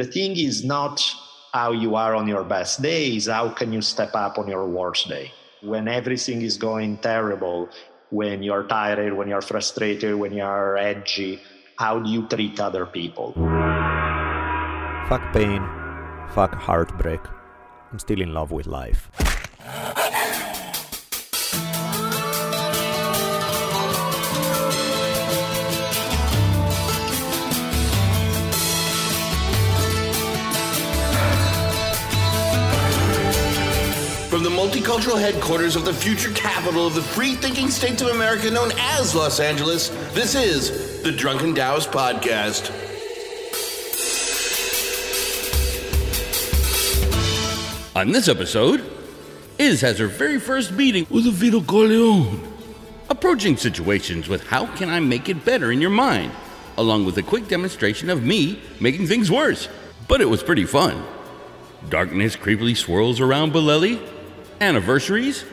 The 0.00 0.06
thing 0.06 0.34
is 0.34 0.64
not 0.64 0.96
how 1.52 1.72
you 1.72 1.94
are 1.94 2.14
on 2.14 2.26
your 2.26 2.42
best 2.42 2.80
days, 2.80 3.26
how 3.28 3.50
can 3.50 3.70
you 3.70 3.82
step 3.82 4.14
up 4.14 4.38
on 4.38 4.48
your 4.48 4.64
worst 4.64 5.10
day? 5.10 5.30
When 5.60 5.88
everything 5.88 6.40
is 6.40 6.56
going 6.56 6.96
terrible, 7.04 7.68
when 8.08 8.42
you're 8.42 8.64
tired, 8.64 9.12
when 9.12 9.28
you're 9.28 9.42
frustrated, 9.42 10.14
when 10.14 10.32
you're 10.32 10.78
edgy, 10.78 11.42
how 11.76 12.00
do 12.00 12.08
you 12.08 12.26
treat 12.28 12.58
other 12.58 12.86
people? 12.86 13.34
Fuck 15.10 15.34
pain, 15.34 15.60
fuck 16.32 16.54
heartbreak. 16.54 17.20
I'm 17.92 17.98
still 17.98 18.22
in 18.22 18.32
love 18.32 18.52
with 18.52 18.66
life. 18.66 19.10
Multicultural 35.10 35.20
headquarters 35.20 35.76
of 35.76 35.84
the 35.84 35.92
future 35.92 36.32
capital 36.34 36.86
of 36.86 36.94
the 36.94 37.02
free 37.02 37.34
thinking 37.34 37.68
states 37.68 38.00
of 38.00 38.08
America 38.08 38.48
known 38.48 38.70
as 38.78 39.12
Los 39.12 39.40
Angeles, 39.40 39.88
this 40.12 40.36
is 40.36 41.02
the 41.02 41.10
Drunken 41.10 41.52
Taoist 41.52 41.90
Podcast. 41.90 42.70
On 47.96 48.12
this 48.12 48.28
episode, 48.28 48.88
Iz 49.58 49.80
has 49.80 49.98
her 49.98 50.06
very 50.06 50.38
first 50.38 50.70
meeting 50.72 51.08
with 51.10 51.26
a 51.26 51.32
Vito 51.32 51.60
Corleone. 51.60 52.40
Approaching 53.08 53.56
situations 53.56 54.28
with 54.28 54.46
how 54.46 54.66
can 54.76 54.90
I 54.90 55.00
make 55.00 55.28
it 55.28 55.44
better 55.44 55.72
in 55.72 55.80
your 55.80 55.90
mind, 55.90 56.30
along 56.76 57.04
with 57.04 57.18
a 57.18 57.22
quick 57.22 57.48
demonstration 57.48 58.10
of 58.10 58.22
me 58.22 58.62
making 58.78 59.08
things 59.08 59.28
worse. 59.28 59.68
But 60.06 60.20
it 60.20 60.28
was 60.28 60.44
pretty 60.44 60.66
fun. 60.66 61.02
Darkness 61.88 62.36
creepily 62.36 62.76
swirls 62.76 63.18
around 63.18 63.52
Bolelli, 63.52 64.00
anniversaries, 64.60 65.44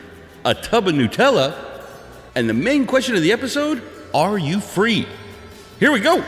a 0.44 0.54
tub 0.54 0.86
of 0.86 0.94
Nutella, 0.94 1.54
and 2.34 2.48
the 2.48 2.54
main 2.54 2.86
question 2.86 3.16
of 3.16 3.22
the 3.22 3.32
episode 3.32 3.82
are 4.14 4.38
you 4.38 4.60
free? 4.60 5.06
Here 5.80 5.92
we 5.92 6.00
go. 6.00 6.22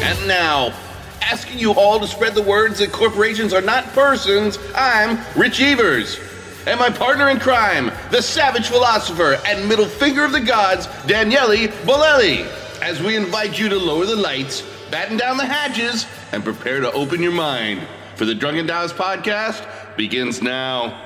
And 0.00 0.28
now, 0.28 0.72
asking 1.20 1.58
you 1.58 1.72
all 1.72 2.00
to 2.00 2.06
spread 2.06 2.34
the 2.34 2.42
words 2.42 2.78
that 2.78 2.92
corporations 2.92 3.52
are 3.52 3.60
not 3.60 3.84
persons, 3.92 4.58
I'm 4.74 5.18
Rich 5.38 5.60
Evers. 5.60 6.18
And 6.66 6.78
my 6.78 6.90
partner 6.90 7.28
in 7.30 7.38
crime, 7.38 7.92
the 8.10 8.20
savage 8.20 8.68
philosopher 8.68 9.38
and 9.46 9.68
middle 9.68 9.86
finger 9.86 10.24
of 10.24 10.32
the 10.32 10.40
gods, 10.40 10.86
Daniele 11.06 11.68
Bolelli, 11.84 12.46
as 12.82 13.02
we 13.02 13.16
invite 13.16 13.58
you 13.58 13.68
to 13.68 13.76
lower 13.76 14.06
the 14.06 14.16
lights, 14.16 14.62
batten 14.90 15.16
down 15.16 15.36
the 15.36 15.46
hatches, 15.46 16.06
and 16.32 16.44
prepare 16.44 16.80
to 16.80 16.92
open 16.92 17.22
your 17.22 17.32
mind. 17.32 17.80
For 18.18 18.24
the 18.24 18.34
Drunken 18.34 18.66
Taoist 18.66 18.96
podcast 18.96 19.64
begins 19.96 20.42
now. 20.42 21.04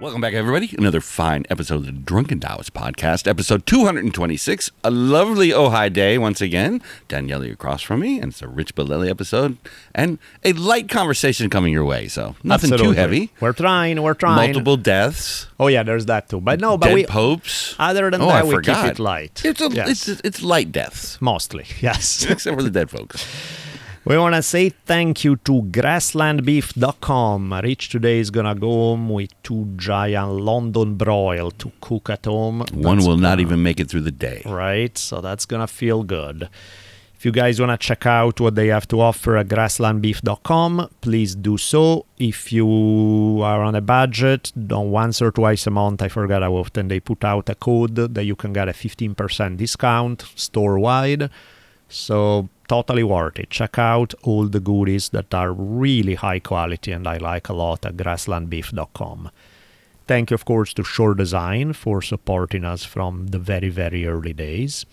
Welcome 0.00 0.22
back, 0.22 0.32
everybody. 0.32 0.74
Another 0.78 1.02
fine 1.02 1.44
episode 1.50 1.74
of 1.76 1.84
the 1.86 1.92
Drunken 1.92 2.40
Taoist 2.40 2.72
podcast, 2.72 3.28
episode 3.28 3.66
226. 3.66 4.70
A 4.84 4.90
lovely 4.90 5.50
Ojai 5.50 5.92
day 5.92 6.16
once 6.16 6.40
again. 6.40 6.80
Daniele 7.08 7.52
across 7.52 7.82
from 7.82 8.00
me, 8.00 8.18
and 8.20 8.32
it's 8.32 8.40
a 8.40 8.48
Rich 8.48 8.74
Bolelli 8.74 9.10
episode, 9.10 9.58
and 9.94 10.18
a 10.44 10.54
light 10.54 10.88
conversation 10.88 11.50
coming 11.50 11.70
your 11.74 11.84
way. 11.84 12.08
So 12.08 12.34
nothing 12.42 12.72
Absolutely. 12.72 12.86
too 12.86 12.92
heavy. 13.00 13.30
We're 13.38 13.52
trying, 13.52 14.02
we're 14.02 14.14
trying. 14.14 14.36
Multiple 14.52 14.78
deaths, 14.78 15.46
Oh 15.60 15.66
yeah, 15.66 15.82
there's 15.82 16.06
that 16.06 16.30
too. 16.30 16.40
But 16.40 16.58
no, 16.58 16.78
but 16.78 16.86
dead 16.86 16.94
we 16.94 17.04
popes. 17.04 17.76
other 17.78 18.10
than 18.10 18.22
oh, 18.22 18.28
that 18.28 18.44
I 18.44 18.48
we 18.48 18.54
forgot. 18.54 18.82
keep 18.84 18.92
it 18.92 18.98
light. 18.98 19.42
It's, 19.44 19.60
a, 19.60 19.68
Yes. 19.70 20.08
it's 20.08 20.20
it's 20.24 20.42
light 20.42 20.72
deaths, 20.72 21.20
mostly. 21.20 21.66
Yes. 21.82 22.24
except 22.28 22.56
for 22.56 22.62
the 22.62 22.70
dead 22.70 22.88
folks. 22.88 23.26
We 24.04 24.18
want 24.18 24.34
to 24.34 24.42
say 24.42 24.70
thank 24.70 25.22
you 25.22 25.36
to 25.36 25.62
grasslandbeef.com. 25.62 27.52
Rich 27.62 27.88
today 27.90 28.18
is 28.18 28.30
going 28.32 28.46
to 28.46 28.54
go 28.60 28.68
home 28.68 29.08
with 29.08 29.30
two 29.44 29.66
giant 29.76 30.32
London 30.40 30.96
broil 30.96 31.52
to 31.52 31.70
cook 31.80 32.10
at 32.10 32.24
home. 32.24 32.64
One 32.72 32.96
That's 32.96 33.06
will 33.06 33.16
not 33.16 33.30
gonna- 33.38 33.42
even 33.42 33.62
make 33.62 33.78
it 33.78 33.88
through 33.88 34.00
the 34.00 34.10
day. 34.10 34.42
Right? 34.44 34.98
So 34.98 35.20
that's 35.20 35.46
going 35.46 35.60
to 35.60 35.68
feel 35.68 36.02
good. 36.02 36.48
If 37.14 37.24
you 37.24 37.30
guys 37.30 37.60
want 37.60 37.70
to 37.70 37.78
check 37.86 38.04
out 38.04 38.40
what 38.40 38.56
they 38.56 38.66
have 38.66 38.88
to 38.88 39.00
offer 39.00 39.36
at 39.36 39.46
grasslandbeef.com, 39.46 40.88
please 41.00 41.36
do 41.36 41.56
so. 41.56 42.06
If 42.18 42.52
you 42.52 43.38
are 43.44 43.62
on 43.62 43.76
a 43.76 43.80
budget, 43.80 44.50
don't 44.66 44.90
once 44.90 45.22
or 45.22 45.30
twice 45.30 45.64
a 45.68 45.70
month, 45.70 46.02
I 46.02 46.08
forgot 46.08 46.42
how 46.42 46.54
often 46.54 46.88
they 46.88 46.98
put 46.98 47.22
out 47.22 47.48
a 47.48 47.54
code 47.54 47.94
that 47.94 48.24
you 48.24 48.34
can 48.34 48.52
get 48.52 48.68
a 48.68 48.72
15% 48.72 49.56
discount 49.58 50.24
store 50.34 50.80
wide. 50.80 51.30
So 51.88 52.48
totally 52.68 53.02
worth 53.02 53.38
it. 53.38 53.50
Check 53.50 53.78
out 53.78 54.14
all 54.22 54.46
the 54.46 54.60
goodies 54.60 55.10
that 55.10 55.32
are 55.34 55.52
really 55.52 56.14
high 56.14 56.38
quality 56.40 56.92
and 56.92 57.06
I 57.06 57.16
like 57.18 57.48
a 57.48 57.52
lot 57.54 57.84
at 57.86 57.96
grasslandbeef.com. 57.96 59.30
Thank 60.06 60.30
you, 60.30 60.34
of 60.34 60.44
course, 60.44 60.74
to 60.74 60.84
Shore 60.84 61.14
Design 61.14 61.72
for 61.72 62.02
supporting 62.02 62.64
us 62.64 62.84
from 62.84 63.28
the 63.28 63.38
very, 63.38 63.68
very 63.68 64.06
early 64.06 64.32
days. 64.32 64.84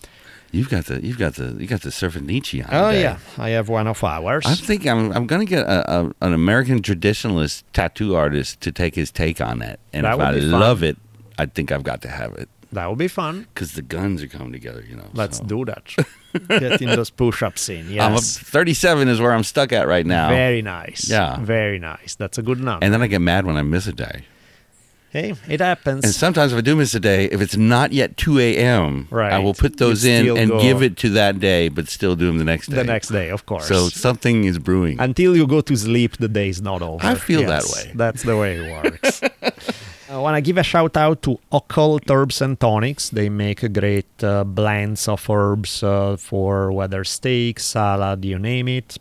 You've 0.51 0.69
got 0.69 0.85
the 0.85 1.03
you've 1.05 1.17
got 1.19 1.35
the 1.35 1.55
you 1.59 1.67
got 1.67 1.81
the 1.81 1.89
surfing 1.89 2.25
Nietzsche 2.25 2.63
on. 2.63 2.69
Oh, 2.71 2.71
there. 2.71 2.81
Oh 2.83 2.91
today. 2.91 3.01
yeah, 3.03 3.17
I 3.37 3.49
have 3.49 3.69
one 3.69 3.85
of 3.87 4.03
ours. 4.03 4.45
I'm 4.47 4.55
thinking 4.55 4.89
I'm 4.89 5.11
I'm 5.13 5.27
gonna 5.27 5.45
get 5.45 5.63
a, 5.67 5.99
a, 5.99 6.11
an 6.21 6.33
American 6.33 6.81
traditionalist 6.81 7.63
tattoo 7.73 8.15
artist 8.15 8.59
to 8.61 8.71
take 8.71 8.95
his 8.95 9.11
take 9.11 9.41
on 9.41 9.59
that, 9.59 9.79
and 9.93 10.05
That 10.05 10.15
if 10.15 10.19
I 10.21 10.33
be 10.33 10.41
fun. 10.41 10.59
love 10.59 10.81
it, 10.83 10.97
I 11.37 11.45
think 11.45 11.71
I've 11.71 11.83
got 11.83 12.01
to 12.01 12.07
have 12.07 12.33
it 12.33 12.49
that 12.71 12.87
would 12.89 12.99
be 12.99 13.07
fun. 13.07 13.47
because 13.53 13.73
the 13.73 13.81
guns 13.81 14.21
are 14.23 14.27
coming 14.27 14.51
together. 14.53 14.83
You 14.87 14.95
know. 14.95 15.07
Let's 15.13 15.37
so. 15.39 15.43
do 15.45 15.65
that. 15.65 15.83
Get 16.47 16.81
in 16.81 16.89
those 16.89 17.09
push-ups 17.09 17.69
in. 17.69 17.87
I'm 17.99 18.11
a, 18.11 18.15
Yes. 18.15 18.37
37 18.37 19.07
is 19.07 19.19
where 19.19 19.31
I'm 19.33 19.43
stuck 19.43 19.71
at 19.73 19.87
right 19.87 20.05
now, 20.05 20.29
Very 20.29 20.61
nice. 20.61 21.09
Yeah. 21.09 21.39
Very 21.41 21.79
nice. 21.79 22.13
That's 22.15 22.37
a 22.37 22.43
good 22.43 22.59
number. 22.59 22.83
and 22.83 22.93
then 22.93 23.01
I 23.01 23.07
get 23.07 23.19
mad 23.21 23.45
when 23.47 23.57
I 23.57 23.63
miss 23.63 23.87
a 23.87 23.93
day. 23.93 24.25
hey, 25.11 25.33
it 25.49 25.59
happens. 25.59 26.03
And 26.03 26.13
sometimes 26.13 26.53
if 26.53 26.59
I 26.59 26.61
do 26.61 26.75
miss 26.75 26.93
a 26.93 26.99
day, 26.99 27.25
if 27.25 27.41
it's 27.41 27.57
not 27.57 27.93
yet 27.93 28.15
2 28.17 28.37
a.m., 28.37 29.07
right. 29.09 29.33
I 29.33 29.39
will 29.39 29.55
put 29.55 29.77
those 29.77 30.05
in 30.05 30.37
and 30.37 30.51
go- 30.51 30.61
give 30.61 30.83
it 30.83 30.97
to 30.97 31.09
that 31.21 31.39
day, 31.39 31.67
but 31.69 31.87
still 31.87 32.15
do 32.15 32.27
them 32.27 32.37
the 32.37 32.43
next 32.43 32.67
day. 32.67 32.75
the 32.75 32.83
next 32.83 33.07
day, 33.09 33.29
of 33.29 33.47
course. 33.47 33.67
So 33.67 33.89
something 33.89 34.43
is 34.43 34.59
brewing. 34.59 34.99
until 34.99 35.35
you 35.35 35.47
go 35.47 35.61
to 35.61 35.75
sleep, 35.75 36.17
the 36.17 36.27
day 36.27 36.49
is 36.49 36.61
not 36.61 36.83
over. 36.83 37.03
I 37.03 37.15
feel 37.15 37.41
that 37.47 37.63
way. 37.73 37.91
That's 37.95 38.21
the 38.21 38.37
way 38.37 38.57
it 38.57 38.71
works. 38.83 39.21
I 40.09 40.17
want 40.17 40.35
to 40.37 40.41
give 40.41 40.57
a 40.57 40.63
shout 40.63 40.97
out 40.97 41.21
to 41.21 41.37
Occult 41.51 42.09
Herbs 42.09 42.41
and 42.41 42.59
Tonics. 42.59 43.09
They 43.09 43.29
make 43.29 43.71
great 43.71 44.23
uh, 44.23 44.43
blends 44.43 45.07
of 45.07 45.29
herbs 45.29 45.83
uh, 45.83 46.17
for 46.17 46.71
whether 46.71 47.03
steak, 47.03 47.59
salad, 47.59 48.25
you 48.25 48.39
name 48.39 48.67
it. 48.69 48.97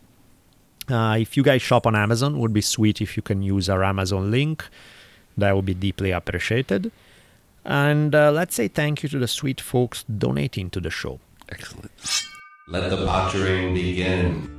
Uh, 0.86 1.16
if 1.18 1.34
you 1.34 1.42
guys 1.42 1.62
shop 1.62 1.86
on 1.86 1.96
Amazon, 1.96 2.38
would 2.38 2.52
be 2.52 2.60
sweet 2.60 3.00
if 3.00 3.16
you 3.16 3.22
can 3.22 3.40
use 3.40 3.70
our 3.70 3.82
Amazon 3.82 4.30
link. 4.30 4.66
That 5.38 5.56
would 5.56 5.64
be 5.64 5.72
deeply 5.72 6.10
appreciated. 6.10 6.92
And 7.64 8.14
uh, 8.14 8.30
let's 8.30 8.54
say 8.54 8.68
thank 8.68 9.02
you 9.02 9.08
to 9.08 9.18
the 9.18 9.28
sweet 9.28 9.62
folks 9.62 10.04
donating 10.04 10.68
to 10.70 10.80
the 10.80 10.90
show. 10.90 11.20
Excellent. 11.48 11.90
Let 12.68 12.90
the 12.90 13.06
pottering 13.06 13.72
begin. 13.72 14.57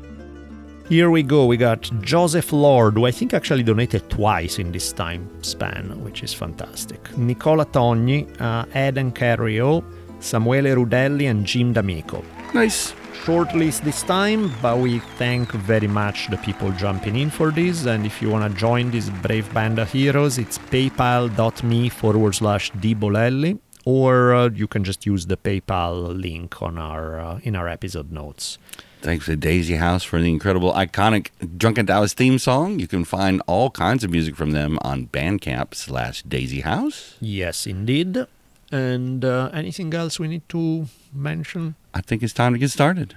Here 0.90 1.12
we 1.12 1.22
go. 1.22 1.46
We 1.46 1.56
got 1.56 1.84
Joseph 2.02 2.52
Lord, 2.52 2.96
who 2.96 3.06
I 3.06 3.12
think 3.12 3.36
actually 3.36 3.62
donated 3.62 4.10
twice 4.10 4.58
in 4.58 4.72
this 4.72 4.92
time 4.92 5.30
span, 5.44 6.04
which 6.04 6.24
is 6.24 6.34
fantastic. 6.34 7.16
Nicola 7.16 7.68
Togni, 7.68 8.26
uh, 8.42 8.66
Eden 8.76 9.12
Carrio, 9.12 9.84
Samuele 10.20 10.74
Rudelli, 10.76 11.30
and 11.30 11.46
Jim 11.46 11.74
D'Amico. 11.74 12.26
Nice. 12.56 12.96
Short 13.24 13.54
list 13.54 13.84
this 13.84 14.02
time, 14.02 14.52
but 14.64 14.80
we 14.80 14.98
thank 15.20 15.52
very 15.52 15.86
much 15.86 16.28
the 16.32 16.38
people 16.38 16.72
jumping 16.72 17.18
in 17.18 17.30
for 17.30 17.52
this. 17.52 17.86
And 17.86 18.04
if 18.04 18.20
you 18.20 18.32
want 18.32 18.52
to 18.52 18.60
join 18.60 18.90
this 18.90 19.12
brave 19.22 19.54
band 19.54 19.78
of 19.78 19.92
heroes, 19.92 20.40
it's 20.40 20.58
paypal.me 20.58 21.90
forward 21.90 22.34
slash 22.34 22.72
dbolelli, 22.72 23.60
or 23.86 24.34
uh, 24.34 24.50
you 24.50 24.66
can 24.68 24.84
just 24.84 25.06
use 25.06 25.28
the 25.28 25.38
PayPal 25.38 26.20
link 26.20 26.64
on 26.64 26.80
our 26.80 27.20
uh, 27.20 27.40
in 27.44 27.56
our 27.56 27.68
episode 27.68 28.12
notes. 28.12 28.58
Thanks 29.02 29.28
to 29.28 29.38
Daisy 29.38 29.76
House 29.76 30.04
for 30.04 30.20
the 30.20 30.30
incredible, 30.30 30.74
iconic 30.74 31.30
Drunken 31.58 31.86
Taoist 31.86 32.18
theme 32.18 32.38
song. 32.38 32.80
You 32.80 32.88
can 32.88 33.06
find 33.06 33.42
all 33.48 33.70
kinds 33.70 34.04
of 34.04 34.12
music 34.12 34.36
from 34.36 34.52
them 34.52 34.78
on 34.82 35.08
Bandcamp 35.08 35.74
slash 35.74 36.22
Daisy 36.24 36.62
House. 36.62 37.16
Yes, 37.22 37.66
indeed. 37.66 38.26
And 38.72 39.24
uh, 39.24 39.52
anything 39.54 39.94
else 39.94 40.20
we 40.20 40.28
need 40.28 40.48
to 40.50 40.88
mention? 41.14 41.76
I 41.94 42.02
think 42.02 42.24
it's 42.24 42.34
time 42.34 42.52
to 42.54 42.60
get 42.60 42.72
started. 42.72 43.16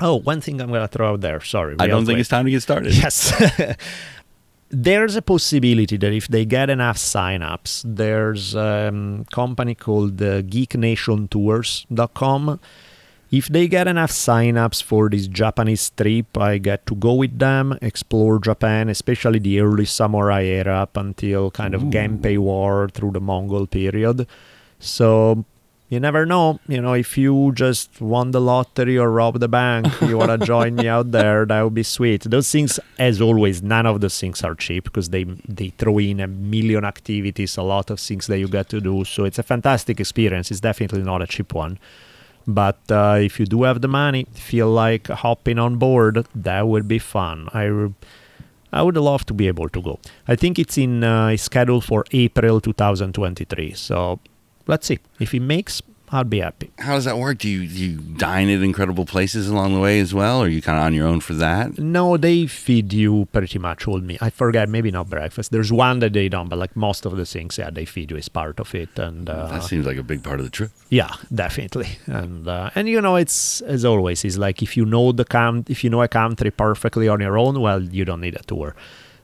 Oh, 0.00 0.16
one 0.16 0.40
thing 0.40 0.60
I'm 0.60 0.68
going 0.68 0.80
to 0.80 0.88
throw 0.88 1.12
out 1.12 1.20
there. 1.20 1.42
Sorry. 1.42 1.76
I 1.78 1.86
don't 1.86 2.06
think 2.06 2.18
it's 2.18 2.30
time 2.30 2.46
to 2.46 2.50
get 2.50 2.62
started. 2.62 2.94
Yes. 2.94 3.30
there's 4.70 5.16
a 5.16 5.22
possibility 5.22 5.98
that 5.98 6.12
if 6.12 6.28
they 6.28 6.44
get 6.46 6.70
enough 6.70 6.96
signups, 6.96 7.82
there's 7.84 8.54
a 8.54 8.88
um, 8.88 9.26
company 9.26 9.74
called 9.74 10.22
uh, 10.22 10.40
geeknationtours.com. 10.42 12.60
If 13.30 13.46
they 13.46 13.68
get 13.68 13.86
enough 13.86 14.10
signups 14.10 14.82
for 14.82 15.08
this 15.08 15.28
Japanese 15.28 15.90
trip, 15.90 16.36
I 16.36 16.58
get 16.58 16.84
to 16.86 16.96
go 16.96 17.14
with 17.14 17.38
them, 17.38 17.78
explore 17.80 18.40
Japan, 18.40 18.88
especially 18.88 19.38
the 19.38 19.60
early 19.60 19.84
samurai 19.84 20.42
era 20.42 20.82
up 20.82 20.96
until 20.96 21.52
kind 21.52 21.74
of 21.74 21.82
Genpei 21.82 22.38
War 22.38 22.88
through 22.88 23.12
the 23.12 23.20
Mongol 23.20 23.68
period. 23.68 24.26
So 24.80 25.44
you 25.90 26.00
never 26.00 26.26
know. 26.26 26.58
You 26.66 26.80
know, 26.82 26.94
if 26.94 27.16
you 27.16 27.52
just 27.54 28.00
won 28.00 28.32
the 28.32 28.40
lottery 28.40 28.98
or 28.98 29.10
robbed 29.12 29.38
the 29.38 29.48
bank, 29.48 29.86
you 30.02 30.18
want 30.18 30.30
to 30.40 30.44
join 30.44 30.74
me 30.74 30.88
out 30.88 31.12
there, 31.12 31.46
that 31.46 31.62
would 31.62 31.74
be 31.74 31.84
sweet. 31.84 32.22
Those 32.22 32.50
things, 32.50 32.80
as 32.98 33.20
always, 33.20 33.62
none 33.62 33.86
of 33.86 34.00
those 34.00 34.18
things 34.18 34.42
are 34.42 34.56
cheap 34.56 34.84
because 34.84 35.10
they 35.10 35.24
they 35.48 35.68
throw 35.70 35.98
in 35.98 36.18
a 36.18 36.26
million 36.26 36.84
activities, 36.84 37.56
a 37.56 37.62
lot 37.62 37.90
of 37.90 38.00
things 38.00 38.26
that 38.26 38.38
you 38.40 38.48
get 38.48 38.68
to 38.70 38.80
do. 38.80 39.04
So 39.04 39.24
it's 39.24 39.38
a 39.38 39.44
fantastic 39.44 40.00
experience. 40.00 40.50
It's 40.50 40.60
definitely 40.60 41.02
not 41.02 41.22
a 41.22 41.28
cheap 41.28 41.54
one. 41.54 41.78
But 42.54 42.78
uh, 42.90 43.18
if 43.20 43.38
you 43.38 43.46
do 43.46 43.62
have 43.64 43.80
the 43.80 43.88
money, 43.88 44.26
feel 44.32 44.70
like 44.70 45.08
hopping 45.08 45.58
on 45.58 45.76
board, 45.76 46.26
that 46.34 46.66
would 46.66 46.88
be 46.88 46.98
fun. 46.98 47.48
I. 47.52 47.90
I 48.72 48.82
would 48.82 48.96
love 48.96 49.26
to 49.26 49.34
be 49.34 49.48
able 49.48 49.68
to 49.68 49.82
go. 49.82 49.98
I 50.28 50.36
think 50.36 50.56
it's 50.56 50.78
in 50.78 51.02
uh, 51.02 51.36
scheduled 51.36 51.82
for 51.84 52.04
April 52.12 52.60
2023. 52.60 53.72
So 53.72 54.20
let's 54.68 54.86
see. 54.86 55.00
If 55.18 55.34
it 55.34 55.40
makes, 55.40 55.82
I'll 56.12 56.24
be 56.24 56.40
happy. 56.40 56.70
How 56.78 56.94
does 56.94 57.04
that 57.04 57.18
work? 57.18 57.38
Do 57.38 57.48
you, 57.48 57.68
do 57.68 57.74
you 57.74 57.96
dine 57.98 58.48
at 58.50 58.62
incredible 58.62 59.06
places 59.06 59.48
along 59.48 59.74
the 59.74 59.80
way 59.80 60.00
as 60.00 60.12
well? 60.12 60.40
Or 60.42 60.46
are 60.46 60.48
you 60.48 60.60
kind 60.60 60.76
of 60.76 60.84
on 60.84 60.92
your 60.92 61.06
own 61.06 61.20
for 61.20 61.34
that? 61.34 61.78
No, 61.78 62.16
they 62.16 62.46
feed 62.48 62.92
you 62.92 63.28
pretty 63.32 63.58
much 63.60 63.86
all 63.86 64.00
me. 64.00 64.18
I 64.20 64.30
forget, 64.30 64.68
maybe 64.68 64.90
not 64.90 65.08
breakfast. 65.08 65.52
There's 65.52 65.72
one 65.72 66.00
that 66.00 66.12
they 66.12 66.28
don't, 66.28 66.48
but 66.48 66.58
like 66.58 66.74
most 66.74 67.06
of 67.06 67.16
the 67.16 67.24
things, 67.24 67.58
yeah, 67.58 67.70
they 67.70 67.84
feed 67.84 68.10
you 68.10 68.16
as 68.16 68.28
part 68.28 68.58
of 68.58 68.74
it. 68.74 68.98
And 68.98 69.30
uh, 69.30 69.46
that 69.48 69.62
seems 69.62 69.86
like 69.86 69.98
a 69.98 70.02
big 70.02 70.24
part 70.24 70.40
of 70.40 70.46
the 70.46 70.50
trip. 70.50 70.72
yeah, 70.88 71.14
definitely. 71.32 71.90
And 72.06 72.48
uh, 72.48 72.70
and 72.74 72.88
you 72.88 73.00
know, 73.00 73.14
it's 73.16 73.60
as 73.60 73.84
always, 73.84 74.24
it's 74.24 74.36
like 74.36 74.62
if 74.62 74.76
you 74.76 74.84
know 74.86 75.12
the 75.12 75.24
com- 75.24 75.64
if 75.68 75.84
you 75.84 75.90
know 75.90 76.02
a 76.02 76.08
country 76.08 76.50
perfectly 76.50 77.06
on 77.08 77.20
your 77.20 77.38
own, 77.38 77.60
well, 77.60 77.80
you 77.82 78.04
don't 78.04 78.20
need 78.20 78.34
a 78.34 78.42
tour. 78.42 78.74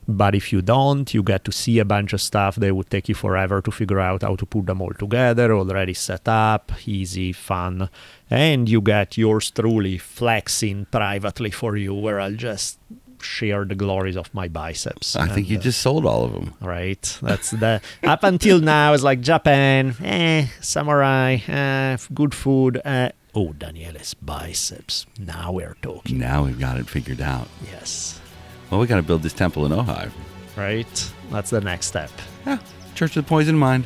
But 0.09 0.35
if 0.35 0.53
you 0.53 0.63
don't, 0.63 1.13
you 1.13 1.23
get 1.23 1.45
to 1.45 1.53
see 1.53 1.79
a 1.81 1.85
bunch 1.85 2.13
of 2.13 2.21
stuff 2.21 2.57
that 2.57 2.75
would 2.75 2.91
take 2.91 3.09
you 3.09 3.15
forever 3.15 3.61
to 3.61 3.71
figure 3.71 3.99
out 3.99 4.23
how 4.23 4.37
to 4.37 4.47
put 4.47 4.67
them 4.67 4.81
all 4.81 4.93
together, 4.93 5.53
already 5.53 5.95
set 5.95 6.29
up, 6.29 6.73
easy, 6.87 7.33
fun. 7.33 7.89
And 8.31 8.69
you 8.69 8.81
get 8.81 9.17
yours 9.17 9.51
truly 9.51 9.99
flexing 9.99 10.87
privately 10.93 11.51
for 11.51 11.77
you, 11.77 11.93
where 11.95 12.21
I'll 12.21 12.35
just 12.37 12.79
share 13.21 13.65
the 13.65 13.75
glories 13.75 14.17
of 14.17 14.33
my 14.33 14.47
biceps. 14.47 15.17
I 15.17 15.27
think 15.27 15.39
And, 15.39 15.47
you 15.49 15.59
uh, 15.59 15.63
just 15.63 15.81
sold 15.81 16.07
all 16.07 16.25
of 16.25 16.33
them. 16.33 16.55
Right. 16.61 17.19
That's 17.23 17.51
the 17.51 17.81
up 18.05 18.23
until 18.23 18.61
now 18.61 18.93
it's 18.93 19.03
like 19.03 19.21
Japan, 19.21 19.97
eh, 20.05 20.47
samurai, 20.61 21.39
eh, 21.49 21.97
good 22.15 22.35
food. 22.35 22.81
Eh. 22.85 23.11
Oh, 23.35 23.53
Daniele's 23.59 24.15
biceps. 24.15 25.07
Now 25.19 25.53
we're 25.53 25.77
talking. 25.83 26.19
Now 26.19 26.45
we've 26.45 26.59
got 26.59 26.79
it 26.79 26.89
figured 26.89 27.21
out. 27.21 27.49
Yes. 27.65 28.21
Well, 28.71 28.81
we 28.81 28.87
got 28.87 28.97
to 28.97 29.03
build 29.03 29.23
this 29.23 29.33
temple 29.33 29.67
in 29.67 29.73
Ojai. 29.73 30.11
Right. 30.57 31.13
That's 31.31 31.51
the 31.51 31.61
next 31.61 31.87
step. 31.87 32.11
Yeah, 32.47 32.59
Church 32.95 33.17
of 33.17 33.25
the 33.25 33.29
Poison 33.29 33.57
Mind. 33.57 33.85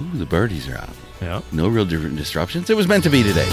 Ooh, 0.00 0.16
the 0.18 0.26
birdies 0.26 0.68
are 0.68 0.76
out. 0.76 0.90
Yeah. 1.20 1.42
No 1.52 1.68
real 1.68 1.84
different 1.84 2.16
disruptions. 2.16 2.70
It 2.70 2.76
was 2.76 2.88
meant 2.88 3.04
to 3.04 3.10
be 3.10 3.22
today. 3.22 3.48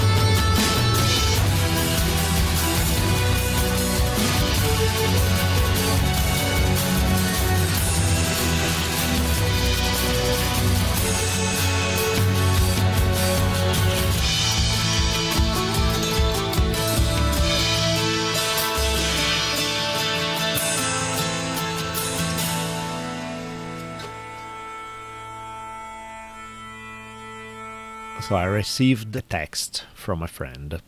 So 28.29 28.35
I 28.35 28.43
received 28.43 29.13
the 29.13 29.23
text 29.23 29.87
from 29.95 30.21
a 30.21 30.27
friend 30.27 30.83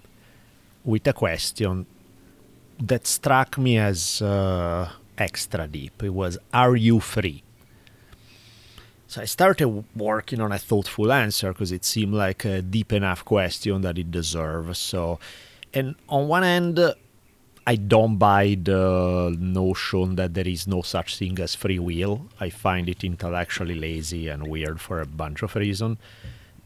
with 0.86 1.08
a 1.08 1.14
question 1.14 1.88
that 2.78 3.08
struck 3.08 3.58
me 3.58 3.80
as 3.80 4.22
uh, 4.22 4.92
extra 5.18 5.68
deep. 5.68 6.04
It 6.04 6.14
was, 6.14 6.38
Are 6.54 6.76
you 6.76 7.00
free? 7.00 7.42
So 9.08 9.24
I 9.24 9.26
started 9.26 9.86
working 9.96 10.40
on 10.40 10.52
a 10.52 10.60
thoughtful 10.60 11.12
answer 11.12 11.52
because 11.52 11.72
it 11.72 11.84
seemed 11.84 12.14
like 12.14 12.46
a 12.46 12.62
deep 12.62 12.94
enough 12.94 13.26
question 13.26 13.82
that 13.82 13.98
it 13.98 14.12
deserves. 14.12 14.78
So, 14.78 15.18
and 15.74 15.96
on 16.10 16.28
one 16.28 16.44
end, 16.44 16.80
I 17.66 17.76
don't 17.76 18.18
buy 18.18 18.56
the 18.62 19.36
notion 19.40 20.16
that 20.18 20.36
there 20.36 20.48
is 20.48 20.68
no 20.68 20.84
such 20.84 21.18
thing 21.18 21.40
as 21.40 21.56
free 21.56 21.80
will. 21.80 22.28
I 22.40 22.52
find 22.52 22.88
it 22.88 23.04
intellectually 23.04 23.74
lazy 23.74 24.28
and 24.28 24.48
weird 24.48 24.80
for 24.80 25.02
a 25.02 25.08
bunch 25.08 25.42
of 25.42 25.56
reasons. 25.56 25.98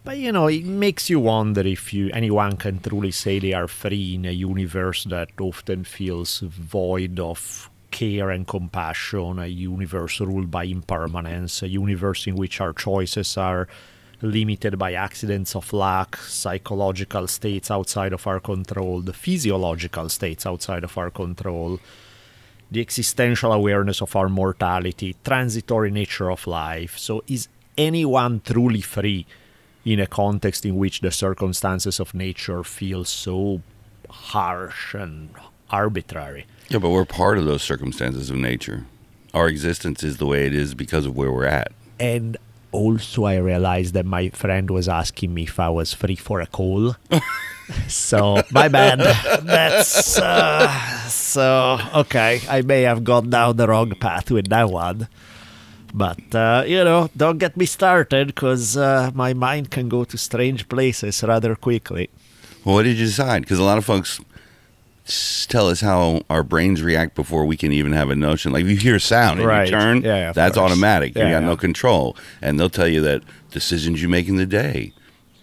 But 0.05 0.19
you 0.19 0.31
know, 0.31 0.45
it 0.45 0.65
makes 0.65 1.09
you 1.09 1.19
wonder 1.19 1.65
if 1.65 1.91
you 1.91 2.11
anyone 2.13 2.57
can 2.57 2.79
truly 2.79 3.09
say 3.09 3.39
they 3.39 3.53
are 3.53 3.67
free 3.67 4.13
in 4.13 4.25
a 4.25 4.31
universe 4.31 5.03
that 5.05 5.29
often 5.41 5.83
feels 5.83 6.41
void 6.41 7.19
of 7.19 7.71
care 7.89 8.29
and 8.29 8.47
compassion, 8.47 9.39
a 9.39 9.47
universe 9.47 10.19
ruled 10.19 10.51
by 10.51 10.65
impermanence, 10.65 11.63
a 11.63 11.67
universe 11.67 12.27
in 12.27 12.35
which 12.35 12.61
our 12.61 12.71
choices 12.71 13.35
are 13.35 13.67
limited 14.21 14.77
by 14.77 14.93
accidents 14.93 15.55
of 15.55 15.73
luck, 15.73 16.17
psychological 16.17 17.25
states 17.25 17.71
outside 17.71 18.13
of 18.13 18.27
our 18.27 18.39
control, 18.39 19.01
the 19.01 19.11
physiological 19.11 20.07
states 20.09 20.45
outside 20.45 20.83
of 20.83 20.95
our 20.99 21.09
control, 21.09 21.79
the 22.69 22.79
existential 22.79 23.51
awareness 23.51 24.03
of 24.03 24.15
our 24.15 24.29
mortality, 24.29 25.15
transitory 25.23 25.89
nature 25.89 26.29
of 26.29 26.45
life. 26.45 26.95
So, 26.95 27.23
is 27.27 27.47
anyone 27.75 28.41
truly 28.45 28.81
free 28.81 29.25
in 29.85 29.99
a 29.99 30.07
context 30.07 30.65
in 30.65 30.75
which 30.75 31.01
the 31.01 31.11
circumstances 31.11 31.99
of 31.99 32.13
nature 32.13 32.63
feel 32.63 33.05
so 33.05 33.61
harsh 34.09 34.93
and 34.93 35.29
arbitrary? 35.69 36.45
Yeah, 36.69 36.79
but 36.79 36.89
we're 36.89 37.05
part 37.05 37.37
of 37.37 37.45
those 37.45 37.61
circumstances 37.61 38.29
of 38.29 38.37
nature. 38.37 38.85
Our 39.33 39.47
existence 39.47 40.03
is 40.03 40.17
the 40.17 40.25
way 40.25 40.47
it 40.47 40.55
is 40.55 40.73
because 40.73 41.05
of 41.05 41.15
where 41.15 41.31
we're 41.31 41.45
at. 41.45 41.71
And 41.99 42.37
also, 42.71 43.23
I 43.23 43.37
realized 43.37 43.93
that 43.93 44.05
my 44.05 44.29
friend 44.29 44.69
was 44.69 44.89
asking 44.89 45.33
me 45.33 45.43
if 45.43 45.59
I 45.59 45.69
was 45.69 45.93
free 45.93 46.15
for 46.15 46.41
a 46.41 46.47
call. 46.47 46.95
so, 47.87 48.41
my 48.51 48.67
bad. 48.67 48.99
That's 49.43 50.17
uh, 50.17 51.07
so 51.07 51.79
okay. 51.95 52.41
I 52.49 52.61
may 52.61 52.81
have 52.81 53.03
gone 53.03 53.29
down 53.29 53.57
the 53.57 53.67
wrong 53.67 53.91
path 53.91 54.31
with 54.31 54.49
that 54.49 54.69
one. 54.69 55.07
But, 55.97 56.35
uh, 56.35 56.63
you 56.67 56.83
know, 56.83 57.09
don't 57.15 57.37
get 57.37 57.55
me 57.55 57.65
started 57.65 58.27
because 58.27 58.75
uh, 58.75 59.11
my 59.13 59.33
mind 59.33 59.71
can 59.71 59.87
go 59.87 60.03
to 60.03 60.17
strange 60.17 60.67
places 60.67 61.23
rather 61.23 61.55
quickly. 61.55 62.09
Well, 62.65 62.75
what 62.75 62.83
did 62.83 62.97
you 62.97 63.05
decide? 63.05 63.43
Because 63.43 63.59
a 63.59 63.63
lot 63.63 63.77
of 63.77 63.85
folks 63.85 64.19
tell 65.47 65.69
us 65.69 65.81
how 65.81 66.21
our 66.29 66.43
brains 66.43 66.81
react 66.81 67.15
before 67.15 67.45
we 67.45 67.55
can 67.55 67.71
even 67.71 67.93
have 67.93 68.09
a 68.09 68.15
notion. 68.15 68.51
Like 68.51 68.65
if 68.65 68.71
you 68.71 68.77
hear 68.77 68.95
a 68.95 68.99
sound 68.99 69.39
and 69.39 69.47
Right. 69.47 69.67
you 69.69 69.71
turn, 69.71 70.01
Yeah, 70.01 70.15
yeah, 70.17 70.31
that's 70.33 70.57
course. 70.57 70.71
automatic. 70.71 71.15
Yeah, 71.15 71.25
you 71.27 71.31
got 71.33 71.41
yeah. 71.43 71.47
no 71.47 71.55
control. 71.55 72.17
And 72.41 72.59
they'll 72.59 72.69
tell 72.81 72.87
you 72.87 73.01
that 73.01 73.21
decisions 73.51 74.01
you 74.01 74.09
make 74.09 74.27
in 74.27 74.35
the 74.35 74.47
day 74.47 74.91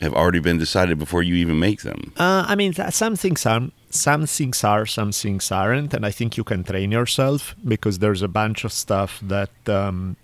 have 0.00 0.12
already 0.14 0.40
been 0.40 0.58
decided 0.58 0.98
before 0.98 1.22
you 1.22 1.34
even 1.36 1.58
make 1.60 1.82
them. 1.82 2.12
Uh, 2.18 2.44
I 2.46 2.56
mean, 2.56 2.72
th- 2.74 2.92
some 2.92 3.14
things 3.14 3.46
are, 3.46 3.70
some 3.88 4.26
things 4.26 4.64
are, 4.64 4.84
some 4.84 5.12
things 5.12 5.52
aren't, 5.52 5.94
and 5.94 6.04
I 6.04 6.10
think 6.10 6.36
you 6.36 6.42
can 6.44 6.64
train 6.64 6.90
yourself 6.90 7.54
because 7.64 8.00
there's 8.00 8.20
a 8.20 8.28
bunch 8.28 8.64
of 8.64 8.72
stuff 8.72 9.20
that 9.22 9.50
um, 9.68 10.16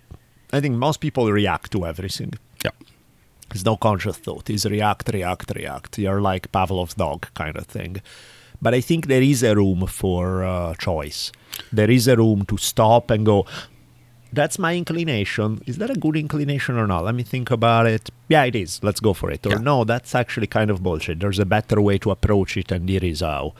I 0.51 0.59
think 0.61 0.75
most 0.75 0.99
people 0.99 1.31
react 1.31 1.71
to 1.73 1.85
everything. 1.85 2.33
Yeah. 2.63 2.71
There's 3.49 3.65
no 3.65 3.77
conscious 3.77 4.17
thought. 4.17 4.49
It's 4.49 4.65
react, 4.65 5.09
react, 5.13 5.51
react. 5.55 5.97
You're 5.97 6.21
like 6.21 6.51
Pavlov's 6.51 6.93
dog 6.95 7.27
kind 7.33 7.55
of 7.57 7.65
thing. 7.65 8.01
But 8.61 8.73
I 8.73 8.81
think 8.81 9.07
there 9.07 9.21
is 9.21 9.41
a 9.43 9.55
room 9.55 9.85
for 9.87 10.43
uh, 10.43 10.73
choice. 10.75 11.31
There 11.71 11.89
is 11.89 12.07
a 12.07 12.15
room 12.17 12.45
to 12.45 12.57
stop 12.57 13.09
and 13.09 13.25
go, 13.25 13.45
that's 14.33 14.59
my 14.59 14.75
inclination. 14.75 15.61
Is 15.65 15.77
that 15.77 15.89
a 15.89 15.95
good 15.95 16.15
inclination 16.15 16.77
or 16.77 16.85
not? 16.85 17.05
Let 17.05 17.15
me 17.15 17.23
think 17.23 17.49
about 17.51 17.87
it. 17.87 18.09
Yeah, 18.27 18.43
it 18.43 18.55
is. 18.55 18.79
Let's 18.83 18.99
go 18.99 19.13
for 19.13 19.31
it. 19.31 19.45
Or 19.47 19.51
Yeah. 19.51 19.57
no, 19.59 19.83
that's 19.83 20.13
actually 20.13 20.47
kind 20.47 20.69
of 20.69 20.83
bullshit. 20.83 21.19
There's 21.19 21.39
a 21.39 21.45
better 21.45 21.81
way 21.81 21.97
to 21.99 22.11
approach 22.11 22.57
it, 22.57 22.71
and 22.71 22.87
here 22.87 23.03
is 23.03 23.21
how. 23.21 23.53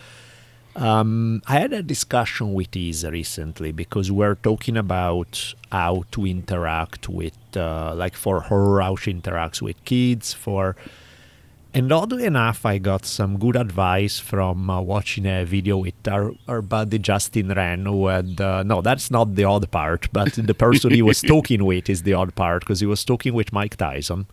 Um, 0.79 1.41
I 1.45 1.59
had 1.59 1.73
a 1.73 1.83
discussion 1.83 2.53
with 2.53 2.73
Isa 2.73 3.11
recently 3.11 3.73
because 3.73 4.09
we're 4.11 4.35
talking 4.35 4.77
about 4.77 5.53
how 5.71 6.05
to 6.11 6.25
interact 6.25 7.09
with, 7.09 7.37
uh, 7.57 7.93
like 7.95 8.15
for 8.15 8.39
her, 8.41 8.79
how 8.79 8.95
she 8.95 9.13
interacts 9.13 9.61
with 9.61 9.83
kids. 9.83 10.33
For 10.33 10.77
and 11.73 11.91
oddly 11.91 12.23
enough, 12.23 12.65
I 12.65 12.77
got 12.77 13.05
some 13.05 13.37
good 13.37 13.57
advice 13.57 14.19
from 14.19 14.69
uh, 14.69 14.79
watching 14.79 15.25
a 15.25 15.43
video 15.43 15.77
with 15.79 16.07
our, 16.07 16.31
our 16.47 16.61
buddy 16.61 16.97
Justin 16.97 17.49
Wren. 17.49 17.85
who 17.85 18.07
had 18.07 18.39
uh, 18.39 18.63
no, 18.63 18.81
that's 18.81 19.11
not 19.11 19.35
the 19.35 19.43
odd 19.43 19.69
part, 19.69 20.07
but 20.13 20.33
the 20.33 20.53
person 20.53 20.91
he 20.91 21.01
was 21.01 21.21
talking 21.33 21.65
with 21.65 21.89
is 21.89 22.03
the 22.03 22.13
odd 22.13 22.35
part 22.35 22.61
because 22.61 22.79
he 22.79 22.85
was 22.85 23.03
talking 23.03 23.33
with 23.33 23.51
Mike 23.51 23.75
Tyson. 23.75 24.27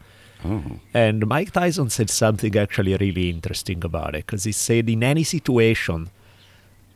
Oh. 0.45 0.63
And 0.95 1.27
Mike 1.27 1.51
Tyson 1.51 1.91
said 1.91 2.09
something 2.09 2.57
actually 2.57 2.97
really 2.97 3.31
interesting 3.31 3.85
about 3.85 4.15
it 4.15 4.27
because 4.27 4.45
he 4.45 4.53
said, 4.53 4.89
in 4.89 5.03
any 5.03 5.25
situation, 5.25 6.11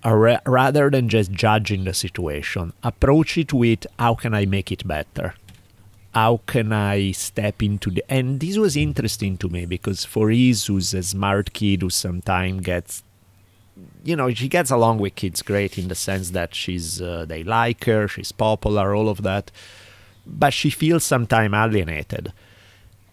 ra- 0.04 0.40
rather 0.46 0.90
than 0.90 1.08
just 1.08 1.32
judging 1.32 1.84
the 1.84 1.94
situation, 1.94 2.72
approach 2.82 3.36
it 3.36 3.52
with 3.52 3.86
how 3.98 4.14
can 4.14 4.34
I 4.34 4.46
make 4.46 4.72
it 4.72 4.86
better? 4.86 5.34
how 6.14 6.40
can 6.46 6.72
I 6.72 7.12
step 7.12 7.62
into 7.62 7.90
the 7.90 8.04
and 8.08 8.40
this 8.40 8.56
was 8.56 8.76
interesting 8.76 9.38
to 9.38 9.48
me 9.48 9.64
because 9.64 10.04
for 10.04 10.30
Iz, 10.30 10.66
who's 10.66 10.92
a 10.92 11.02
smart 11.02 11.52
kid 11.52 11.82
who 11.82 11.90
sometimes 11.90 12.62
gets 12.62 13.04
you 14.04 14.16
know 14.16 14.32
she 14.32 14.48
gets 14.48 14.70
along 14.70 14.98
with 14.98 15.14
kids 15.14 15.42
great 15.42 15.78
in 15.78 15.88
the 15.88 15.94
sense 15.94 16.30
that 16.30 16.54
she's 16.54 17.00
uh, 17.00 17.24
they 17.26 17.42
like 17.42 17.84
her 17.84 18.08
she's 18.08 18.32
popular 18.32 18.94
all 18.94 19.08
of 19.08 19.22
that 19.22 19.50
but 20.26 20.52
she 20.52 20.70
feels 20.70 21.04
sometimes 21.04 21.54
alienated 21.54 22.32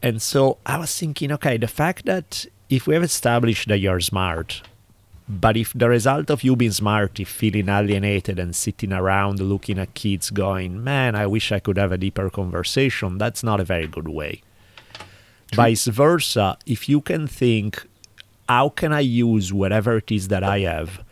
and 0.02 0.22
so 0.22 0.58
i 0.66 0.78
was 0.78 0.98
thinking 0.98 1.32
okay 1.32 1.58
the 1.58 1.68
fact 1.68 2.06
that 2.06 2.46
if 2.70 2.88
we 2.88 2.94
have 2.94 3.04
established 3.04 3.68
that 3.68 3.80
you're 3.80 4.00
smart 4.00 4.62
but 5.30 5.58
if 5.58 5.74
the 5.74 5.90
result 5.90 6.30
of 6.30 6.44
you 6.44 6.56
being 6.56 6.72
smart 6.72 7.20
is 7.20 7.28
feeling 7.28 7.70
alienated 7.70 8.40
and 8.40 8.56
sitting 8.56 8.94
around 8.94 9.40
looking 9.40 9.78
at 9.78 9.94
kids 9.94 10.30
going 10.30 10.84
man 10.84 11.16
i 11.16 11.26
wish 11.26 11.52
i 11.52 11.60
could 11.60 11.78
have 11.78 11.92
a 11.92 11.98
deeper 11.98 12.30
conversation 12.30 13.18
that's 13.18 13.44
not 13.44 13.60
a 13.60 13.66
very 13.66 13.88
good 13.88 14.08
way 14.08 14.42
vice 15.54 15.86
versa 15.86 16.58
if 16.66 16.88
you 16.88 17.02
can 17.02 17.28
think 17.28 17.86
how 18.48 18.70
can 18.70 18.94
I 18.94 19.02
use 19.02 19.52
whatever 19.52 19.98
it 19.98 20.12
is 20.12 20.30
that 20.30 20.44
I 20.44 20.60
have 20.60 21.04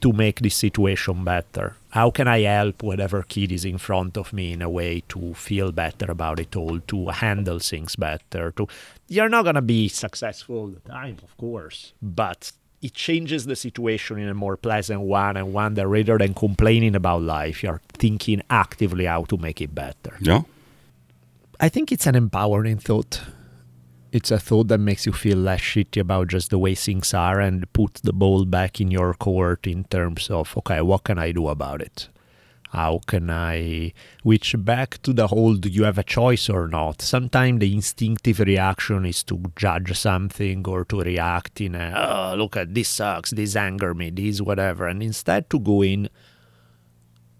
to 0.00 0.12
make 0.12 0.40
this 0.40 0.54
situation 0.54 1.24
better? 1.24 1.76
How 1.90 2.10
can 2.10 2.28
I 2.28 2.40
help 2.42 2.82
whatever 2.82 3.22
kid 3.22 3.52
is 3.52 3.64
in 3.64 3.78
front 3.78 4.16
of 4.16 4.32
me 4.32 4.52
in 4.52 4.62
a 4.62 4.70
way 4.70 5.02
to 5.08 5.34
feel 5.34 5.72
better 5.72 6.10
about 6.10 6.40
it 6.40 6.54
all, 6.56 6.80
to 6.80 7.08
handle 7.08 7.58
things 7.58 7.96
better? 7.96 8.52
To 8.52 8.68
you're 9.08 9.28
not 9.28 9.44
gonna 9.44 9.62
be 9.62 9.88
successful 9.88 10.56
all 10.56 10.66
the 10.68 10.80
time, 10.80 11.16
of 11.22 11.36
course, 11.36 11.92
but 12.00 12.52
it 12.80 12.94
changes 12.94 13.46
the 13.46 13.56
situation 13.56 14.18
in 14.18 14.28
a 14.28 14.34
more 14.34 14.56
pleasant 14.56 15.00
one 15.00 15.36
and 15.36 15.52
one 15.52 15.74
that 15.74 15.88
rather 15.88 16.18
than 16.18 16.34
complaining 16.34 16.94
about 16.94 17.22
life, 17.22 17.62
you're 17.62 17.80
thinking 17.92 18.42
actively 18.50 19.06
how 19.06 19.24
to 19.24 19.36
make 19.36 19.60
it 19.60 19.74
better. 19.74 20.16
Yeah. 20.20 20.42
I 21.58 21.68
think 21.68 21.90
it's 21.90 22.06
an 22.06 22.14
empowering 22.14 22.78
thought. 22.78 23.20
It's 24.12 24.30
a 24.30 24.38
thought 24.38 24.68
that 24.68 24.78
makes 24.78 25.06
you 25.06 25.12
feel 25.12 25.36
less 25.38 25.60
shitty 25.60 26.00
about 26.00 26.28
just 26.28 26.50
the 26.50 26.58
way 26.58 26.74
things 26.74 27.12
are 27.12 27.40
and 27.40 27.70
put 27.72 27.94
the 28.04 28.12
ball 28.12 28.44
back 28.44 28.80
in 28.80 28.90
your 28.90 29.12
court 29.12 29.66
in 29.66 29.84
terms 29.84 30.30
of, 30.30 30.56
okay, 30.58 30.80
what 30.80 31.04
can 31.04 31.18
I 31.18 31.32
do 31.32 31.48
about 31.48 31.82
it? 31.82 32.08
How 32.70 33.00
can 33.06 33.30
I, 33.30 33.92
which 34.22 34.54
back 34.58 35.00
to 35.02 35.12
the 35.12 35.28
whole, 35.28 35.54
do 35.54 35.68
you 35.68 35.84
have 35.84 35.98
a 35.98 36.04
choice 36.04 36.48
or 36.48 36.68
not? 36.68 37.00
Sometimes 37.00 37.60
the 37.60 37.74
instinctive 37.74 38.40
reaction 38.40 39.06
is 39.06 39.22
to 39.24 39.42
judge 39.56 39.96
something 39.96 40.66
or 40.68 40.84
to 40.84 41.00
react 41.00 41.60
in 41.60 41.74
a, 41.74 41.94
oh, 41.96 42.36
look 42.36 42.56
at 42.56 42.74
this 42.74 42.88
sucks, 42.88 43.30
this 43.30 43.56
anger 43.56 43.94
me, 43.94 44.10
this 44.10 44.40
whatever. 44.40 44.86
And 44.86 45.02
instead 45.02 45.48
to 45.50 45.58
go 45.58 45.82
in, 45.82 46.10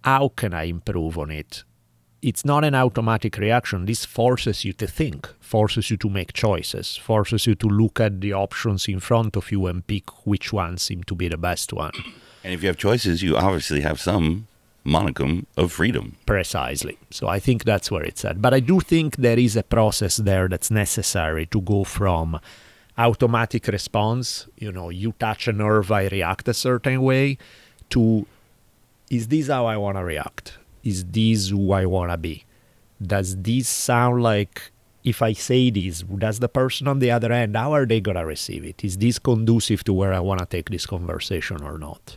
how 0.03 0.29
can 0.29 0.55
I 0.55 0.65
improve 0.65 1.19
on 1.19 1.31
it? 1.31 1.65
it's 2.21 2.45
not 2.45 2.65
an 2.65 2.75
automatic 2.75 3.37
reaction. 3.39 3.87
This 3.87 4.05
forces 4.05 4.65
you 4.65 4.73
to 4.75 4.87
think, 4.87 5.29
forces 5.41 5.91
you 5.91 5.97
to 5.99 6.09
make 6.09 6.33
choices, 6.33 6.97
forces 6.97 7.47
you 7.47 7.55
to 7.57 7.69
look 7.69 8.01
at 8.01 8.21
the 8.21 8.33
options 8.33 8.89
in 8.89 9.01
front 9.01 9.37
of 9.37 9.53
you 9.53 9.67
and 9.67 9.87
pick 9.87 10.27
which 10.27 10.53
one 10.53 10.79
seem 10.79 11.05
to 11.05 11.15
be 11.15 11.29
the 11.29 11.37
best 11.37 11.73
one. 11.73 11.93
And 12.43 12.53
if 12.53 12.63
you 12.63 12.69
have 12.69 12.77
choices, 12.77 13.23
you 13.23 13.37
obviously 13.37 13.83
have 13.83 14.01
some 14.01 14.48
monicum 14.89 15.47
of 15.57 15.73
freedom. 15.73 16.17
Precisely. 16.27 16.99
So 17.11 17.29
I 17.29 17.39
think 17.39 17.65
that's 17.65 17.91
where 17.91 18.03
it's 18.03 18.25
at. 18.25 18.41
But 18.41 18.55
I 18.55 18.61
do 18.61 18.81
think 18.81 19.17
there 19.17 19.39
is 19.39 19.57
a 19.57 19.63
process 19.63 20.17
there 20.17 20.49
that's 20.49 20.71
necessary 20.71 21.47
to 21.47 21.61
go 21.61 21.85
from 21.85 22.41
automatic 22.97 23.69
response, 23.69 24.49
you 24.57 24.73
know, 24.73 24.89
you 24.91 25.13
touch 25.19 25.47
a 25.47 25.53
nerve, 25.53 25.93
I 25.93 26.09
react 26.09 26.49
a 26.49 26.55
certain 26.55 27.03
way, 27.03 27.39
to 27.91 28.27
is 29.09 29.29
this 29.29 29.49
how 29.49 29.67
I 29.67 29.77
want 29.77 29.97
to 29.97 30.05
react? 30.05 30.59
is 30.89 31.05
this 31.05 31.51
who 31.51 31.73
I 31.73 31.87
want 31.87 32.11
to 32.11 32.17
be? 32.17 32.45
Does 33.01 33.37
this 33.37 33.69
sound 33.69 34.23
like 34.23 34.73
if 35.05 35.23
I 35.23 35.33
say 35.33 35.71
this, 35.71 36.03
does 36.03 36.41
the 36.41 36.49
person 36.49 36.89
on 36.89 36.99
the 36.99 37.11
other 37.11 37.33
end, 37.33 37.57
how 37.57 37.73
are 37.73 37.87
they 37.87 38.01
going 38.01 38.17
to 38.17 38.27
receive 38.27 38.65
it? 38.65 38.85
Is 38.85 38.99
this 38.99 39.19
conducive 39.19 39.85
to 39.85 39.93
where 39.93 40.13
I 40.13 40.21
want 40.21 40.41
to 40.41 40.47
take 40.47 40.71
this 40.71 40.87
conversation 40.87 41.63
or 41.63 41.79
not? 41.79 42.17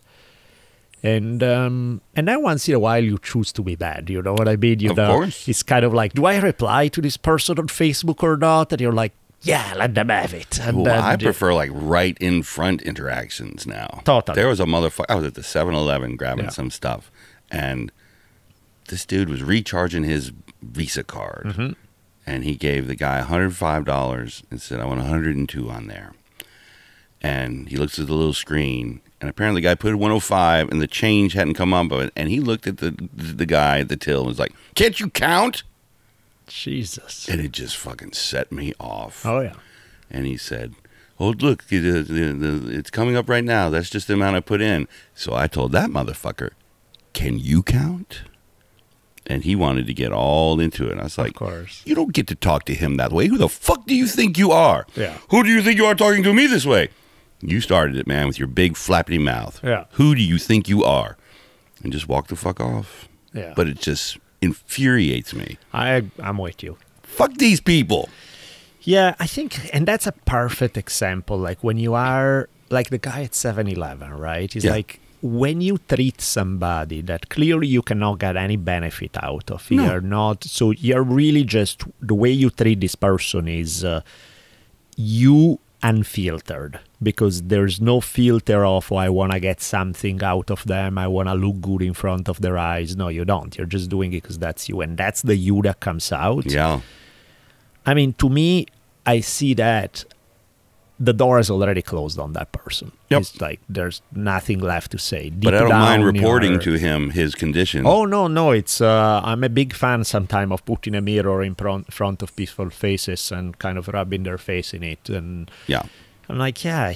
And 1.03 1.41
um, 1.41 2.01
and 2.15 2.27
then 2.27 2.43
once 2.43 2.67
in 2.69 2.75
a 2.75 2.79
while 2.79 3.03
you 3.03 3.17
choose 3.17 3.51
to 3.53 3.63
be 3.63 3.75
bad. 3.75 4.09
You 4.09 4.21
know 4.21 4.33
what 4.33 4.47
I 4.47 4.55
mean? 4.55 4.79
You 4.79 4.91
Of 4.91 4.97
know, 4.97 5.11
course. 5.13 5.47
it's 5.47 5.63
kind 5.63 5.83
of 5.83 5.93
like, 5.93 6.13
do 6.13 6.25
I 6.25 6.37
reply 6.39 6.89
to 6.89 7.01
this 7.01 7.17
person 7.17 7.57
on 7.57 7.67
Facebook 7.67 8.21
or 8.21 8.37
not? 8.37 8.71
And 8.71 8.79
you're 8.79 8.91
like, 8.91 9.13
yeah, 9.41 9.73
let 9.75 9.95
them 9.95 10.09
have 10.09 10.33
it. 10.35 10.59
And 10.59 10.83
Well, 10.85 11.03
I 11.03 11.15
prefer 11.15 11.55
like 11.55 11.71
right 11.73 12.15
in 12.21 12.43
front 12.43 12.83
interactions 12.83 13.65
now. 13.65 14.01
Totally. 14.05 14.35
There 14.35 14.47
was 14.47 14.59
a 14.59 14.65
motherfucker. 14.65 15.05
I 15.09 15.15
was 15.15 15.25
at 15.25 15.33
the 15.33 15.41
7 15.43 15.73
Eleven 15.73 16.15
grabbing 16.17 16.45
Yeah. 16.45 16.51
some 16.51 16.69
stuff, 16.69 17.09
and 17.49 17.91
this 18.89 19.03
dude 19.05 19.29
was 19.29 19.41
recharging 19.41 20.03
his 20.03 20.31
Visa 20.61 21.03
card. 21.03 21.45
Mm-hmm. 21.47 21.71
And 22.27 22.43
he 22.43 22.55
gave 22.55 22.85
the 22.85 22.95
guy 22.95 23.19
$105 23.27 24.43
and 24.51 24.61
said, 24.61 24.79
I 24.79 24.85
want 24.85 24.99
102 24.99 25.69
on 25.71 25.87
there. 25.87 26.13
And 27.19 27.67
he 27.69 27.77
looks 27.77 27.97
at 27.97 28.05
the 28.07 28.13
little 28.13 28.33
screen, 28.33 29.01
and 29.21 29.29
apparently 29.29 29.61
the 29.61 29.67
guy 29.69 29.75
put 29.75 29.93
105 29.95 30.69
and 30.69 30.81
the 30.81 30.87
change 30.87 31.33
hadn't 31.33 31.53
come 31.53 31.73
up. 31.73 31.87
But 31.89 32.11
And 32.17 32.27
he 32.27 32.39
looked 32.41 32.67
at 32.67 32.77
the, 32.79 32.91
the 33.13 33.45
guy 33.45 33.79
at 33.79 33.87
the 33.87 33.95
till 33.95 34.19
and 34.21 34.27
was 34.27 34.39
like, 34.39 34.51
Can't 34.75 34.99
you 34.99 35.09
count? 35.09 35.63
Jesus. 36.47 37.29
And 37.29 37.39
it 37.39 37.51
just 37.53 37.77
fucking 37.77 38.11
set 38.13 38.51
me 38.51 38.73
off 38.79 39.25
Oh, 39.25 39.39
yeah. 39.39 39.53
and 40.09 40.25
he 40.25 40.35
said, 40.35 40.73
"Oh, 41.19 41.29
look, 41.29 41.63
it's 41.69 42.89
coming 42.89 43.15
up 43.15 43.29
right 43.29 43.43
now. 43.43 43.69
That's 43.69 43.89
just 43.89 44.07
the 44.07 44.15
amount 44.15 44.35
I 44.35 44.41
put 44.41 44.59
in." 44.61 44.87
So 45.15 45.33
I 45.33 45.47
told 45.47 45.71
that 45.71 45.89
motherfucker, 45.89 46.49
"Can 47.13 47.39
you 47.39 47.63
count?" 47.63 48.23
And 49.27 49.43
he 49.43 49.55
wanted 49.55 49.87
to 49.87 49.93
get 49.93 50.11
all 50.11 50.59
into 50.59 50.87
it. 50.87 50.91
And 50.93 50.99
I 50.99 51.03
was 51.05 51.17
like, 51.17 51.29
of 51.29 51.35
course. 51.35 51.81
"You 51.85 51.95
don't 51.95 52.11
get 52.13 52.27
to 52.27 52.35
talk 52.35 52.65
to 52.65 52.73
him 52.73 52.97
that 52.97 53.13
way. 53.13 53.27
Who 53.27 53.37
the 53.37 53.47
fuck 53.47 53.85
do 53.85 53.95
you 53.95 54.07
think 54.07 54.37
you 54.37 54.51
are? 54.51 54.85
Yeah. 54.95 55.19
Who 55.29 55.43
do 55.43 55.49
you 55.49 55.61
think 55.61 55.77
you 55.77 55.85
are 55.85 55.95
talking 55.95 56.23
to 56.23 56.33
me 56.33 56.47
this 56.47 56.65
way?" 56.65 56.89
You 57.41 57.61
started 57.61 57.97
it, 57.97 58.07
man, 58.07 58.27
with 58.27 58.37
your 58.39 58.47
big 58.47 58.75
flappy 58.77 59.17
mouth. 59.17 59.59
Yeah. 59.63 59.85
Who 59.93 60.15
do 60.15 60.21
you 60.21 60.37
think 60.37 60.69
you 60.69 60.83
are? 60.83 61.17
And 61.83 61.91
just 61.91 62.07
walk 62.07 62.27
the 62.27 62.35
fuck 62.35 62.59
off. 62.59 63.07
Yeah. 63.33 63.53
But 63.55 63.67
it 63.67 63.79
just 63.79 64.17
infuriates 64.41 65.33
me. 65.33 65.57
I, 65.73 66.03
I'm 66.21 66.37
with 66.37 66.61
you. 66.63 66.77
Fuck 67.03 67.35
these 67.35 67.59
people. 67.61 68.09
Yeah, 68.81 69.15
I 69.19 69.27
think, 69.27 69.69
and 69.73 69.87
that's 69.87 70.07
a 70.07 70.11
perfect 70.11 70.77
example. 70.77 71.37
Like 71.37 71.63
when 71.63 71.77
you 71.77 71.93
are 71.93 72.49
like 72.69 72.89
the 72.89 72.97
guy 72.97 73.23
at 73.23 73.35
7 73.35 73.67
Eleven, 73.67 74.11
right? 74.13 74.55
It's 74.55 74.65
Yeah. 74.65 74.71
like 74.71 74.99
when 75.21 75.61
you 75.61 75.77
treat 75.77 76.19
somebody 76.19 77.01
that 77.01 77.29
clearly 77.29 77.67
you 77.67 77.83
cannot 77.83 78.17
get 78.19 78.35
any 78.35 78.57
benefit 78.57 79.15
out 79.21 79.51
of, 79.51 79.69
No. 79.69 79.85
you're 79.85 80.01
not, 80.01 80.43
so 80.43 80.71
you're 80.71 81.03
really 81.03 81.43
just, 81.43 81.83
the 82.01 82.15
way 82.15 82.31
you 82.31 82.49
treat 82.49 82.79
this 82.81 82.95
person 82.95 83.47
is 83.47 83.83
uh, 83.83 84.01
you 84.97 85.59
unfiltered 85.83 86.79
because 87.01 87.43
there's 87.43 87.81
no 87.81 88.01
filter 88.01 88.65
of, 88.65 88.91
oh, 88.91 88.95
I 88.95 89.09
want 89.09 89.31
to 89.31 89.39
get 89.39 89.61
something 89.61 90.23
out 90.23 90.51
of 90.51 90.63
them, 90.65 90.97
I 90.97 91.07
want 91.07 91.29
to 91.29 91.33
look 91.33 91.61
good 91.61 91.81
in 91.81 91.93
front 91.93 92.29
of 92.29 92.41
their 92.41 92.57
eyes. 92.57 92.95
No, 92.95 93.07
you 93.07 93.25
don't. 93.25 93.57
You're 93.57 93.67
just 93.67 93.89
doing 93.89 94.13
it 94.13 94.21
because 94.21 94.39
that's 94.39 94.69
you. 94.69 94.81
And 94.81 94.97
that's 94.97 95.21
the 95.21 95.35
you 95.35 95.61
that 95.63 95.79
comes 95.79 96.11
out. 96.11 96.45
Yeah. 96.45 96.81
I 97.85 97.93
mean, 97.93 98.13
to 98.13 98.29
me, 98.29 98.67
I 99.05 99.21
see 99.21 99.53
that 99.55 100.05
the 101.03 101.13
door 101.13 101.39
is 101.39 101.49
already 101.49 101.81
closed 101.81 102.19
on 102.19 102.33
that 102.33 102.51
person. 102.51 102.91
Yep. 103.09 103.21
It's 103.21 103.41
like 103.41 103.59
there's 103.77 104.01
nothing 104.13 104.59
left 104.59 104.91
to 104.91 104.99
say. 104.99 105.23
But 105.31 105.55
I 105.55 105.59
don't 105.59 105.69
mind 105.69 106.05
reporting 106.05 106.51
you're- 106.53 106.63
to 106.65 106.73
him 106.87 107.09
his 107.21 107.33
condition. 107.33 107.85
Oh 107.87 108.05
no, 108.05 108.27
no! 108.27 108.51
It's 108.51 108.81
uh, 108.81 109.21
I'm 109.23 109.43
a 109.43 109.49
big 109.49 109.73
fan 109.73 110.03
sometimes 110.03 110.51
of 110.51 110.63
putting 110.65 110.95
a 110.95 111.01
mirror 111.01 111.41
in 111.43 111.55
front, 111.55 111.91
front 111.91 112.21
of 112.21 112.35
peaceful 112.35 112.69
faces 112.69 113.31
and 113.31 113.57
kind 113.57 113.77
of 113.79 113.87
rubbing 113.87 114.23
their 114.23 114.37
face 114.37 114.73
in 114.77 114.83
it, 114.83 115.09
and 115.09 115.49
Yeah. 115.67 115.83
I'm 116.31 116.37
like, 116.37 116.63
yeah, 116.63 116.93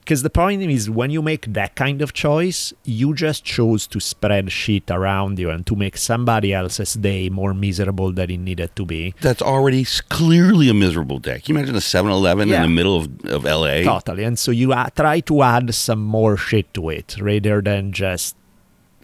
because 0.00 0.22
the 0.22 0.28
point 0.28 0.60
is 0.62 0.90
when 0.90 1.08
you 1.10 1.22
make 1.22 1.46
that 1.54 1.74
kind 1.76 2.02
of 2.02 2.12
choice, 2.12 2.74
you 2.84 3.14
just 3.14 3.42
chose 3.42 3.86
to 3.86 4.00
spread 4.00 4.52
shit 4.52 4.90
around 4.90 5.38
you 5.38 5.48
and 5.48 5.66
to 5.66 5.74
make 5.74 5.96
somebody 5.96 6.52
else's 6.52 6.92
day 6.92 7.30
more 7.30 7.54
miserable 7.54 8.12
than 8.12 8.30
it 8.30 8.36
needed 8.36 8.76
to 8.76 8.84
be. 8.84 9.14
That's 9.22 9.40
already 9.40 9.86
clearly 10.10 10.68
a 10.68 10.74
miserable 10.74 11.18
day. 11.18 11.40
Can 11.40 11.54
you 11.54 11.58
imagine 11.58 11.74
a 11.74 11.80
7 11.80 12.10
Eleven 12.10 12.48
Yeah. 12.48 12.56
in 12.56 12.62
the 12.64 12.68
middle 12.68 12.96
of, 12.96 13.24
of 13.24 13.44
LA? 13.44 13.82
Totally. 13.82 14.24
And 14.24 14.38
so 14.38 14.50
you 14.50 14.74
uh, 14.74 14.90
try 14.94 15.20
to 15.20 15.42
add 15.42 15.74
some 15.74 16.04
more 16.04 16.36
shit 16.36 16.74
to 16.74 16.90
it 16.90 17.16
rather 17.18 17.62
than 17.62 17.92
just 17.92 18.36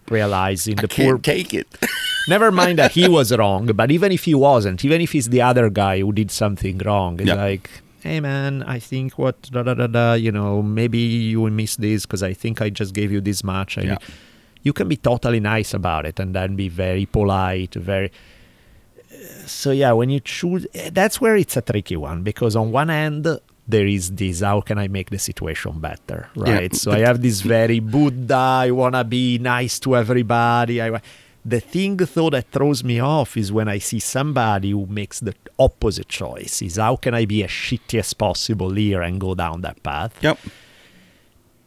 realizing 0.09 0.75
the 0.75 0.83
I 0.83 0.87
can't 0.87 1.09
poor. 1.09 1.17
take 1.17 1.53
it. 1.53 1.67
Never 2.27 2.51
mind 2.51 2.77
that 2.79 2.91
he 2.91 3.07
was 3.09 3.35
wrong, 3.35 3.65
but 3.67 3.89
even 3.91 4.11
if 4.11 4.25
he 4.25 4.35
wasn't, 4.35 4.85
even 4.85 5.01
if 5.01 5.11
he's 5.13 5.29
the 5.29 5.41
other 5.41 5.69
guy 5.69 5.99
who 5.99 6.11
did 6.13 6.29
something 6.31 6.77
wrong, 6.79 7.19
it's 7.19 7.27
Yeah. 7.27 7.35
like, 7.35 7.69
hey 8.03 8.19
man, 8.19 8.63
I 8.63 8.79
think 8.79 9.17
what 9.17 9.41
da 9.51 9.63
da 9.63 9.73
da 9.73 9.87
da. 9.87 10.13
You 10.13 10.31
know, 10.31 10.61
maybe 10.61 10.99
you 10.99 11.41
will 11.41 11.51
miss 11.51 11.75
this 11.77 12.05
because 12.05 12.23
I 12.23 12.33
think 12.33 12.61
I 12.61 12.69
just 12.69 12.93
gave 12.93 13.11
you 13.11 13.21
this 13.21 13.43
much. 13.43 13.77
I 13.77 13.81
Yeah. 13.81 13.97
You 14.61 14.71
can 14.71 14.87
be 14.87 14.95
totally 14.95 15.41
nice 15.41 15.73
about 15.73 16.05
it 16.05 16.19
and 16.21 16.33
then 16.33 16.55
be 16.55 16.69
very 16.69 17.05
polite, 17.05 17.75
very 17.75 18.11
so 19.45 19.71
yeah 19.71 19.91
when 19.91 20.09
you 20.09 20.19
choose 20.19 20.65
that's 20.91 21.21
where 21.21 21.35
it's 21.35 21.55
a 21.57 21.61
tricky 21.61 21.95
one 21.95 22.23
because 22.23 22.55
on 22.55 22.71
one 22.71 22.89
end 22.89 23.27
there 23.67 23.87
is 23.87 24.11
this 24.11 24.41
how 24.41 24.59
can 24.61 24.77
i 24.77 24.87
make 24.87 25.09
the 25.09 25.19
situation 25.19 25.79
better 25.79 26.29
Yeah, 26.35 26.53
right 26.53 26.75
so 26.75 26.91
i 26.91 26.99
have 26.99 27.21
this 27.21 27.41
very 27.41 27.79
buddha 27.79 28.35
i 28.35 28.71
want 28.71 28.95
to 28.95 29.03
be 29.03 29.37
nice 29.37 29.79
to 29.79 29.95
everybody 29.95 30.81
I, 30.81 31.01
The 31.45 31.59
thing, 31.59 31.97
though, 31.97 32.29
that 32.29 32.51
throws 32.51 32.83
me 32.83 32.99
off 32.99 33.35
is 33.35 33.51
when 33.51 33.67
I 33.67 33.77
see 33.79 33.99
somebody 33.99 34.71
who 34.71 34.85
makes 34.85 35.19
the 35.19 35.35
opposite 35.59 36.07
choice. 36.07 36.61
Is 36.61 36.77
how 36.77 36.95
can 36.95 37.13
I 37.13 37.25
be 37.25 37.43
as 37.43 37.49
shitty 37.49 37.99
as 37.99 38.13
possible 38.13 38.71
here 38.71 39.01
and 39.01 39.19
go 39.19 39.35
down 39.35 39.61
that 39.61 39.83
path? 39.83 40.17
Yep. 40.21 40.39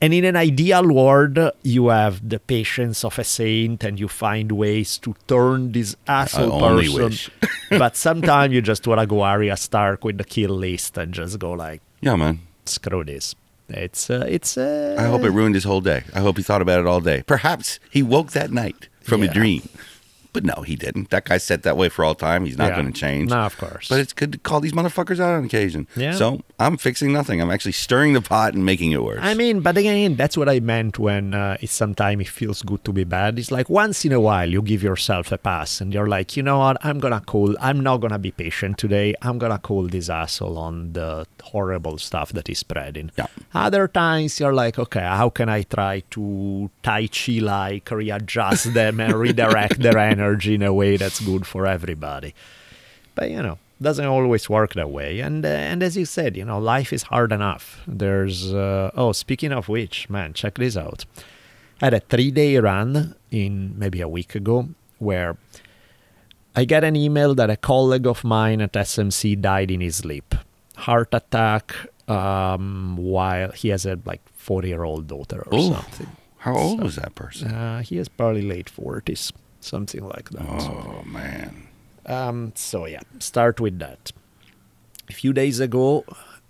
And 0.01 0.13
in 0.13 0.25
an 0.25 0.37
ideal 0.37 0.87
world, 0.93 1.39
you 1.63 1.89
have 1.89 2.27
the 2.27 2.39
patience 2.39 3.05
of 3.05 3.19
a 3.19 3.25
saint 3.25 3.83
and 3.83 3.99
you 3.99 4.09
find 4.09 4.53
ways 4.53 4.99
to 4.99 5.15
turn 5.27 5.73
this 5.73 5.97
asshole 6.07 6.61
person. 6.61 6.95
wish. 6.95 7.31
but 7.71 7.97
sometimes 7.97 8.53
you 8.55 8.63
just 8.63 8.87
want 8.87 9.01
to 9.01 9.07
go 9.07 9.23
Arya 9.23 9.57
Stark 9.57 10.05
with 10.05 10.19
the 10.19 10.25
kill 10.25 10.51
list 10.51 10.97
and 10.99 11.13
just 11.13 11.39
go 11.39 11.53
like, 11.53 11.81
Yeah, 12.01 12.17
man. 12.17 12.41
screw 12.67 13.05
this. 13.05 13.35
It's, 13.69 14.11
uh, 14.11 14.25
it's, 14.29 14.57
uh, 14.57 14.97
I 14.99 15.05
hope 15.05 15.23
it 15.23 15.31
ruined 15.31 15.55
his 15.57 15.65
whole 15.65 15.81
day. 15.81 16.05
I 16.15 16.21
hope 16.21 16.37
he 16.37 16.43
thought 16.43 16.63
about 16.63 16.79
it 16.79 16.87
all 16.87 17.01
day. 17.01 17.25
Perhaps 17.27 17.81
he 17.91 18.03
woke 18.03 18.31
that 18.33 18.53
night 18.53 18.89
from 19.07 19.23
a 19.23 19.29
dream. 19.29 19.63
But 20.37 20.45
no, 20.45 20.61
he 20.71 20.77
didn't. 20.77 21.09
That 21.09 21.25
guy's 21.25 21.45
set 21.45 21.63
that 21.63 21.79
way 21.79 21.89
for 21.89 22.05
all 22.05 22.15
time. 22.15 22.45
He's 22.45 22.59
not 22.59 22.69
Yeah. 22.69 22.75
going 22.83 22.93
to 22.93 23.01
change. 23.07 23.31
No, 23.31 23.39
of 23.39 23.57
course. 23.57 23.89
But 23.89 24.01
it's 24.01 24.13
good 24.13 24.33
to 24.33 24.39
call 24.39 24.61
these 24.61 24.73
motherfuckers 24.73 25.19
out 25.19 25.33
on 25.35 25.45
occasion. 25.47 25.87
Yeah. 25.97 26.13
So 26.13 26.43
I'm 26.59 26.77
fixing 26.77 27.11
nothing. 27.11 27.41
I'm 27.41 27.51
actually 27.51 27.73
stirring 27.73 28.13
the 28.13 28.21
pot 28.21 28.53
and 28.53 28.63
making 28.63 28.93
it 28.93 29.03
worse. 29.03 29.21
I 29.23 29.33
mean, 29.33 29.61
but 29.61 29.79
again, 29.79 30.15
that's 30.17 30.37
what 30.37 30.49
I 30.51 30.61
meant 30.61 30.99
when 30.99 31.33
uh, 31.33 31.57
it's 31.63 31.73
sometimes 31.73 32.21
it 32.21 32.29
feels 32.29 32.61
good 32.61 32.85
to 32.85 32.93
be 32.93 33.05
bad. 33.05 33.39
It's 33.39 33.51
like 33.51 33.71
once 33.71 34.05
in 34.05 34.13
a 34.13 34.21
while 34.21 34.51
you 34.51 34.61
give 34.61 34.83
yourself 34.83 35.33
a 35.33 35.39
pass 35.39 35.81
and 35.81 35.95
you're 35.95 36.07
like, 36.17 36.37
you 36.37 36.43
know 36.43 36.59
what, 36.59 36.77
I'm 36.85 36.99
gonna 36.99 37.23
call. 37.25 37.57
I'm 37.59 37.81
not 37.81 38.03
gonna 38.03 38.19
be 38.19 38.31
patient 38.31 38.77
today. 38.77 39.15
I'm 39.23 39.39
gonna 39.39 39.59
call 39.59 39.85
this 39.89 40.11
asshole 40.11 40.59
on 40.59 40.93
the 40.93 41.27
horrible 41.45 41.97
stuff 41.97 42.29
that 42.35 42.49
he's 42.49 42.59
spreading. 42.59 43.11
Yeah. 43.17 43.29
Other 43.55 43.89
times 43.89 44.39
you're 44.39 44.53
like, 44.53 44.79
okay, 44.79 45.01
how 45.01 45.31
can 45.31 45.49
I 45.49 45.63
try 45.63 46.03
to 46.11 46.69
Tai 46.83 47.07
Chi 47.07 47.39
like 47.41 47.91
readjust 47.91 48.75
them 48.75 49.01
and 49.01 49.15
redirect 49.15 49.81
their 49.81 49.97
energy 50.13 50.26
in 50.35 50.63
a 50.63 50.73
way 50.73 50.97
that's 50.97 51.21
good 51.21 51.47
for 51.47 51.67
everybody? 51.67 52.35
But 53.15 53.31
you 53.31 53.43
know, 53.43 53.59
doesn't 53.81 54.05
always 54.05 54.49
work 54.49 54.75
that 54.75 54.91
way. 54.91 55.21
And 55.21 55.45
uh, 55.45 55.49
and 55.49 55.83
as 55.83 55.97
you 55.97 56.05
said, 56.05 56.37
you 56.37 56.45
know, 56.45 56.59
life 56.59 56.93
is 56.93 57.05
hard 57.05 57.33
enough. 57.33 57.81
There's 57.87 58.53
uh, 58.53 58.91
oh, 58.95 59.13
speaking 59.13 59.53
of 59.53 59.69
which, 59.69 60.09
man, 60.11 60.33
check 60.33 60.55
this 60.55 60.77
out. 60.77 61.05
I 61.81 61.87
had 61.87 61.95
a 61.95 62.01
three 62.01 62.31
day 62.31 62.57
run 62.59 63.15
in 63.31 63.79
maybe 63.79 64.01
a 64.01 64.09
week 64.09 64.35
ago 64.35 64.69
where 64.99 65.37
I 66.55 66.65
get 66.65 66.85
an 66.85 66.97
email 66.97 67.35
that 67.35 67.51
a 67.51 67.57
colleague 67.57 68.07
of 68.07 68.25
mine 68.25 68.63
at 68.63 68.73
SMC 68.73 69.41
died 69.41 69.71
in 69.71 69.83
his 69.83 69.97
sleep, 69.97 70.35
heart 70.77 71.11
attack, 71.13 71.75
um, 72.09 72.97
while 72.97 73.53
he 73.53 73.69
has 73.69 73.85
a 73.85 73.99
like 74.07 74.23
40 74.37 74.69
year 74.69 74.85
old 74.85 75.07
daughter 75.07 75.47
or 75.51 75.59
Ooh. 75.59 75.73
something. 75.73 76.09
How 76.39 76.57
old 76.57 76.81
was 76.83 76.97
that 76.97 77.15
person? 77.15 77.53
Uh, 77.53 77.83
he 77.83 77.99
is 77.99 78.09
probably 78.09 78.43
late 78.43 78.71
40s, 78.75 79.33
something 79.67 80.07
like 80.07 80.31
that. 80.31 80.47
Oh, 80.49 81.03
man. 81.05 81.69
Um, 82.07 82.53
so 82.55 82.87
yeah, 82.87 83.01
start 83.19 83.61
with 83.61 83.79
that. 83.81 84.13
A 85.09 85.13
few 85.13 85.33
days 85.33 85.61
ago, 85.61 86.05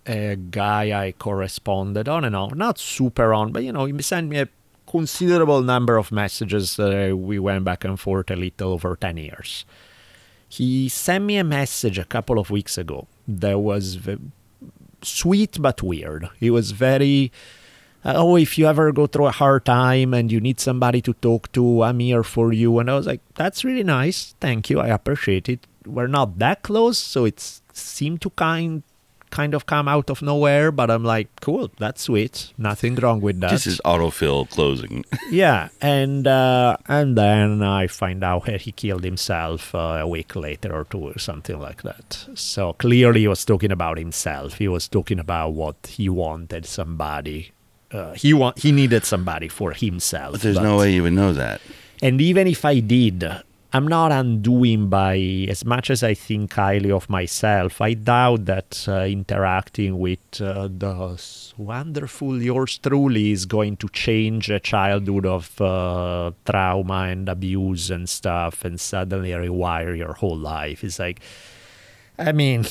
a 0.07 0.37
guy 0.37 1.07
I 1.07 1.13
corresponded 1.13 2.09
on 2.09 2.25
and 2.25 2.37
on, 2.37 2.57
not 2.57 2.79
super 2.79 3.35
on, 3.35 3.53
but 3.53 3.65
you 3.65 3.73
know, 3.73 3.87
he 3.87 4.03
sent 4.03 4.29
me 4.29 4.39
a 4.39 4.49
considerable 4.87 5.63
number 5.63 5.97
of 5.97 6.13
messages. 6.13 6.79
Uh, 6.79 7.13
we 7.15 7.39
went 7.39 7.65
back 7.65 7.85
and 7.85 7.99
forth 7.99 8.31
a 8.31 8.37
little 8.37 8.73
over 8.73 8.97
10 8.97 9.17
years. 9.17 9.65
He 10.49 10.89
sent 10.89 11.25
me 11.25 11.37
a 11.39 11.45
message 11.45 11.99
a 11.99 12.05
couple 12.05 12.39
of 12.39 12.51
weeks 12.51 12.79
ago 12.79 13.09
that 13.27 13.59
was 13.59 13.99
sweet 15.03 15.61
but 15.61 15.83
weird. 15.83 16.29
He 16.39 16.51
was 16.51 16.71
very, 16.71 17.33
uh, 18.07 18.15
oh, 18.15 18.37
if 18.37 18.57
you 18.57 18.67
ever 18.69 18.93
go 18.93 19.09
through 19.09 19.27
a 19.27 19.33
hard 19.33 19.65
time 19.65 20.15
and 20.15 20.31
you 20.31 20.41
need 20.41 20.61
somebody 20.61 21.03
to 21.03 21.13
talk 21.15 21.51
to, 21.53 21.83
I'm 21.83 21.99
here 21.99 22.23
for 22.23 22.53
you. 22.53 22.79
And 22.79 22.89
I 22.89 22.95
was 22.95 23.07
like, 23.07 23.21
that's 23.35 23.65
really 23.65 23.83
nice. 23.83 24.37
Thank 24.41 24.71
you. 24.71 24.79
I 24.79 24.89
appreciate 24.89 25.49
it. 25.49 25.67
We're 25.85 26.07
not 26.07 26.39
that 26.39 26.63
close, 26.63 26.99
so 26.99 27.25
it 27.25 27.41
seemed 27.73 28.23
to 28.23 28.31
kind 28.31 28.85
kind 29.31 29.55
of 29.55 29.67
come 29.67 29.89
out 29.89 30.09
of 30.09 30.23
nowhere. 30.23 30.71
But 30.71 30.89
I'm 30.89 31.03
like, 31.03 31.29
cool, 31.41 31.71
that's 31.79 32.03
sweet. 32.03 32.53
Nothing 32.57 32.95
wrong 32.95 33.21
with 33.21 33.41
that. 33.41 33.51
This 33.51 33.67
is 33.67 33.81
autofill 33.85 34.49
closing. 34.51 35.05
yeah, 35.31 35.69
and 35.81 36.29
uh, 36.29 36.77
and 36.87 37.19
then 37.19 37.63
I 37.63 37.89
find 37.89 38.23
out 38.23 38.47
that 38.47 38.63
he 38.63 38.73
killed 38.73 39.03
himself 39.03 39.75
uh, 39.75 39.99
a 40.03 40.07
week 40.07 40.37
later 40.37 40.73
or 40.73 40.85
two 40.85 41.09
or 41.11 41.19
something 41.19 41.59
like 41.59 41.83
that. 41.83 42.29
So 42.35 42.75
clearly 42.75 43.21
he 43.21 43.29
was 43.29 43.45
talking 43.45 43.73
about 43.73 43.99
himself. 43.99 44.55
He 44.55 44.69
was 44.69 44.87
talking 44.87 45.19
about 45.19 45.55
what 45.55 45.87
he 45.87 46.09
wanted 46.09 46.67
somebody. 46.67 47.53
Uh, 47.93 48.15
he 48.15 48.35
want 48.35 48.59
he 48.59 48.73
needed 48.73 49.05
somebody 49.05 49.49
for 49.49 49.73
himself. 49.73 50.33
But 50.33 50.41
there's 50.43 50.59
no 50.59 50.79
way 50.79 50.93
you 50.93 51.03
would 51.05 51.13
know 51.13 51.33
that. 51.33 51.61
And 52.03 52.21
even 52.21 52.47
if 52.47 52.65
I 52.65 52.81
did, 52.81 53.25
I'm 53.73 53.89
not 53.89 54.11
undoing 54.11 54.89
by 54.89 55.17
as 55.49 55.65
much 55.65 55.91
as 55.91 56.03
I 56.03 56.15
think 56.15 56.53
highly 56.53 56.91
of 56.91 57.11
myself. 57.11 57.81
I 57.81 57.95
doubt 57.95 58.47
that 58.47 58.87
uh, 58.89 59.01
interacting 59.03 59.99
with 59.99 60.41
uh, 60.41 60.69
the 60.69 61.21
wonderful 61.59 62.43
yours 62.43 62.79
truly 62.79 63.33
is 63.33 63.45
going 63.45 63.77
to 63.79 63.89
change 63.89 64.51
a 64.51 64.61
childhood 64.61 65.27
of 65.27 65.61
uh, 65.61 66.31
trauma 66.45 67.09
and 67.11 67.29
abuse 67.29 67.91
and 67.91 68.09
stuff 68.09 68.65
and 68.65 68.81
suddenly 68.81 69.31
rewire 69.31 69.97
your 69.97 70.15
whole 70.15 70.39
life. 70.39 70.83
It's 70.83 70.99
like, 70.99 71.21
I 72.19 72.33
mean, 72.33 72.65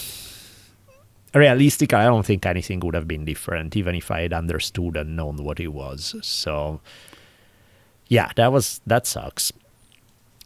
realistically, 1.35 1.97
I 1.99 2.05
don't 2.05 2.25
think 2.25 2.45
anything 2.45 2.79
would 2.81 2.95
have 2.95 3.07
been 3.07 3.25
different, 3.25 3.75
even 3.75 3.95
if 3.95 4.09
I 4.11 4.21
had 4.21 4.33
understood 4.33 4.97
and 4.97 5.15
known 5.15 5.37
what 5.43 5.59
it 5.59 5.67
was. 5.73 6.15
So, 6.23 6.79
yeah, 8.07 8.31
that 8.35 8.51
was 8.51 8.81
that 8.87 9.05
sucks. 9.05 9.51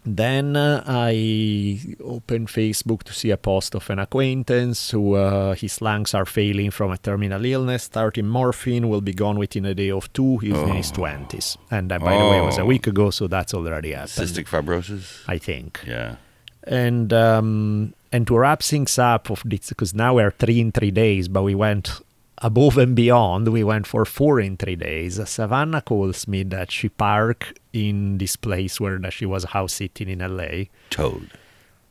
Then 0.06 0.56
uh, 0.56 0.82
I 0.88 1.82
opened 2.02 2.48
Facebook 2.48 3.04
to 3.04 3.14
see 3.14 3.32
a 3.32 3.38
post 3.38 3.76
of 3.76 3.90
an 3.90 4.00
acquaintance 4.00 4.92
who 4.92 5.16
uh, 5.16 5.54
his 5.56 5.82
lungs 5.82 6.14
are 6.14 6.26
failing 6.26 6.72
from 6.72 6.92
a 6.92 6.98
terminal 6.98 7.44
illness. 7.46 7.84
Starting 7.84 8.26
morphine 8.26 8.88
will 8.88 9.02
be 9.02 9.14
gone 9.14 9.38
within 9.38 9.66
a 9.66 9.76
day 9.76 9.92
of 9.92 10.12
two. 10.14 10.38
He's 10.38 10.58
in 10.58 10.70
his 10.76 10.90
twenties, 10.90 11.58
and 11.70 11.92
uh, 11.92 12.00
by 12.00 12.18
the 12.18 12.24
way, 12.24 12.38
it 12.40 12.46
was 12.46 12.58
a 12.58 12.62
Oh. 12.62 12.66
week 12.66 12.88
ago, 12.88 13.12
so 13.12 13.28
that's 13.28 13.54
already 13.54 13.92
happened. 13.92 14.10
Cystic 14.30 14.48
fibrosis? 14.48 15.22
I 15.28 15.38
think 15.38 15.82
Yeah. 15.86 16.16
and 16.64 17.12
um, 17.12 17.94
and 18.12 18.26
to 18.28 18.38
wrap 18.38 18.62
things 18.64 18.98
up 18.98 19.30
of 19.30 19.44
this 19.46 19.70
because 19.70 19.94
now 19.94 20.16
we're 20.16 20.32
three 20.32 20.60
in 20.60 20.72
three 20.72 20.92
days 20.92 21.28
but 21.28 21.44
we 21.44 21.56
went 21.56 22.02
above 22.42 22.78
and 22.78 22.96
beyond. 22.96 23.48
We 23.50 23.64
went 23.64 23.88
for 23.88 24.06
four 24.06 24.40
in 24.40 24.58
three 24.58 24.76
days. 24.76 25.20
Savannah 25.30 25.82
calls 25.82 26.28
me 26.28 26.44
that 26.44 26.72
she 26.72 26.90
parked 26.90 27.60
in 27.74 28.18
this 28.18 28.36
place 28.36 28.80
where 28.80 28.98
that 29.00 29.14
she 29.14 29.26
was 29.26 29.44
house 29.46 29.74
sitting 29.74 30.10
in 30.10 30.20
la 30.38 30.46
Toad. 30.90 31.30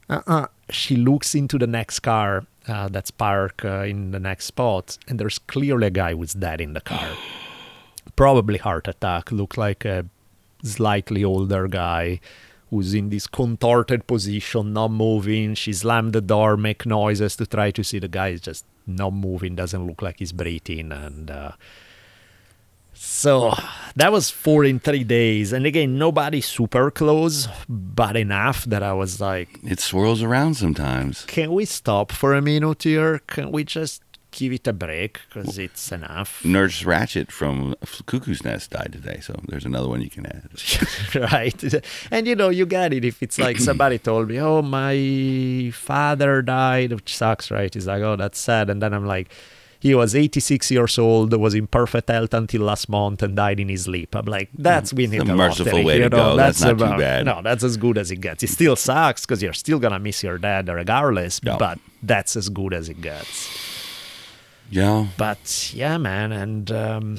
uh-uh. 0.09 0.47
she 0.71 0.97
looks 0.97 1.35
into 1.35 1.59
the 1.59 1.67
next 1.67 2.01
car 2.01 2.47
uh, 2.67 2.89
that's 2.89 3.11
parked 3.11 3.65
uh, 3.65 3.83
in 3.83 4.11
the 4.11 4.21
next 4.21 4.47
spot 4.47 4.99
and 5.07 5.19
there's 5.21 5.39
clearly 5.39 5.89
a 5.89 5.91
guy 5.91 6.15
who's 6.15 6.35
dead 6.35 6.61
in 6.61 6.73
the 6.73 6.81
car. 6.81 7.09
Probably 8.17 8.59
heart 8.59 8.89
attack 8.89 9.31
looked 9.31 9.59
like 9.59 9.85
a 9.85 10.07
slightly 10.63 11.23
older 11.23 11.69
guy 11.69 12.21
who's 12.71 12.95
in 12.95 13.09
this 13.11 13.27
contorted 13.27 14.07
position 14.07 14.73
not 14.73 14.91
moving. 14.91 15.55
She 15.55 15.73
slammed 15.73 16.13
the 16.13 16.21
door 16.21 16.57
make 16.57 16.85
noises 16.87 17.37
to 17.37 17.47
try 17.47 17.71
to 17.71 17.83
see 17.83 17.99
the 17.99 18.09
guy 18.09 18.29
is 18.29 18.41
just 18.43 18.65
not 18.87 19.13
moving 19.13 19.55
doesn't 19.55 19.87
look 19.87 20.01
like 20.03 20.19
he's 20.19 20.33
breathing 20.33 20.93
and 20.93 21.31
uh, 21.31 21.53
so 23.01 23.53
that 23.97 24.11
was 24.11 24.29
four 24.31 24.65
in 24.65 24.81
three 24.81 25.05
days. 25.05 25.53
And 25.53 25.67
again 25.67 25.99
nobody 25.99 26.41
super 26.41 26.91
close 26.91 27.49
but 27.69 28.17
enough 28.17 28.65
that 28.65 28.83
i 28.83 28.93
was 28.93 29.21
like 29.21 29.59
It 29.63 29.79
swirls 29.81 30.23
around 30.23 30.55
sometimes. 30.55 31.25
can 31.27 31.53
we 31.53 31.65
stop 31.65 32.13
for 32.13 32.35
a 32.35 32.43
minute 32.43 32.83
here? 32.83 33.21
Can 33.27 33.53
we 33.53 33.63
just 33.65 34.03
give 34.31 34.53
it 34.53 34.67
a 34.69 34.73
break 34.73 35.21
because 35.29 35.59
it's 35.59 35.91
enough 35.91 36.45
Nurse 36.45 36.83
Ratched 36.83 37.31
from 37.31 37.75
Cuckoo's 38.07 38.45
Nest 38.45 38.71
died 38.71 38.91
today, 38.93 39.21
so 39.21 39.35
there's 39.49 39.65
another 39.65 39.89
one 39.89 40.03
you 40.03 40.11
can 40.11 40.27
add. 40.27 40.51
right 41.33 41.75
and 42.11 42.27
you 42.27 42.35
know 42.35 42.49
you 42.51 42.67
get 42.67 42.93
it 42.93 43.05
if 43.05 43.23
it's 43.23 43.39
like 43.39 43.59
somebody 43.69 43.99
told 43.99 44.29
me 44.29 44.39
oh 44.41 44.61
my 44.63 45.71
father 45.73 46.43
died 46.43 46.93
which 46.93 47.17
sucks 47.17 47.51
right 47.51 47.75
it's 47.75 47.87
like 47.87 48.03
oh 48.03 48.17
that's 48.17 48.39
sad 48.39 48.69
and 48.71 48.83
then 48.83 48.93
i'm 48.93 49.07
like 49.07 49.31
he 49.81 49.95
was 49.95 50.15
86 50.17 50.71
years 50.73 50.99
old 50.99 51.33
was 51.35 51.55
in 51.55 51.69
perfect 51.69 52.09
health 52.11 52.35
until 52.35 52.63
last 52.63 52.89
month 52.89 53.23
and 53.23 53.37
died 53.37 53.61
in 53.61 53.69
his 53.69 53.85
sleep 53.85 54.15
i'm 54.15 54.25
like 54.27 54.51
that's 54.59 54.93
winning 54.93 55.21
a 55.23 55.25
the 55.25 55.35
merciful 55.37 55.85
way 55.85 55.97
you 55.99 56.03
to 56.05 56.09
know? 56.11 56.31
go. 56.33 56.37
That's 56.37 56.61
not 56.61 56.79
too 56.79 56.99
bad. 56.99 57.25
no 57.25 57.41
that's 57.43 57.63
as 57.65 57.77
good 57.77 57.97
as 57.97 58.11
it 58.11 58.17
gets 58.17 58.43
it 58.43 58.49
still 58.49 58.77
sucks 58.77 59.25
because 59.25 59.43
you're 59.43 59.53
still 59.53 59.79
gonna 59.79 59.99
miss 59.99 60.23
your 60.23 60.37
dad 60.39 60.69
regardless 60.69 61.41
Yeah. 61.43 61.57
but 61.59 61.79
that's 62.03 62.37
as 62.37 62.49
good 62.49 62.75
as 62.75 62.89
it 62.89 63.01
gets 63.01 63.68
Yeah. 64.71 65.07
but 65.17 65.73
yeah 65.75 65.97
man 65.97 66.33
and 66.33 66.71
um 66.71 67.19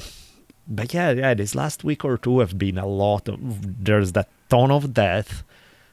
but 0.68 0.94
yeah 0.94 1.10
yeah 1.10 1.34
this 1.34 1.54
last 1.54 1.82
week 1.84 2.04
or 2.04 2.16
two 2.16 2.38
have 2.38 2.56
been 2.58 2.78
a 2.78 2.86
lot 2.86 3.28
of 3.28 3.38
there's 3.84 4.12
that 4.12 4.28
ton 4.48 4.70
of 4.70 4.94
death 4.94 5.42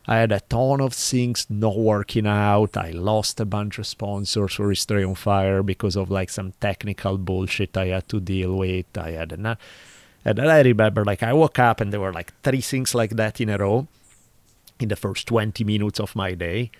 i 0.07 0.17
had 0.17 0.31
a 0.31 0.39
ton 0.39 0.81
of 0.81 0.93
things 0.93 1.47
not 1.49 1.77
working 1.77 2.27
out 2.27 2.77
i 2.77 2.91
lost 2.91 3.39
a 3.39 3.45
bunch 3.45 3.79
of 3.79 3.87
sponsors 3.87 4.53
for 4.53 4.69
history 4.69 5.03
on 5.03 5.15
fire 5.15 5.63
because 5.63 5.95
of 5.95 6.11
like 6.11 6.29
some 6.29 6.53
technical 6.59 7.17
bullshit 7.17 7.75
i 7.75 7.87
had 7.87 8.07
to 8.07 8.19
deal 8.19 8.55
with 8.55 8.85
i 8.97 9.11
had 9.11 9.31
a 9.31 9.57
and 10.25 10.37
then 10.37 10.47
i 10.47 10.61
remember 10.61 11.03
like 11.03 11.23
i 11.23 11.33
woke 11.33 11.57
up 11.57 11.81
and 11.81 11.91
there 11.91 11.99
were 11.99 12.13
like 12.13 12.33
three 12.43 12.61
things 12.61 12.93
like 12.93 13.15
that 13.15 13.41
in 13.41 13.49
a 13.49 13.57
row 13.57 13.87
in 14.79 14.89
the 14.89 14.95
first 14.95 15.27
20 15.27 15.63
minutes 15.63 15.99
of 15.99 16.15
my 16.15 16.33
day. 16.33 16.71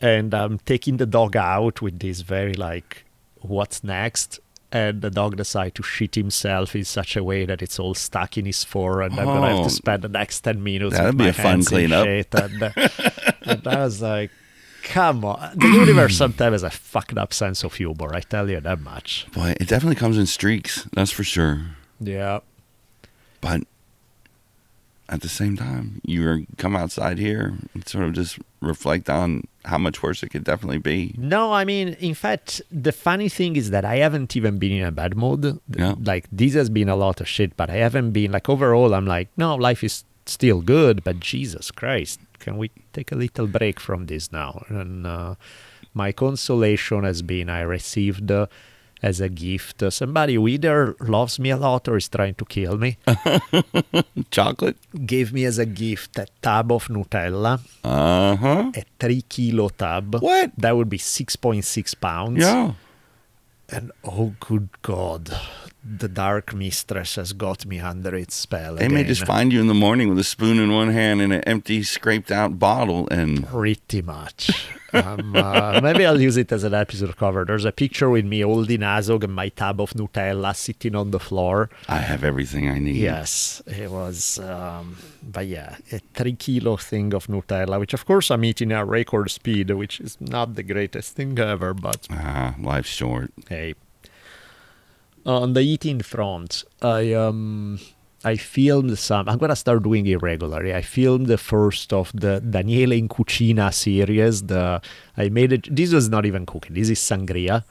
And 0.00 0.32
I'm 0.34 0.58
taking 0.58 0.96
the 0.96 1.06
dog 1.06 1.36
out 1.36 1.82
with 1.82 1.98
this 1.98 2.22
very 2.22 2.54
like, 2.54 3.04
what's 3.40 3.82
next? 3.84 4.40
And 4.72 5.02
the 5.02 5.10
dog 5.10 5.36
decides 5.36 5.74
to 5.74 5.82
shit 5.82 6.14
himself 6.14 6.76
in 6.76 6.84
such 6.84 7.16
a 7.16 7.24
way 7.24 7.44
that 7.44 7.60
it's 7.60 7.80
all 7.80 7.94
stuck 7.94 8.38
in 8.38 8.46
his 8.46 8.62
fur, 8.62 9.02
and 9.02 9.18
I'm 9.18 9.26
gonna 9.26 9.48
have 9.48 9.58
Oh. 9.58 9.64
to 9.64 9.70
spend 9.70 10.02
the 10.02 10.08
next 10.08 10.42
ten 10.42 10.62
minutes. 10.62 10.96
That'd 10.96 11.16
be 11.18 11.26
a 11.28 11.32
fun 11.32 11.64
cleanup. 11.64 12.06
And, 12.06 12.62
uh, 12.62 12.70
and 13.42 13.66
I 13.66 13.80
was 13.84 14.00
like, 14.00 14.30
"Come 14.84 15.24
on!" 15.24 15.58
The 15.58 15.66
universe 15.66 16.16
sometimes 16.16 16.52
has 16.52 16.62
a 16.62 16.70
fucked 16.70 17.18
up 17.18 17.32
sense 17.34 17.64
of 17.64 17.74
humor. 17.74 18.14
I 18.14 18.20
tell 18.20 18.48
you 18.48 18.60
that 18.60 18.80
much. 18.80 19.26
Boy, 19.32 19.54
it 19.60 19.66
definitely 19.66 19.96
comes 19.96 20.16
in 20.16 20.26
streaks. 20.26 20.86
That's 20.92 21.10
for 21.10 21.24
sure. 21.24 21.62
Yeah. 21.98 22.38
But 23.40 23.62
at 25.10 25.22
the 25.22 25.28
same 25.28 25.56
time, 25.56 26.00
you 26.04 26.46
come 26.56 26.76
outside 26.76 27.18
here 27.18 27.58
and 27.74 27.86
sort 27.86 28.04
of 28.04 28.12
just 28.12 28.38
reflect 28.60 29.10
on 29.10 29.42
how 29.64 29.76
much 29.76 30.02
worse 30.02 30.22
it 30.22 30.28
could 30.28 30.44
definitely 30.44 30.78
be. 30.78 31.14
No, 31.18 31.52
I 31.52 31.64
mean, 31.64 31.88
in 32.00 32.14
fact, 32.14 32.62
the 32.70 32.92
funny 32.92 33.28
thing 33.28 33.56
is 33.56 33.70
that 33.70 33.84
I 33.84 33.96
haven't 33.96 34.36
even 34.36 34.58
been 34.58 34.72
in 34.72 34.84
a 34.84 34.92
bad 34.92 35.16
mood. 35.16 35.60
Yeah. 35.68 35.96
Like, 36.00 36.28
this 36.30 36.54
has 36.54 36.70
been 36.70 36.88
a 36.88 36.96
lot 36.96 37.20
of 37.20 37.28
shit, 37.28 37.56
but 37.56 37.68
I 37.68 37.76
haven't 37.76 38.12
been, 38.12 38.30
like, 38.30 38.48
overall, 38.48 38.94
I'm 38.94 39.06
like, 39.06 39.28
no, 39.36 39.56
life 39.56 39.82
is 39.82 40.04
still 40.26 40.60
good, 40.60 41.02
but 41.02 41.18
Jesus 41.18 41.72
Christ, 41.72 42.20
can 42.38 42.56
we 42.56 42.70
take 42.92 43.10
a 43.10 43.16
little 43.16 43.48
break 43.48 43.80
from 43.80 44.06
this 44.06 44.30
now? 44.30 44.64
And 44.68 45.06
uh, 45.06 45.34
my 45.92 46.12
consolation 46.12 47.02
has 47.02 47.20
been 47.22 47.50
I 47.50 47.62
received 47.62 48.30
uh, 48.30 48.46
as 49.02 49.20
a 49.20 49.28
gift 49.28 49.82
uh, 49.82 49.90
somebody 49.90 50.34
who 50.34 50.46
either 50.48 50.94
loves 51.00 51.38
me 51.38 51.50
a 51.50 51.56
lot 51.56 51.88
or 51.88 51.96
is 51.96 52.08
trying 52.08 52.34
to 52.34 52.44
kill 52.44 52.76
me, 52.76 52.98
Chocolate? 54.30 54.76
gave 55.06 55.32
me 55.32 55.44
as 55.44 55.58
a 55.58 55.66
gift 55.66 56.18
a 56.18 56.26
tub 56.42 56.72
of 56.72 56.88
Nutella, 56.88 57.60
Uh 57.84 58.36
huh. 58.36 58.72
a 58.74 58.84
three 58.98 59.22
kilo 59.22 59.68
tub. 59.70 60.16
What? 60.20 60.52
That 60.58 60.76
would 60.76 60.88
be 60.88 60.98
6.6 60.98 62.00
pounds. 62.00 62.38
Yeah. 62.40 62.72
And 63.68 63.92
oh, 64.04 64.34
good 64.40 64.68
God, 64.82 65.30
the 65.82 66.08
dark 66.08 66.54
mistress 66.54 67.14
has 67.16 67.32
got 67.32 67.64
me 67.64 67.78
under 67.80 68.14
its 68.14 68.34
spell. 68.34 68.74
They 68.76 68.88
may 68.88 69.04
just 69.04 69.24
find 69.24 69.52
you 69.52 69.60
in 69.60 69.66
the 69.66 69.74
morning 69.74 70.08
with 70.10 70.18
a 70.18 70.24
spoon 70.24 70.58
in 70.58 70.72
one 70.72 70.90
hand 70.92 71.20
and 71.22 71.32
an 71.32 71.42
empty, 71.44 71.82
scraped 71.82 72.30
out 72.30 72.58
bottle. 72.58 73.08
And 73.10 73.46
Pretty 73.46 74.02
much. 74.02 74.50
um, 74.92 75.34
uh, 75.34 75.80
maybe 75.82 76.04
I'll 76.04 76.20
use 76.20 76.36
it 76.36 76.52
as 76.52 76.64
an 76.64 76.74
episode 76.74 77.16
cover. 77.16 77.44
There's 77.44 77.64
a 77.64 77.72
picture 77.72 78.10
with 78.10 78.24
me 78.26 78.40
holding 78.40 78.80
Azog 78.80 79.24
and 79.24 79.34
my 79.34 79.48
tub 79.48 79.80
of 79.80 79.92
Nutella 79.94 80.54
sitting 80.54 80.94
on 80.94 81.12
the 81.12 81.20
floor. 81.20 81.70
I 81.88 81.98
have 81.98 82.24
everything 82.24 82.68
I 82.68 82.78
need. 82.78 82.96
Yes, 82.96 83.62
it 83.66 83.90
was, 83.90 84.38
um, 84.40 84.96
but 85.22 85.46
yeah, 85.46 85.76
a 85.92 85.98
three 86.12 86.34
kilo 86.34 86.76
thing 86.76 87.14
of 87.14 87.26
Nutella, 87.28 87.78
which 87.80 87.94
of 87.94 88.04
course 88.04 88.30
I'm 88.30 88.44
eating 88.44 88.72
at 88.72 88.86
record 88.86 89.30
speed, 89.30 89.70
which 89.70 90.00
is 90.00 90.18
not 90.20 90.56
the 90.56 90.62
greatest 90.62 91.14
thing 91.14 91.38
ever, 91.38 91.72
but 91.72 92.06
Ah, 92.10 92.54
life's 92.60 92.90
short. 92.90 93.32
Hey. 93.48 93.74
On 95.26 95.52
the 95.52 95.60
eating 95.60 96.00
front, 96.00 96.64
I 96.80 97.12
um 97.12 97.78
I 98.24 98.36
filmed 98.36 98.98
some. 98.98 99.28
I'm 99.28 99.38
gonna 99.38 99.56
start 99.56 99.82
doing 99.82 100.06
it 100.06 100.20
regularly. 100.22 100.74
I 100.74 100.82
filmed 100.82 101.26
the 101.26 101.38
first 101.38 101.92
of 101.92 102.10
the 102.14 102.40
Daniele 102.40 102.92
in 102.92 103.08
Cucina 103.08 103.72
series. 103.72 104.42
The 104.42 104.80
I 105.16 105.28
made 105.28 105.52
it. 105.52 105.74
This 105.74 105.92
was 105.92 106.08
not 106.08 106.26
even 106.26 106.46
cooking. 106.46 106.74
This 106.74 106.90
is 106.90 106.98
sangria, 106.98 107.64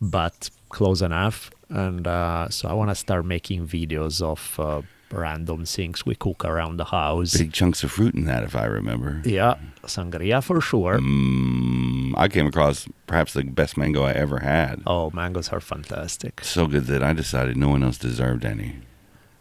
but 0.00 0.50
close 0.68 1.02
enough. 1.02 1.50
And 1.68 2.06
uh, 2.06 2.48
so 2.48 2.68
I 2.68 2.72
want 2.72 2.90
to 2.90 2.94
start 2.94 3.24
making 3.24 3.66
videos 3.66 4.20
of 4.22 4.58
uh, 4.58 4.82
random 5.12 5.64
things 5.64 6.06
we 6.06 6.14
cook 6.14 6.44
around 6.44 6.76
the 6.76 6.84
house. 6.86 7.36
Big 7.36 7.52
chunks 7.52 7.82
of 7.84 7.90
fruit 7.90 8.14
in 8.14 8.24
that, 8.26 8.42
if 8.44 8.54
I 8.54 8.64
remember. 8.64 9.22
Yeah, 9.24 9.54
sangria 9.84 10.42
for 10.42 10.60
sure. 10.60 10.98
Mm, 10.98 12.14
I 12.16 12.28
came 12.28 12.46
across 12.46 12.86
perhaps 13.06 13.32
the 13.32 13.42
best 13.44 13.76
mango 13.76 14.02
I 14.04 14.12
ever 14.12 14.38
had. 14.40 14.82
Oh, 14.86 15.10
mangoes 15.10 15.48
are 15.50 15.60
fantastic. 15.60 16.44
So 16.44 16.66
good 16.66 16.84
that 16.86 17.02
I 17.02 17.12
decided 17.12 17.56
no 17.56 17.68
one 17.70 17.82
else 17.82 17.98
deserved 17.98 18.44
any. 18.44 18.76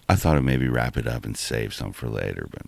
I 0.07 0.15
thought 0.15 0.37
I'd 0.37 0.43
maybe 0.43 0.67
wrap 0.67 0.97
it 0.97 1.07
up 1.07 1.23
and 1.25 1.37
save 1.37 1.73
some 1.73 1.93
for 1.93 2.09
later, 2.09 2.47
but 2.49 2.63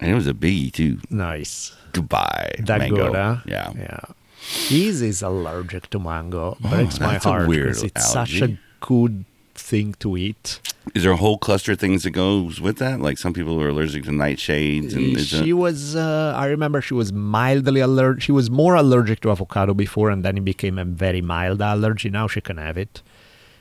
and 0.00 0.10
it 0.10 0.14
was 0.14 0.26
a 0.26 0.34
biggie 0.34 0.72
too. 0.72 0.98
Nice. 1.08 1.74
Goodbye, 1.92 2.56
That 2.58 2.78
mango. 2.80 2.96
good, 2.96 3.14
huh? 3.14 3.36
Yeah. 3.46 3.72
Yeah. 3.76 4.00
He's 4.40 5.00
is 5.00 5.22
allergic 5.22 5.88
to 5.90 5.98
mango. 5.98 6.56
My 6.60 6.82
Oh, 6.82 6.84
that's 6.84 7.24
a 7.24 7.28
heart 7.30 7.48
weird 7.48 7.68
because 7.68 7.82
it's 7.84 8.10
such 8.12 8.42
a 8.42 8.58
good 8.80 9.24
thing 9.54 9.94
to 10.00 10.16
eat. 10.16 10.60
Is 10.94 11.02
there 11.02 11.12
a 11.12 11.16
whole 11.16 11.38
cluster 11.38 11.72
of 11.72 11.78
things 11.78 12.02
that 12.02 12.10
goes 12.10 12.60
with 12.60 12.78
that? 12.78 13.00
Like 13.00 13.18
some 13.18 13.32
people 13.32 13.60
are 13.60 13.68
allergic 13.68 14.04
to 14.04 14.10
nightshades, 14.10 14.94
and 14.94 15.18
she 15.20 15.52
was, 15.52 15.96
uh, 15.96 16.34
I 16.36 16.46
remember 16.46 16.80
she 16.80 16.94
was 16.94 17.12
mildly 17.12 17.80
allergic. 17.80 18.22
She 18.22 18.32
was 18.32 18.50
more 18.50 18.74
allergic 18.74 19.20
to 19.20 19.30
avocado 19.30 19.74
before, 19.74 20.10
and 20.10 20.22
then 20.24 20.36
it 20.36 20.44
became 20.44 20.78
a 20.78 20.84
very 20.84 21.20
mild 21.20 21.62
allergy. 21.62 22.10
Now 22.10 22.28
she 22.28 22.40
can 22.40 22.58
have 22.58 22.76
it. 22.76 23.02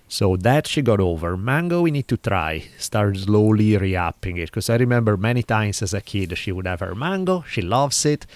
So 0.07 0.35
that 0.37 0.67
she 0.67 0.83
got 0.83 0.99
over. 0.99 1.35
Mango, 1.35 1.81
we 1.81 1.89
need 1.89 2.07
to 2.09 2.17
try. 2.17 2.65
Start 2.77 3.17
slowly 3.17 3.75
re-upping 3.77 4.37
it. 4.37 4.45
Because 4.51 4.69
I 4.69 4.75
remember 4.75 5.17
many 5.17 5.41
times 5.41 5.81
as 5.81 5.93
a 5.93 6.01
kid, 6.01 6.37
she 6.37 6.51
would 6.51 6.67
have 6.67 6.81
her 6.81 6.93
mango. 6.93 7.43
She 7.47 7.63
loves 7.63 8.05
it. 8.05 8.27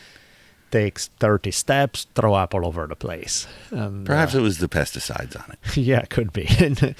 Takes 0.71 1.07
30 1.19 1.51
steps, 1.51 2.07
throw 2.15 2.33
up 2.33 2.55
all 2.55 2.65
over 2.65 2.87
the 2.87 2.95
place. 2.95 3.47
And, 3.69 4.05
perhaps 4.07 4.33
uh, 4.33 4.39
it 4.39 4.41
was 4.41 4.57
the 4.57 4.67
pesticides 4.67 5.35
on 5.39 5.53
it. 5.53 5.77
yeah, 5.77 6.03
could 6.05 6.33
be. 6.33 6.47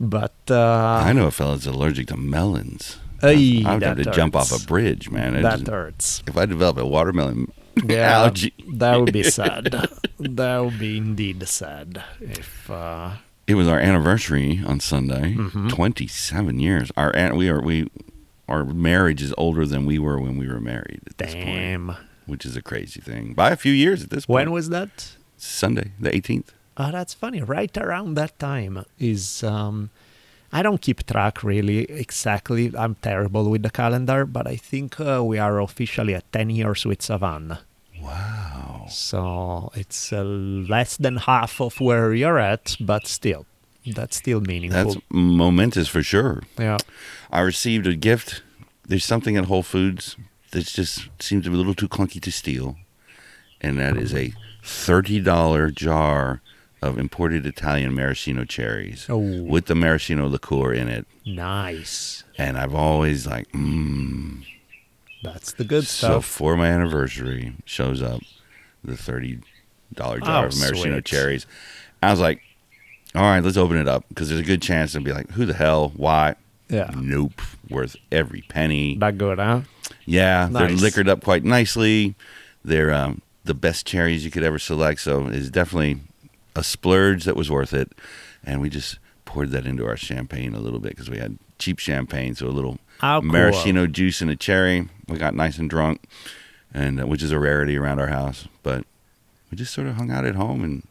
but 0.00 0.34
uh, 0.50 1.02
I 1.04 1.12
know 1.12 1.26
a 1.26 1.30
fella 1.30 1.54
that's 1.54 1.66
allergic 1.66 2.08
to 2.08 2.16
melons. 2.16 2.98
Ay, 3.22 3.62
I 3.64 3.70
have 3.72 3.80
that 3.80 3.96
to 3.96 4.10
jump 4.10 4.36
off 4.36 4.52
a 4.52 4.64
bridge, 4.66 5.10
man. 5.10 5.34
It 5.36 5.42
that 5.42 5.58
just- 5.60 5.70
hurts. 5.70 6.22
if 6.26 6.36
I 6.36 6.46
develop 6.46 6.78
a 6.78 6.86
watermelon 6.86 7.52
Yeah, 7.84 8.18
allergy, 8.20 8.54
that 8.74 8.98
would 9.00 9.12
be 9.12 9.22
sad. 9.22 9.64
that 10.18 10.58
would 10.58 10.78
be 10.78 10.96
indeed 10.98 11.46
sad 11.46 12.02
if. 12.20 12.70
Uh, 12.70 13.12
it 13.46 13.54
was 13.54 13.68
our 13.68 13.78
anniversary 13.78 14.60
on 14.66 14.80
Sunday. 14.80 15.34
Mm-hmm. 15.34 15.68
Twenty-seven 15.68 16.58
years. 16.58 16.90
Our 16.96 17.12
we 17.34 17.48
are 17.48 17.60
we 17.60 17.88
our 18.48 18.64
marriage 18.64 19.22
is 19.22 19.32
older 19.38 19.66
than 19.66 19.86
we 19.86 19.98
were 19.98 20.18
when 20.18 20.36
we 20.38 20.48
were 20.48 20.60
married. 20.60 21.00
At 21.06 21.18
this 21.18 21.34
point, 21.34 21.46
damn. 21.46 21.96
which 22.26 22.44
is 22.44 22.56
a 22.56 22.62
crazy 22.62 23.00
thing. 23.00 23.34
By 23.34 23.50
a 23.50 23.56
few 23.56 23.72
years 23.72 24.02
at 24.02 24.10
this 24.10 24.26
point. 24.26 24.34
When 24.46 24.50
was 24.52 24.68
that? 24.70 25.12
Sunday, 25.36 25.92
the 26.00 26.14
eighteenth. 26.14 26.52
Oh, 26.76 26.92
that's 26.92 27.14
funny. 27.14 27.42
Right 27.42 27.76
around 27.76 28.14
that 28.14 28.38
time 28.38 28.84
is. 28.98 29.42
Um, 29.42 29.90
I 30.52 30.62
don't 30.62 30.80
keep 30.80 31.04
track 31.06 31.42
really 31.42 31.80
exactly. 31.90 32.72
I'm 32.76 32.94
terrible 32.94 33.50
with 33.50 33.62
the 33.62 33.70
calendar, 33.70 34.24
but 34.24 34.46
I 34.46 34.56
think 34.56 34.98
uh, 35.00 35.22
we 35.24 35.38
are 35.38 35.60
officially 35.60 36.14
at 36.14 36.30
10 36.32 36.50
years 36.50 36.86
with 36.86 37.02
Savannah. 37.02 37.60
Wow. 38.00 38.86
So 38.88 39.70
it's 39.74 40.12
uh, 40.12 40.22
less 40.22 40.96
than 40.96 41.16
half 41.16 41.60
of 41.60 41.80
where 41.80 42.14
you're 42.14 42.38
at, 42.38 42.76
but 42.80 43.06
still, 43.06 43.44
that's 43.84 44.16
still 44.16 44.40
meaningful. 44.40 44.84
That's 44.84 44.96
momentous 45.10 45.88
for 45.88 46.02
sure. 46.02 46.42
yeah. 46.58 46.78
I 47.30 47.40
received 47.40 47.86
a 47.86 47.96
gift. 47.96 48.42
There's 48.86 49.04
something 49.04 49.36
at 49.36 49.46
Whole 49.46 49.64
Foods 49.64 50.16
that 50.52 50.64
just 50.66 51.08
seems 51.18 51.46
a 51.46 51.50
little 51.50 51.74
too 51.74 51.88
clunky 51.88 52.20
to 52.22 52.30
steal, 52.30 52.76
and 53.60 53.78
that 53.80 53.96
is 53.96 54.14
a 54.14 54.32
thirty 54.62 55.20
dollar 55.20 55.70
jar 55.70 56.40
of 56.86 56.98
imported 56.98 57.44
Italian 57.46 57.94
maraschino 57.94 58.44
cherries 58.44 59.06
Oh. 59.08 59.18
with 59.42 59.66
the 59.66 59.74
maraschino 59.74 60.26
liqueur 60.28 60.72
in 60.72 60.88
it. 60.88 61.06
Nice. 61.24 62.24
And 62.38 62.56
I've 62.58 62.74
always 62.74 63.26
like, 63.26 63.50
mmm. 63.52 64.44
That's 65.22 65.52
the 65.52 65.64
good 65.64 65.86
stuff. 65.86 66.10
So 66.12 66.20
for 66.20 66.56
my 66.56 66.66
anniversary, 66.68 67.54
shows 67.64 68.00
up 68.02 68.20
the 68.84 68.96
thirty 68.96 69.40
dollar 69.94 70.20
jar 70.20 70.44
Oh, 70.44 70.48
of 70.48 70.58
maraschino 70.58 70.96
sweet. 70.96 71.04
cherries. 71.04 71.46
I 72.02 72.10
was 72.10 72.20
like, 72.20 72.40
all 73.14 73.22
right, 73.22 73.42
let's 73.42 73.56
open 73.56 73.76
it 73.78 73.88
up 73.88 74.04
because 74.08 74.28
there's 74.28 74.40
a 74.40 74.44
good 74.44 74.62
chance 74.62 74.92
to 74.92 75.00
be 75.00 75.12
like, 75.12 75.30
who 75.32 75.46
the 75.46 75.54
hell? 75.54 75.92
Why? 75.96 76.36
Yeah. 76.68 76.90
Nope. 76.96 77.40
Worth 77.70 77.96
every 78.12 78.42
penny. 78.42 78.96
That 78.98 79.18
good, 79.18 79.38
huh? 79.38 79.62
Yeah, 80.04 80.48
they're 80.50 80.68
liquored 80.68 81.08
up 81.08 81.24
quite 81.24 81.42
nicely. 81.44 82.14
They're 82.64 82.92
um, 82.92 83.22
the 83.44 83.54
best 83.54 83.86
cherries 83.86 84.24
you 84.24 84.30
could 84.30 84.42
ever 84.44 84.58
select. 84.58 85.00
So 85.00 85.26
it's 85.28 85.48
definitely 85.48 86.00
a 86.56 86.64
splurge 86.64 87.24
that 87.24 87.36
was 87.36 87.50
worth 87.50 87.72
it. 87.72 87.92
And 88.44 88.60
we 88.60 88.68
just 88.70 88.98
poured 89.24 89.50
that 89.50 89.66
into 89.66 89.86
our 89.86 89.96
champagne 89.96 90.54
a 90.54 90.60
little 90.60 90.78
bit 90.80 90.90
because 90.90 91.10
we 91.10 91.18
had 91.18 91.38
cheap 91.58 91.78
champagne. 91.78 92.34
So 92.34 92.46
a 92.46 92.50
little 92.50 92.78
How 93.00 93.20
cool. 93.20 93.30
maraschino 93.30 93.86
juice 93.86 94.20
and 94.20 94.30
a 94.30 94.36
cherry. 94.36 94.88
We 95.08 95.18
got 95.18 95.34
nice 95.34 95.58
and 95.58 95.68
drunk, 95.70 96.02
and 96.72 97.00
uh, 97.00 97.06
which 97.06 97.22
is 97.22 97.32
a 97.32 97.38
rarity 97.38 97.76
around 97.76 97.98
our 98.00 98.08
house. 98.08 98.48
But 98.62 98.84
we 99.50 99.56
just 99.56 99.72
sort 99.74 99.86
of 99.86 99.94
hung 99.96 100.10
out 100.10 100.24
at 100.24 100.34
home 100.34 100.64
and 100.64 100.82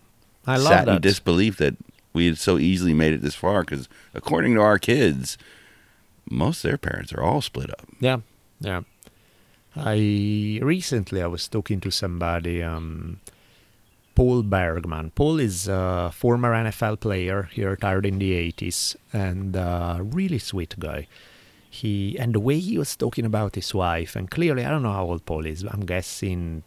I 0.47 0.57
love 0.57 0.67
sat 0.67 0.87
in 0.87 0.93
that. 0.95 1.01
disbelief 1.01 1.57
that 1.57 1.75
we 2.13 2.27
had 2.27 2.37
so 2.37 2.57
easily 2.57 2.93
made 2.93 3.13
it 3.13 3.21
this 3.21 3.35
far. 3.35 3.61
Because 3.61 3.89
according 4.13 4.53
to 4.55 4.61
our 4.61 4.77
kids, 4.79 5.37
most 6.29 6.63
of 6.63 6.69
their 6.69 6.77
parents 6.77 7.11
are 7.13 7.21
all 7.23 7.41
split 7.41 7.69
up. 7.71 7.87
Yeah, 7.99 8.19
yeah. 8.59 8.81
I 9.75 10.59
recently 10.61 11.21
I 11.21 11.27
was 11.27 11.47
talking 11.49 11.81
to 11.81 11.91
somebody, 11.91 12.63
um, 12.63 13.19
Paul 14.15 14.43
Bergman. 14.43 15.11
Paul 15.11 15.39
is 15.39 15.67
a 15.67 16.11
former 16.13 16.53
NFL 16.53 16.99
player. 17.01 17.49
He 17.51 17.63
retired 17.65 18.05
in 18.05 18.17
the 18.19 18.31
'80s, 18.51 18.95
and 19.13 19.55
uh, 19.57 19.99
really 20.01 20.39
sweet 20.39 20.75
guy. 20.79 21.07
he 21.69 22.17
and 22.17 22.33
the 22.33 22.39
way 22.39 22.59
he 22.59 22.77
was 22.77 22.95
talking 22.95 23.25
about 23.25 23.55
his 23.55 23.73
wife, 23.73 24.15
and 24.15 24.31
clearly, 24.31 24.63
I 24.65 24.69
don't 24.71 24.83
know 24.83 24.93
how 24.93 25.05
old 25.05 25.25
Paul 25.25 25.45
is. 25.45 25.63
I'm 25.63 25.85
guessing, 25.85 26.63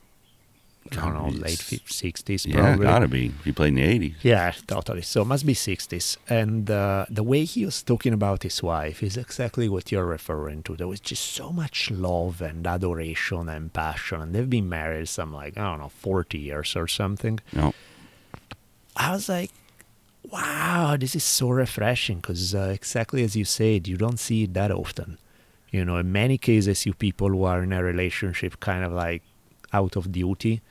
I 0.92 0.96
don't 1.01 1.14
know, 1.14 1.29
late 1.29 1.53
s- 1.61 1.62
fif- 1.62 1.88
60s, 1.90 2.46
Yeah, 2.46 2.61
probably. 2.61 2.87
gotta 2.87 3.09
be. 3.09 3.33
He 3.44 3.53
played 3.53 3.68
in 3.68 3.74
the 3.77 3.83
eighties. 3.83 4.14
Yeah, 4.22 4.53
totally. 4.66 5.03
So 5.03 5.24
must 5.24 5.44
be 5.46 5.55
60s. 5.55 6.16
And 6.29 6.70
uh, 6.70 7.07
the 7.11 7.22
way 7.22 7.44
he 7.44 7.64
was 7.64 7.83
talking 7.83 8.12
about 8.12 8.42
his 8.42 8.62
wife 8.62 9.03
is 9.03 9.16
exactly 9.16 9.68
what 9.68 9.90
you're 9.92 10.07
referring 10.07 10.62
to. 10.64 10.77
There 10.77 10.88
was 10.88 11.01
just 11.01 11.24
so 11.33 11.51
much 11.53 11.90
love 11.90 12.40
and 12.40 12.66
adoration 12.66 13.48
and 13.48 13.72
passion. 13.72 14.20
And 14.22 14.35
they've 14.35 14.48
been 14.48 14.68
married 14.68 15.09
some 15.09 15.33
like, 15.33 15.59
I 15.59 15.62
don't 15.70 15.81
know, 15.81 15.88
40 15.90 16.38
years 16.38 16.77
or 16.77 16.87
something. 16.88 17.40
No. 17.53 17.72
I 18.96 19.12
was 19.12 19.29
like, 19.29 19.51
wow, 20.31 20.96
this 20.98 21.14
is 21.14 21.24
so 21.24 21.51
refreshing 21.51 22.18
because 22.18 22.55
uh, 22.55 22.70
exactly 22.74 23.22
as 23.24 23.37
you 23.37 23.44
said, 23.44 23.88
you 23.88 23.96
don't 23.96 24.18
see 24.18 24.44
it 24.44 24.55
that 24.55 24.70
often. 24.70 25.18
You 25.70 25.85
know, 25.85 25.96
in 25.98 26.11
many 26.12 26.38
cases, 26.38 26.87
you 26.87 26.94
people 26.94 27.29
who 27.29 27.44
are 27.44 27.62
in 27.62 27.72
a 27.72 27.83
relationship 27.83 28.59
kind 28.61 28.85
of 28.85 28.92
like 28.92 29.22
out 29.72 29.96
of 29.96 30.11
duty, 30.11 30.62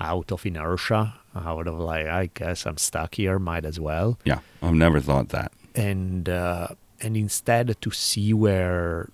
out 0.00 0.32
of 0.32 0.46
inertia, 0.46 1.14
out 1.34 1.66
of 1.68 1.78
like, 1.78 2.06
I 2.06 2.30
guess 2.32 2.66
I'm 2.66 2.78
stuck 2.78 3.14
here, 3.16 3.38
might 3.38 3.64
as 3.64 3.78
well. 3.78 4.18
Yeah, 4.24 4.40
I've 4.62 4.74
never 4.74 5.00
thought 5.00 5.28
that. 5.30 5.52
And 5.74 6.28
uh, 6.28 6.68
and 7.00 7.16
instead 7.16 7.76
to 7.80 7.90
see 7.90 8.32
where 8.32 9.08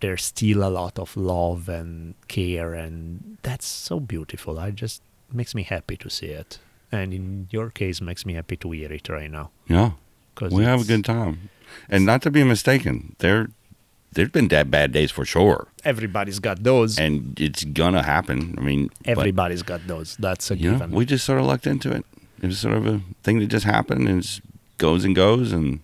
there's 0.00 0.24
still 0.24 0.62
a 0.62 0.68
lot 0.70 0.98
of 0.98 1.16
love 1.16 1.68
and 1.68 2.14
care, 2.28 2.74
and 2.74 3.38
that's 3.42 3.66
so 3.66 3.98
beautiful. 4.00 4.58
I 4.58 4.70
just 4.70 5.02
makes 5.32 5.54
me 5.54 5.62
happy 5.62 5.96
to 5.96 6.10
see 6.10 6.26
it. 6.26 6.58
And 6.92 7.12
in 7.12 7.48
your 7.50 7.70
case, 7.70 8.00
makes 8.00 8.24
me 8.24 8.34
happy 8.34 8.56
to 8.58 8.70
hear 8.70 8.92
it 8.92 9.08
right 9.08 9.30
now. 9.30 9.50
Yeah, 9.66 9.92
'Cause 10.34 10.52
we 10.52 10.64
have 10.64 10.82
a 10.82 10.84
good 10.84 11.04
time, 11.04 11.48
and 11.88 12.04
not 12.06 12.22
to 12.22 12.30
be 12.30 12.44
mistaken, 12.44 13.16
there 13.18 13.48
there's 14.16 14.30
been 14.30 14.48
that 14.48 14.70
bad 14.70 14.90
days 14.92 15.10
for 15.12 15.24
sure, 15.24 15.68
Everybody's 15.84 16.40
got 16.40 16.62
those. 16.64 16.98
and 16.98 17.38
it's 17.38 17.62
gonna 17.64 18.02
happen. 18.02 18.54
I 18.58 18.60
mean, 18.62 18.88
but, 19.04 19.18
Everybody's 19.18 19.62
got 19.62 19.86
those. 19.86 20.16
That's 20.16 20.50
a 20.50 20.56
you 20.56 20.72
know, 20.72 20.78
given. 20.78 20.90
we 20.96 21.04
just 21.06 21.24
sort 21.24 21.38
of 21.38 21.46
lucked 21.46 21.66
into 21.66 21.92
it. 21.92 22.04
It 22.42 22.46
was 22.46 22.58
sort 22.58 22.74
of 22.74 22.86
a 22.86 23.00
thing 23.22 23.38
that 23.38 23.46
just 23.46 23.64
happened 23.64 24.08
and 24.08 24.24
it 24.24 24.40
goes 24.78 25.04
and 25.04 25.14
goes, 25.14 25.52
and 25.52 25.80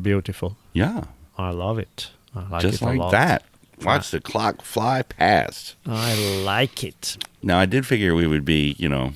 Beautiful. 0.00 0.56
yeah, 0.72 1.04
I 1.36 1.50
love 1.50 1.78
it. 1.78 2.10
I 2.34 2.48
like 2.48 2.62
just 2.62 2.80
it 2.82 2.86
a 2.86 2.92
like 2.92 3.10
that. 3.12 3.42
Ah. 3.44 3.84
Watch 3.84 4.10
the 4.12 4.20
clock 4.20 4.62
fly 4.62 5.02
past. 5.02 5.74
I 5.86 6.14
like 6.44 6.84
it. 6.84 7.16
Now, 7.42 7.58
I 7.58 7.66
did 7.66 7.84
figure 7.84 8.14
we 8.14 8.28
would 8.28 8.44
be, 8.44 8.76
you 8.78 8.88
know, 8.88 9.12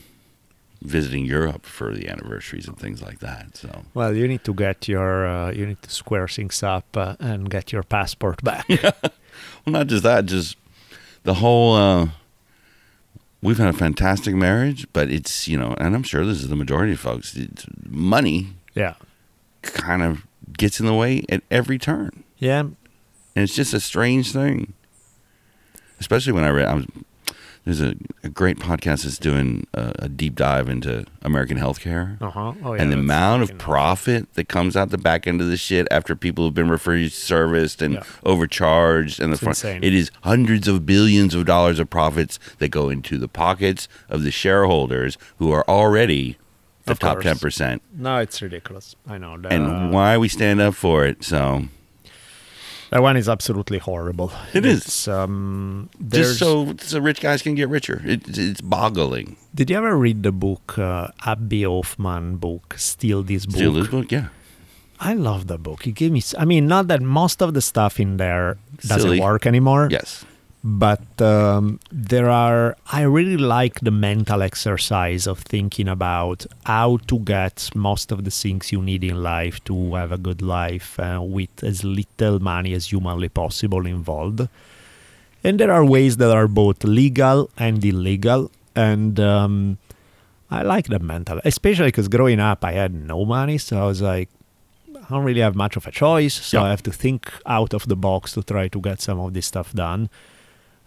visiting 0.86 1.24
Europe 1.26 1.66
for 1.66 1.94
the 1.94 2.08
anniversaries 2.08 2.66
and 2.68 2.78
things 2.78 3.02
like 3.02 3.18
that. 3.20 3.56
So 3.56 3.68
Well, 3.94 4.14
you 4.14 4.26
need 4.28 4.44
to 4.44 4.54
get 4.54 4.88
your, 4.88 5.26
uh, 5.26 5.50
you 5.52 5.66
need 5.66 5.82
to 5.82 5.90
square 5.90 6.28
things 6.28 6.62
up 6.62 6.96
uh, 6.96 7.16
and 7.20 7.50
get 7.50 7.72
your 7.72 7.82
passport 7.82 8.42
back. 8.42 8.64
Yeah. 8.68 8.92
Well, 9.66 9.72
not 9.72 9.88
just 9.88 10.02
that, 10.04 10.24
just 10.26 10.56
the 11.24 11.34
whole. 11.34 11.74
Uh, 11.74 12.08
we've 13.42 13.58
had 13.58 13.68
a 13.68 13.72
fantastic 13.76 14.34
marriage, 14.34 14.86
but 14.94 15.10
it's 15.10 15.46
you 15.46 15.58
know, 15.58 15.74
and 15.78 15.94
I'm 15.94 16.02
sure 16.04 16.24
this 16.24 16.40
is 16.40 16.48
the 16.48 16.56
majority 16.56 16.92
of 16.94 17.00
folks. 17.00 17.36
It's, 17.36 17.66
money 17.84 18.54
yeah. 18.74 18.94
kind 19.60 20.02
of 20.02 20.26
gets 20.56 20.80
in 20.80 20.86
the 20.86 20.94
way 20.94 21.22
at 21.28 21.42
every 21.50 21.78
turn, 21.78 22.24
Yeah. 22.38 22.60
and 22.60 22.74
it's 23.34 23.54
just 23.54 23.74
a 23.74 23.80
strange 23.80 24.32
thing. 24.32 24.72
Especially 26.00 26.32
when 26.32 26.44
I 26.44 26.48
read, 26.48 26.66
I 26.66 26.74
was 26.74 26.86
there's 27.66 27.80
a, 27.82 27.94
a 28.22 28.28
great 28.30 28.58
podcast 28.58 29.02
that's 29.02 29.18
doing 29.18 29.66
a, 29.74 29.92
a 29.98 30.08
deep 30.08 30.34
dive 30.36 30.68
into 30.68 31.04
American 31.22 31.58
healthcare. 31.58 32.16
Uh 32.22 32.30
huh. 32.30 32.52
Oh, 32.64 32.72
yeah. 32.74 32.80
and 32.82 32.90
the 32.92 32.96
amount 32.98 33.42
of 33.42 33.58
profit 33.58 34.32
that 34.34 34.48
comes 34.48 34.76
out 34.76 34.88
the 34.90 34.96
back 34.98 35.26
end 35.26 35.40
of 35.42 35.48
the 35.48 35.56
shit 35.58 35.86
after 35.90 36.14
people 36.16 36.44
have 36.44 36.54
been 36.54 36.70
referred 36.70 37.10
serviced 37.12 37.82
and 37.82 37.94
Yeah. 37.94 38.02
overcharged 38.24 39.20
and 39.20 39.32
the 39.32 39.34
It's 39.34 39.42
front, 39.42 39.56
insane. 39.58 39.84
it 39.84 39.92
is 39.92 40.10
hundreds 40.22 40.68
of 40.68 40.86
billions 40.86 41.34
of 41.34 41.44
dollars 41.44 41.78
of 41.80 41.90
profits 41.90 42.38
that 42.58 42.68
go 42.68 42.88
into 42.88 43.18
the 43.18 43.28
pockets 43.28 43.88
of 44.08 44.22
the 44.22 44.30
shareholders 44.30 45.18
who 45.38 45.50
are 45.52 45.64
already 45.68 46.38
the 46.84 46.92
Of 46.92 47.00
top 47.00 47.20
ten 47.20 47.36
percent 47.38 47.82
No, 47.96 48.18
it's 48.18 48.40
ridiculous. 48.40 48.94
I 49.08 49.18
know. 49.18 49.36
That, 49.38 49.52
and 49.52 49.90
why 49.92 50.16
we 50.18 50.28
stand 50.28 50.60
up 50.60 50.74
for 50.74 51.04
it 51.04 51.24
so 51.24 51.64
that 52.90 53.02
one 53.02 53.16
is 53.16 53.28
absolutely 53.28 53.78
horrible. 53.78 54.32
It 54.54 54.64
is. 54.64 54.78
It's, 54.86 55.08
um, 55.08 55.88
just 56.08 56.38
so 56.38 56.74
so 56.78 56.98
rich 57.00 57.20
guys 57.20 57.42
can 57.42 57.54
get 57.54 57.68
richer 57.68 58.02
it, 58.04 58.22
it's 58.28 58.60
boggling 58.60 59.36
Did 59.54 59.70
you 59.70 59.76
ever 59.76 59.96
read 59.96 60.22
the 60.22 60.32
book, 60.32 60.78
uh, 60.78 61.08
Abbie 61.24 61.64
Hoffman 61.64 62.36
book, 62.36 62.74
Steal 62.78 63.22
This 63.22 63.46
Book? 63.46 63.56
Steal 63.56 63.72
this 63.72 63.88
book 63.88 64.10
yeah 64.12 64.28
I 64.98 65.12
love 65.12 65.46
the 65.46 65.58
book. 65.58 65.86
It 65.86 65.92
gave 65.92 66.10
me, 66.10 66.22
I 66.38 66.46
mean, 66.46 66.66
not 66.66 66.88
that 66.88 67.02
most 67.02 67.42
of 67.42 67.52
the 67.52 67.60
stuff 67.60 68.00
in 68.00 68.16
there 68.16 68.56
doesn't 68.80 69.00
Silly. 69.02 69.20
work 69.20 69.46
anymore. 69.46 69.88
yes 69.90 70.24
but 70.66 71.22
um, 71.22 71.78
there 71.92 72.28
are 72.28 72.76
i 72.90 73.00
really 73.02 73.36
like 73.36 73.78
the 73.78 73.90
mental 73.92 74.42
exercise 74.42 75.24
of 75.24 75.38
thinking 75.38 75.86
about 75.86 76.44
how 76.64 76.96
to 77.06 77.20
get 77.20 77.70
most 77.76 78.10
of 78.10 78.24
the 78.24 78.32
things 78.32 78.72
you 78.72 78.82
need 78.82 79.04
in 79.04 79.22
life 79.22 79.62
to 79.62 79.94
have 79.94 80.10
a 80.10 80.18
good 80.18 80.42
life 80.42 80.98
uh, 80.98 81.20
with 81.22 81.62
as 81.62 81.84
little 81.84 82.40
money 82.40 82.72
as 82.74 82.90
humanly 82.90 83.28
possible 83.28 83.86
involved 83.86 84.48
and 85.44 85.60
there 85.60 85.70
are 85.70 85.84
ways 85.84 86.16
that 86.16 86.32
are 86.32 86.48
both 86.48 86.82
legal 86.82 87.48
and 87.56 87.84
illegal 87.84 88.50
and 88.74 89.20
um, 89.20 89.78
i 90.50 90.62
like 90.62 90.88
the 90.88 90.98
mental 90.98 91.40
especially 91.44 91.86
because 91.86 92.08
growing 92.08 92.40
up 92.40 92.64
i 92.64 92.72
had 92.72 92.92
no 92.92 93.24
money 93.24 93.56
so 93.56 93.80
i 93.80 93.86
was 93.86 94.02
like 94.02 94.28
I 94.96 95.14
don't 95.14 95.22
really 95.22 95.40
have 95.40 95.54
much 95.54 95.76
of 95.76 95.86
a 95.86 95.92
choice, 95.92 96.34
so 96.34 96.58
Yeah. 96.58 96.64
I 96.64 96.70
have 96.70 96.82
to 96.82 96.90
think 96.90 97.30
out 97.46 97.72
of 97.72 97.86
the 97.86 97.94
box 97.94 98.32
to 98.32 98.42
try 98.42 98.66
to 98.66 98.80
get 98.80 99.00
some 99.00 99.20
of 99.20 99.34
this 99.34 99.46
stuff 99.46 99.72
done. 99.72 100.10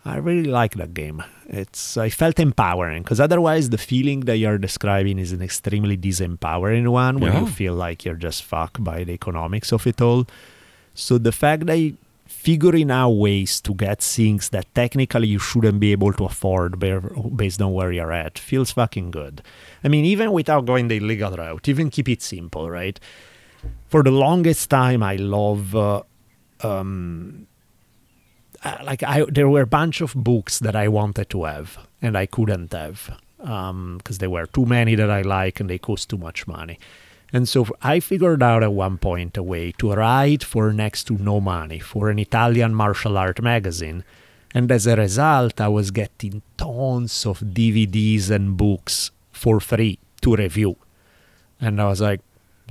I 0.05 0.17
really 0.17 0.49
like 0.49 0.75
that 0.75 0.93
game. 0.93 1.23
It's 1.47 1.97
I 1.97 2.09
felt 2.09 2.39
empowering 2.39 3.03
because 3.03 3.19
otherwise 3.19 3.69
the 3.69 3.77
feeling 3.77 4.21
that 4.21 4.37
you're 4.37 4.57
describing 4.57 5.19
is 5.19 5.31
an 5.31 5.41
extremely 5.41 5.97
disempowering 5.97 6.87
one 6.89 7.19
when 7.19 7.33
you 7.35 7.47
feel 7.47 7.73
like 7.73 8.05
you're 8.05 8.15
just 8.15 8.43
fucked 8.43 8.83
by 8.83 9.03
the 9.03 9.13
economics 9.13 9.71
of 9.73 9.85
it 9.85 10.01
all. 10.01 10.25
So 10.93 11.17
the 11.17 11.31
fact 11.31 11.65
that 11.65 11.93
figuring 12.25 12.89
out 12.91 13.09
ways 13.09 13.59
to 13.59 13.73
get 13.73 14.01
things 14.01 14.49
that 14.49 14.73
technically 14.73 15.27
you 15.27 15.39
shouldn't 15.39 15.79
be 15.79 15.91
able 15.91 16.13
to 16.13 16.25
afford 16.25 16.79
based 17.35 17.61
on 17.61 17.73
where 17.73 17.91
you're 17.91 18.13
at 18.13 18.39
feels 18.39 18.71
fucking 18.71 19.11
good. 19.11 19.41
I 19.83 19.89
mean, 19.89 20.05
even 20.05 20.31
without 20.31 20.65
going 20.65 20.87
the 20.87 20.97
illegal 20.97 21.35
route, 21.35 21.67
even 21.67 21.89
keep 21.89 22.07
it 22.07 22.21
simple, 22.21 22.69
right? 22.69 22.97
For 23.87 24.03
the 24.03 24.11
longest 24.11 24.69
time, 24.69 25.03
I 25.03 25.17
love 25.17 25.75
uh, 25.75 26.03
um, 26.61 27.47
Uh, 28.63 28.77
like 28.83 29.03
I 29.03 29.23
there 29.29 29.49
were 29.49 29.61
a 29.61 29.67
bunch 29.67 30.01
of 30.01 30.13
books 30.13 30.59
that 30.59 30.75
I 30.75 30.87
wanted 30.87 31.29
to 31.29 31.43
have 31.45 31.77
and 32.01 32.17
I 32.17 32.25
couldn't 32.25 32.73
have 32.73 33.17
um, 33.39 33.97
because 33.97 34.17
there 34.17 34.29
were 34.29 34.45
too 34.47 34.65
many 34.65 34.95
that 34.95 35.09
I 35.09 35.21
like 35.21 35.59
and 35.59 35.69
they 35.69 35.77
cost 35.77 36.09
too 36.09 36.17
much 36.17 36.47
money. 36.47 36.77
And 37.31 37.47
so 37.47 37.67
I 37.81 37.99
figured 37.99 38.41
out 38.41 38.63
at 38.63 38.73
one 38.73 38.97
point 38.97 39.37
a 39.37 39.43
way 39.43 39.71
to 39.73 39.93
write 39.93 40.43
for 40.43 40.73
next 40.73 41.03
to 41.05 41.13
no 41.13 41.39
money 41.39 41.79
for 41.79 42.09
an 42.09 42.19
Italian 42.19 42.73
martial 42.73 43.17
art 43.17 43.41
magazine. 43.41 44.03
And 44.53 44.71
as 44.71 44.87
a 44.87 44.95
result, 44.95 45.61
I 45.61 45.67
was 45.67 45.91
getting 45.91 46.41
tons 46.57 47.25
of 47.25 47.39
DVDs 47.39 48.31
and 48.31 48.57
books 48.57 49.11
for 49.31 49.59
free 49.59 49.99
to 50.21 50.35
review. 50.35 50.75
And 51.61 51.79
I 51.79 51.87
was 51.87 52.01
like, 52.01 52.21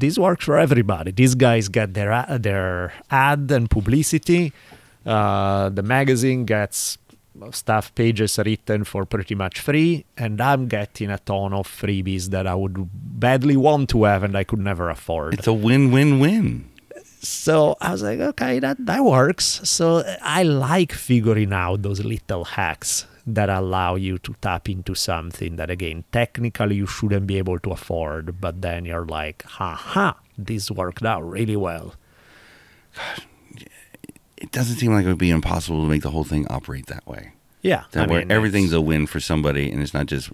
this 0.00 0.18
works 0.18 0.44
for 0.44 0.58
everybody. 0.58 1.12
These 1.12 1.34
guys 1.34 1.68
get 1.68 1.94
their 1.94 2.12
uh, 2.12 2.38
their 2.38 2.92
ad 3.10 3.50
and 3.50 3.70
publicity. 3.70 4.52
Uh, 5.08 5.70
the 5.70 5.82
magazine 5.82 6.44
gets 6.44 6.98
stuff 7.52 7.94
pages 7.94 8.38
written 8.38 8.84
for 8.84 9.06
pretty 9.06 9.34
much 9.34 9.60
free, 9.60 10.04
and 10.16 10.40
I'm 10.40 10.66
getting 10.68 11.10
a 11.10 11.18
ton 11.18 11.52
of 11.52 11.66
freebies 11.68 12.26
that 12.30 12.46
I 12.46 12.54
would 12.54 12.88
badly 12.92 13.56
want 13.56 13.90
to 13.90 14.04
have 14.04 14.22
and 14.22 14.36
I 14.36 14.44
could 14.44 14.58
never 14.58 14.90
afford. 14.90 15.34
it's 15.34 15.46
a 15.46 15.52
win-win-win 15.52 16.68
So 17.20 17.76
I 17.80 17.92
was 17.92 18.02
like, 18.02 18.20
okay, 18.20 18.58
that, 18.60 18.84
that 18.86 19.02
works. 19.04 19.60
So 19.64 20.04
I 20.22 20.42
like 20.44 20.92
figuring 20.92 21.52
out 21.52 21.82
those 21.82 22.04
little 22.04 22.44
hacks 22.44 23.06
that 23.26 23.50
allow 23.50 23.96
you 23.96 24.18
to 24.18 24.34
tap 24.40 24.68
into 24.68 24.94
something 24.94 25.56
that, 25.56 25.70
again, 25.70 26.04
technically 26.12 26.76
you 26.76 26.86
shouldn't 26.86 27.26
be 27.26 27.38
able 27.38 27.58
to 27.60 27.70
afford, 27.70 28.40
but 28.40 28.62
then 28.62 28.84
you're 28.84 29.04
like, 29.04 29.42
haha, 29.42 30.14
this 30.36 30.70
worked 30.70 31.04
out 31.04 31.28
really 31.28 31.56
well. 31.56 31.94
It 34.40 34.52
doesn't 34.52 34.76
seem 34.76 34.92
like 34.92 35.04
it 35.04 35.08
would 35.08 35.18
be 35.18 35.30
impossible 35.30 35.82
to 35.82 35.88
make 35.88 36.02
the 36.02 36.10
whole 36.10 36.24
thing 36.24 36.46
operate 36.48 36.86
that 36.86 37.06
way 37.06 37.32
Yeah. 37.62 37.84
that 37.92 38.04
I 38.08 38.10
where 38.10 38.20
mean, 38.20 38.30
everything's 38.32 38.72
a 38.72 38.80
win 38.80 39.06
for 39.06 39.20
somebody 39.20 39.70
and 39.70 39.82
it's 39.82 39.94
not 39.94 40.06
just 40.06 40.30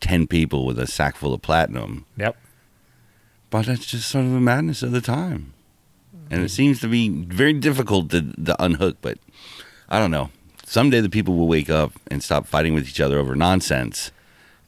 10 0.00 0.26
people 0.26 0.64
with 0.66 0.78
a 0.78 0.86
sack 0.86 1.16
full 1.16 1.32
of 1.34 1.42
platinum 1.42 2.06
Yep. 2.16 2.36
but 3.50 3.66
that's 3.66 3.86
just 3.86 4.08
sort 4.08 4.24
of 4.24 4.32
the 4.32 4.40
madness 4.40 4.82
of 4.82 4.92
the 4.92 5.00
time 5.00 5.52
and 6.30 6.42
it 6.42 6.48
seems 6.50 6.80
to 6.80 6.88
be 6.88 7.08
very 7.10 7.52
difficult 7.52 8.10
to, 8.10 8.22
to 8.44 8.56
unhook 8.62 8.96
but 9.02 9.18
i 9.88 9.98
don't 9.98 10.10
know 10.10 10.30
someday 10.64 11.00
the 11.00 11.10
people 11.10 11.36
will 11.36 11.46
wake 11.48 11.68
up 11.70 11.92
and 12.10 12.22
stop 12.22 12.46
fighting 12.46 12.72
with 12.74 12.88
each 12.88 13.00
other 13.00 13.18
over 13.18 13.34
nonsense 13.36 14.10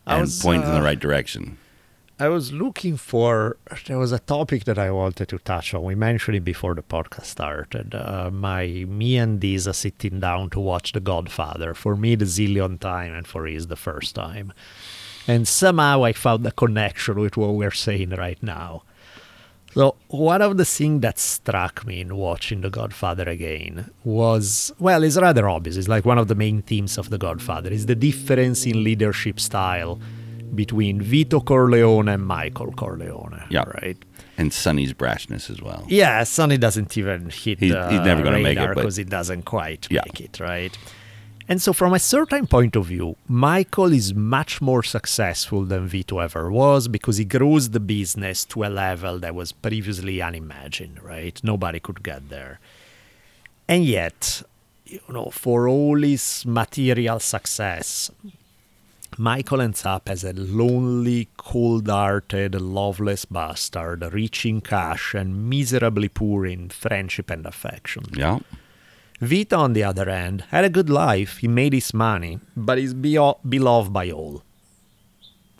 and 0.06 0.20
was, 0.22 0.42
point 0.42 0.62
in 0.62 0.70
the 0.70 0.76
uh, 0.80 0.82
right 0.82 1.00
direction 1.00 1.56
I 2.18 2.28
was 2.28 2.52
looking 2.52 2.96
for. 2.96 3.56
There 3.86 3.98
was 3.98 4.12
a 4.12 4.20
topic 4.20 4.64
that 4.64 4.78
I 4.78 4.92
wanted 4.92 5.28
to 5.30 5.38
touch 5.38 5.74
on. 5.74 5.82
We 5.82 5.96
mentioned 5.96 6.36
it 6.36 6.44
before 6.44 6.76
the 6.76 6.82
podcast 6.82 7.24
started. 7.24 7.92
Uh, 7.92 8.30
my 8.30 8.66
me 8.86 9.16
and 9.16 9.40
Diz 9.40 9.66
are 9.66 9.72
sitting 9.72 10.20
down 10.20 10.50
to 10.50 10.60
watch 10.60 10.92
The 10.92 11.00
Godfather. 11.00 11.74
For 11.74 11.96
me, 11.96 12.14
the 12.14 12.24
zillion 12.24 12.78
time, 12.78 13.12
and 13.14 13.26
for 13.26 13.48
Iz 13.48 13.66
the 13.66 13.74
first 13.74 14.14
time. 14.14 14.52
And 15.26 15.48
somehow 15.48 16.04
I 16.04 16.12
found 16.12 16.46
a 16.46 16.52
connection 16.52 17.18
with 17.18 17.36
what 17.36 17.54
we're 17.54 17.72
saying 17.72 18.10
right 18.10 18.40
now. 18.40 18.84
So 19.72 19.96
one 20.06 20.40
of 20.40 20.56
the 20.56 20.64
things 20.64 21.00
that 21.00 21.18
struck 21.18 21.84
me 21.84 22.00
in 22.00 22.14
watching 22.14 22.60
The 22.60 22.70
Godfather 22.70 23.28
again 23.28 23.90
was 24.04 24.72
well, 24.78 25.02
it's 25.02 25.16
rather 25.16 25.48
obvious. 25.48 25.76
It's 25.76 25.88
like 25.88 26.04
one 26.04 26.18
of 26.18 26.28
the 26.28 26.36
main 26.36 26.62
themes 26.62 26.96
of 26.96 27.10
The 27.10 27.18
Godfather 27.18 27.70
is 27.70 27.86
the 27.86 27.96
difference 27.96 28.66
in 28.66 28.84
leadership 28.84 29.40
style 29.40 29.98
between 30.54 31.00
Vito 31.02 31.40
Corleone 31.40 32.08
and 32.08 32.24
Michael 32.26 32.72
Corleone. 32.72 33.42
Yeah. 33.50 33.64
Right. 33.82 33.96
And 34.38 34.52
Sonny's 34.52 34.92
brashness 34.92 35.48
as 35.50 35.60
well. 35.62 35.84
Yeah, 35.88 36.24
Sonny 36.24 36.56
doesn't 36.58 36.96
even 36.98 37.30
hit 37.30 37.60
He's- 37.60 37.90
he's 37.92 38.00
never 38.00 38.22
gonna 38.22 38.40
make 38.40 38.58
it, 38.58 38.74
because 38.74 38.96
he 38.96 39.04
doesn't 39.04 39.44
quite 39.44 39.86
Yeah. 39.90 40.02
make 40.06 40.20
it, 40.20 40.40
right? 40.40 40.76
And 41.46 41.60
so, 41.60 41.74
from 41.74 41.92
a 41.92 41.98
certain 41.98 42.46
point 42.46 42.74
of 42.74 42.86
view, 42.86 43.16
Michael 43.28 43.92
is 43.92 44.14
much 44.14 44.62
more 44.62 44.82
successful 44.82 45.64
than 45.66 45.86
Vito 45.86 46.18
ever 46.18 46.50
was 46.50 46.88
because 46.88 47.18
he 47.18 47.26
grows 47.26 47.68
the 47.70 47.80
business 47.80 48.46
to 48.46 48.64
a 48.64 48.70
level 48.70 49.18
that 49.18 49.34
was 49.34 49.52
previously 49.52 50.22
unimagined, 50.22 51.02
right? 51.02 51.38
Nobody 51.44 51.80
could 51.80 52.02
get 52.02 52.30
there. 52.30 52.60
And 53.68 53.84
yet, 53.84 54.42
you 54.86 55.00
know, 55.10 55.28
for 55.30 55.68
all 55.68 56.00
his 56.00 56.44
material 56.46 57.20
success, 57.20 58.10
Michael 59.18 59.60
ends 59.60 59.86
up 59.86 60.08
as 60.08 60.24
a 60.24 60.32
lonely, 60.32 61.28
cold 61.36 61.88
hearted, 61.88 62.54
loveless 62.60 63.24
bastard, 63.24 64.02
rich 64.12 64.44
in 64.44 64.60
cash 64.60 65.14
and 65.14 65.48
miserably 65.48 66.08
poor 66.08 66.46
in 66.46 66.68
friendship 66.68 67.30
and 67.30 67.46
affection. 67.46 68.04
Yeah. 68.16 68.40
Vito, 69.20 69.58
on 69.58 69.72
the 69.72 69.84
other 69.84 70.10
hand, 70.10 70.44
had 70.48 70.64
a 70.64 70.68
good 70.70 70.90
life. 70.90 71.38
He 71.38 71.48
made 71.48 71.72
his 71.72 71.94
money, 71.94 72.40
but 72.56 72.78
is 72.78 72.94
be- 72.94 73.32
beloved 73.48 73.92
by 73.92 74.10
all. 74.10 74.42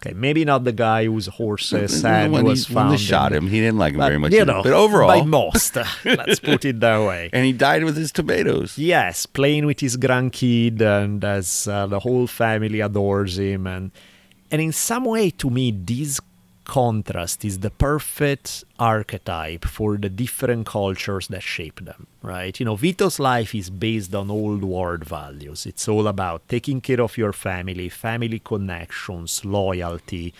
Okay, 0.05 0.15
maybe 0.15 0.45
not 0.45 0.65
the 0.65 0.73
guy 0.73 1.07
whose 1.07 1.27
when, 1.27 2.05
and 2.05 2.33
when, 2.33 2.45
was 2.45 2.67
he, 2.67 2.75
when 2.75 2.91
they 2.91 2.97
shot 2.99 3.33
him, 3.33 3.47
he 3.47 3.61
didn't 3.61 3.79
like 3.79 3.95
him 3.95 4.01
but, 4.01 4.07
very 4.09 4.19
much. 4.19 4.33
you 4.33 4.45
know, 4.45 4.63
but 4.63 4.73
overall, 4.73 5.09
by 5.09 5.23
most. 5.23 5.77
let's 6.05 6.41
put 6.41 6.65
it 6.65 6.81
that 6.81 6.99
way. 6.99 7.31
and 7.33 7.47
he 7.47 7.53
died 7.53 7.85
with 7.85 7.97
his 7.97 8.13
tomatoes. 8.13 8.77
Yes, 8.77 9.25
playing 9.25 9.65
with 9.65 9.81
his 9.81 9.97
grandkid, 9.97 10.81
and 10.83 11.25
as 11.25 11.67
uh, 11.69 11.87
the 11.87 12.01
whole 12.01 12.27
family 12.27 12.81
adores 12.81 13.39
him, 13.39 13.67
and 13.67 13.93
and 14.51 14.61
in 14.61 14.73
some 14.73 15.07
way, 15.07 15.31
to 15.31 15.49
me, 15.49 15.71
this 15.71 16.21
contrast 16.65 17.45
is 17.45 17.61
the 17.61 17.71
perfect 17.71 18.65
archetype 18.79 19.65
for 19.65 19.97
the 19.97 20.09
different 20.09 20.67
cultures 20.67 21.29
that 21.29 21.43
shape 21.43 21.85
them. 21.85 22.07
Right? 22.23 22.59
You 22.59 22.67
know, 22.67 22.77
Vito's 22.77 23.19
life 23.19 23.55
is 23.55 23.71
based 23.71 24.15
on 24.15 24.31
old 24.31 24.65
world 24.65 25.05
values. 25.05 25.67
It's 25.67 25.89
all 25.89 26.09
about 26.09 26.49
taking 26.49 26.81
care 26.81 27.01
of 27.01 27.17
your 27.17 27.33
family, 27.33 27.89
family 27.89 28.39
connections, 28.39 29.45
loyalty, 29.45 30.35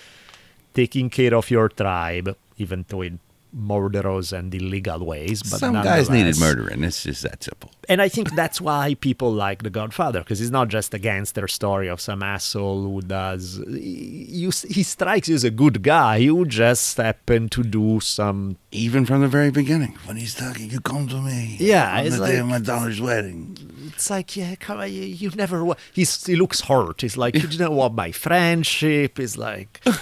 taking 0.75 1.11
care 1.11 1.35
of 1.35 1.51
your 1.51 1.69
tribe, 1.69 2.37
even 2.59 2.85
though 2.89 3.03
in 3.03 3.21
murderous 3.55 4.33
and 4.33 4.53
illegal 4.55 5.05
ways. 5.07 5.43
But 5.43 5.61
Some 5.61 5.75
guys 5.75 6.11
needed 6.11 6.39
murdering. 6.39 6.83
It's 6.85 7.03
just 7.05 7.23
that 7.23 7.43
simple. 7.45 7.71
and 7.89 8.03
I 8.03 8.09
think 8.09 8.35
that's 8.35 8.61
why 8.61 8.95
people 8.95 9.33
like 9.33 9.63
The 9.63 9.71
Godfather 9.71 10.21
because 10.21 10.41
it's 10.41 10.51
not 10.51 10.69
just 10.69 10.93
a 10.95 10.99
gangster 10.99 11.47
story 11.49 11.89
of 11.89 12.01
some 12.01 12.23
asshole 12.23 12.83
who 12.83 13.01
does. 13.03 13.59
You, 13.69 14.51
he 14.69 14.83
strikes 14.83 15.29
you 15.29 15.35
as 15.37 15.45
a 15.45 15.51
good 15.51 15.83
guy 15.83 16.25
who 16.25 16.45
just 16.47 16.97
happened 16.97 17.53
to 17.53 17.63
do 17.63 18.01
some. 18.01 18.57
Even 18.73 19.07
from 19.07 19.21
the 19.21 19.29
very 19.29 19.51
beginning, 19.53 19.97
when 20.07 20.17
he's 20.17 20.35
talking, 20.35 20.71
you 20.71 20.81
come 20.81 21.07
to 21.09 21.21
me. 21.21 21.57
Yeah, 21.61 22.01
on 22.01 22.07
it's 22.07 22.19
the 22.19 22.27
day 22.27 22.39
of 22.39 22.49
like- 22.49 22.61
my 22.61 22.65
daughter's 22.67 23.01
wedding. 23.01 23.57
It's 23.95 24.11
like 24.11 24.37
yeah, 24.37 24.57
come 24.57 24.81
on, 24.81 24.91
you, 24.93 25.03
you 25.03 25.31
never. 25.31 25.65
He's 25.93 26.27
he 26.27 26.35
looks 26.35 26.63
hurt. 26.63 27.03
He's 27.03 27.17
like 27.17 27.35
you 27.37 27.43
didn't 27.47 27.73
want 27.77 27.95
my 27.95 28.11
friendship. 28.13 29.19
He's 29.19 29.37
like. 29.39 29.81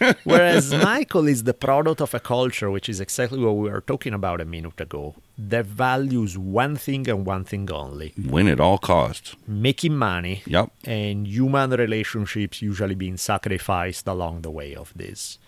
Whereas 0.24 0.72
Michael 0.72 1.26
is 1.28 1.44
the 1.44 1.54
product 1.54 2.00
of 2.00 2.14
a 2.14 2.20
culture, 2.20 2.70
which 2.70 2.88
is 2.88 3.00
exactly 3.00 3.38
what 3.38 3.56
we 3.56 3.68
were 3.70 3.80
talking 3.80 4.14
about 4.14 4.40
a 4.40 4.44
minute 4.44 4.80
ago, 4.80 5.14
that 5.36 5.66
values 5.66 6.36
one 6.38 6.76
thing 6.76 7.08
and 7.08 7.24
one 7.26 7.44
thing 7.44 7.70
only 7.70 8.12
Win 8.34 8.48
at 8.48 8.60
all 8.60 8.78
costs. 8.78 9.34
making 9.46 9.96
money 9.96 10.42
Yep. 10.46 10.70
and 10.84 11.26
human 11.26 11.70
relationships 11.70 12.60
usually 12.62 12.94
being 12.94 13.16
sacrificed 13.16 14.06
along 14.06 14.42
the 14.42 14.50
way 14.50 14.74
of 14.74 14.92
this. 14.96 15.38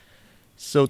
So, 0.56 0.88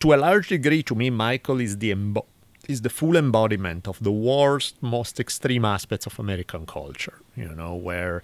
to 0.00 0.14
a 0.14 0.16
large 0.16 0.48
degree, 0.48 0.82
to 0.84 0.94
me, 0.94 1.10
Michael 1.10 1.60
is 1.60 1.78
the 1.78 1.92
embo- 1.94 2.26
is 2.68 2.82
the 2.82 2.90
full 2.90 3.16
embodiment 3.16 3.88
of 3.88 3.98
the 4.02 4.12
worst, 4.12 4.76
most 4.82 5.18
extreme 5.18 5.64
aspects 5.64 6.06
of 6.06 6.18
American 6.18 6.66
culture. 6.66 7.18
You 7.34 7.48
know, 7.54 7.74
where 7.74 8.22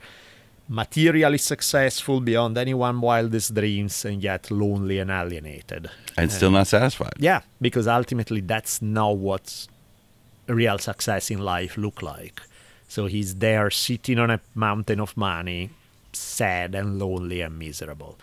materially 0.69 1.39
successful 1.39 2.21
beyond 2.21 2.57
anyone's 2.57 3.01
wildest 3.03 3.55
dreams, 3.55 4.05
and 4.05 4.23
yet 4.23 4.51
lonely 4.51 4.99
and 4.99 5.11
alienated. 5.11 5.91
And 6.17 6.31
still 6.33 6.51
not 6.51 6.67
satisfied. 6.67 7.15
Yeah, 7.19 7.41
because 7.61 7.87
ultimately 7.87 8.41
that's 8.41 8.81
not 8.81 9.17
what 9.17 9.67
real 10.47 10.79
success 10.79 11.31
in 11.31 11.39
life 11.39 11.77
look 11.77 12.03
like. 12.03 12.41
So 12.89 13.07
he's 13.07 13.37
there 13.37 13.71
sitting 13.71 14.19
on 14.19 14.31
a 14.31 14.41
mountain 14.55 15.01
of 15.01 15.17
money, 15.17 15.71
sad 16.13 16.75
and 16.75 16.99
lonely 16.99 17.41
and 17.41 17.59
miserable. 17.59 18.19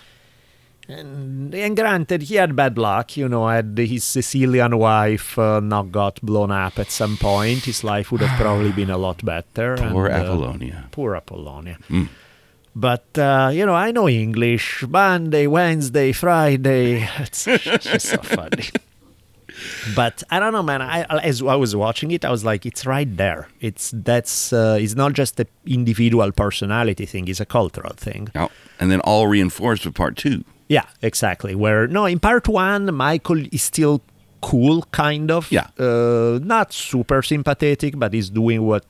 And, 0.88 1.54
and 1.54 1.76
granted, 1.76 2.24
he 2.24 2.36
had 2.36 2.56
bad 2.56 2.78
luck. 2.78 3.16
You 3.16 3.30
know, 3.30 3.48
had 3.48 3.78
his 3.78 4.04
Sicilian 4.04 4.78
wife 4.78 5.38
uh, 5.38 5.60
not 5.60 5.92
got 5.92 6.22
blown 6.22 6.52
up 6.52 6.80
at 6.80 6.92
some 6.92 7.18
point, 7.18 7.66
his 7.66 7.84
life 7.84 8.12
would 8.12 8.22
have 8.22 8.40
probably 8.40 8.72
been 8.72 8.90
a 8.90 8.98
lot 8.98 9.24
better. 9.24 9.78
Poor 9.92 10.08
and, 10.08 10.16
uh, 10.16 10.32
Apollonia. 10.34 10.90
Poor 10.92 11.16
Apollonia. 11.16 11.78
But, 12.76 13.18
uh, 13.18 13.52
you 13.54 13.66
know, 13.66 13.74
I 13.76 13.92
know 13.92 14.08
English. 14.08 14.84
Monday, 14.88 15.48
Wednesday, 15.48 16.12
Friday. 16.12 17.08
It's 17.20 17.44
just 17.44 18.08
so 18.08 18.18
funny. 18.22 18.70
But 19.96 20.24
I 20.30 20.40
don't 20.40 20.54
know, 20.54 20.64
man. 20.64 20.82
I, 20.82 21.04
as 21.04 21.42
I 21.42 21.56
was 21.56 21.76
watching 21.76 22.12
it, 22.12 22.26
I 22.26 22.32
was 22.32 22.44
like, 22.44 22.66
it's 22.66 22.86
right 22.86 23.18
there. 23.18 23.48
It's 23.60 23.92
that's 23.94 24.54
uh, 24.54 24.78
it's 24.80 24.96
not 24.96 25.14
just 25.14 25.40
an 25.40 25.48
individual 25.66 26.32
personality 26.32 27.06
thing; 27.06 27.28
it's 27.28 27.40
a 27.40 27.46
cultural 27.46 27.94
thing. 27.96 28.30
Yeah. 28.34 28.48
And 28.80 28.92
then 28.92 29.02
all 29.02 29.28
reinforced 29.28 29.86
with 29.86 29.96
part 29.96 30.18
two. 30.18 30.44
Yeah, 30.68 30.86
exactly. 31.02 31.54
Where 31.56 31.88
no, 31.88 32.06
in 32.06 32.20
part 32.20 32.48
one, 32.48 32.94
Michael 32.94 33.46
is 33.52 33.62
still 33.62 34.02
cool, 34.42 34.84
kind 34.92 35.30
of. 35.32 35.52
Yeah. 35.52 35.68
Uh, 35.80 36.40
not 36.42 36.74
super 36.74 37.22
sympathetic, 37.22 37.98
but 37.98 38.14
he's 38.14 38.30
doing 38.30 38.64
what 38.64 38.86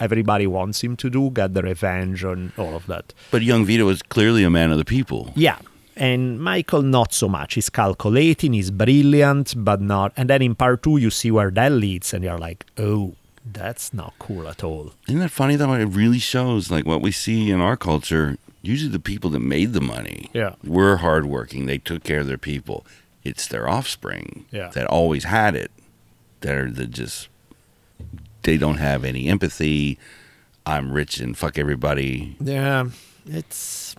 everybody 0.00 0.46
wants 0.46 0.82
him 0.82 0.96
to 0.96 1.10
do, 1.10 1.30
get 1.30 1.54
the 1.54 1.62
revenge 1.62 2.24
and 2.24 2.52
all 2.58 2.74
of 2.74 2.86
that. 2.86 3.12
But 3.30 3.42
young 3.42 3.64
Vito 3.64 3.88
is 3.88 4.02
clearly 4.02 4.44
a 4.44 4.50
man 4.50 4.70
of 4.70 4.78
the 4.78 4.84
people. 4.84 5.32
Yeah. 5.34 5.58
And 5.96 6.38
Michael, 6.40 6.82
not 6.82 7.14
so 7.14 7.28
much. 7.28 7.54
He's 7.54 7.70
calculating, 7.70 8.52
he's 8.52 8.70
brilliant, 8.70 9.54
but 9.64 9.80
not. 9.80 10.12
And 10.16 10.28
then 10.28 10.42
in 10.42 10.54
part 10.54 10.82
two, 10.82 10.98
you 10.98 11.08
see 11.10 11.30
where 11.30 11.50
that 11.52 11.72
leads, 11.72 12.12
and 12.12 12.22
you're 12.22 12.38
like, 12.38 12.66
oh, 12.76 13.14
that's 13.50 13.94
not 13.94 14.12
cool 14.18 14.46
at 14.48 14.62
all. 14.62 14.92
Isn't 15.08 15.20
that 15.20 15.30
funny 15.30 15.56
though? 15.56 15.72
It 15.72 15.84
really 15.86 16.18
shows 16.18 16.70
like 16.70 16.84
what 16.84 17.00
we 17.00 17.12
see 17.12 17.50
in 17.50 17.60
our 17.60 17.76
culture. 17.76 18.36
Usually 18.60 18.90
the 18.90 18.98
people 18.98 19.30
that 19.30 19.40
made 19.40 19.72
the 19.72 19.80
money 19.80 20.28
Yeah. 20.34 20.56
were 20.64 20.96
hardworking. 20.96 21.66
They 21.66 21.78
took 21.78 22.02
care 22.04 22.20
of 22.20 22.26
their 22.26 22.36
people. 22.38 22.84
It's 23.24 23.46
their 23.46 23.68
offspring 23.68 24.44
Yeah. 24.50 24.68
that 24.74 24.86
always 24.86 25.24
had 25.24 25.54
it. 25.54 25.70
that 26.42 26.54
are 26.54 26.70
the 26.70 26.86
just 26.86 27.28
they 28.46 28.56
don't 28.56 28.78
have 28.78 29.04
any 29.04 29.28
empathy. 29.28 29.98
I'm 30.64 30.90
rich 30.90 31.20
and 31.20 31.36
fuck 31.36 31.58
everybody. 31.58 32.36
Yeah, 32.40 32.88
it's 33.26 33.94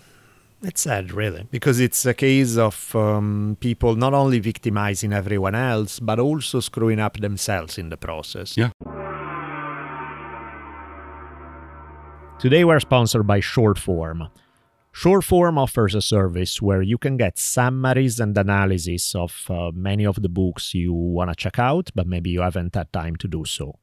it's 0.63 0.81
sad, 0.81 1.11
really, 1.11 1.47
because 1.51 1.79
it's 1.79 2.03
a 2.05 2.15
case 2.15 2.57
of 2.57 2.95
um, 2.95 3.57
people 3.59 3.95
not 3.95 4.13
only 4.15 4.39
victimizing 4.39 5.13
everyone 5.13 5.53
else, 5.53 5.99
but 5.99 6.17
also 6.19 6.59
screwing 6.59 6.99
up 6.99 7.17
themselves 7.17 7.77
in 7.77 7.89
the 7.89 7.97
process. 7.97 8.57
Yeah. 8.57 8.71
Today 12.39 12.63
we're 12.63 12.79
sponsored 12.79 13.27
by 13.27 13.39
Shortform. 13.39 14.29
Shortform 14.93 15.57
offers 15.59 15.93
a 15.93 16.01
service 16.01 16.59
where 16.59 16.81
you 16.81 16.97
can 16.97 17.17
get 17.17 17.37
summaries 17.37 18.19
and 18.19 18.35
analysis 18.35 19.13
of 19.13 19.45
uh, 19.49 19.71
many 19.73 20.05
of 20.05 20.21
the 20.23 20.29
books 20.29 20.73
you 20.73 20.91
want 20.91 21.29
to 21.29 21.35
check 21.35 21.59
out, 21.59 21.91
but 21.93 22.07
maybe 22.07 22.31
you 22.31 22.41
haven't 22.41 22.73
had 22.73 22.91
time 22.91 23.15
to 23.17 23.27
do 23.27 23.45
so. 23.45 23.77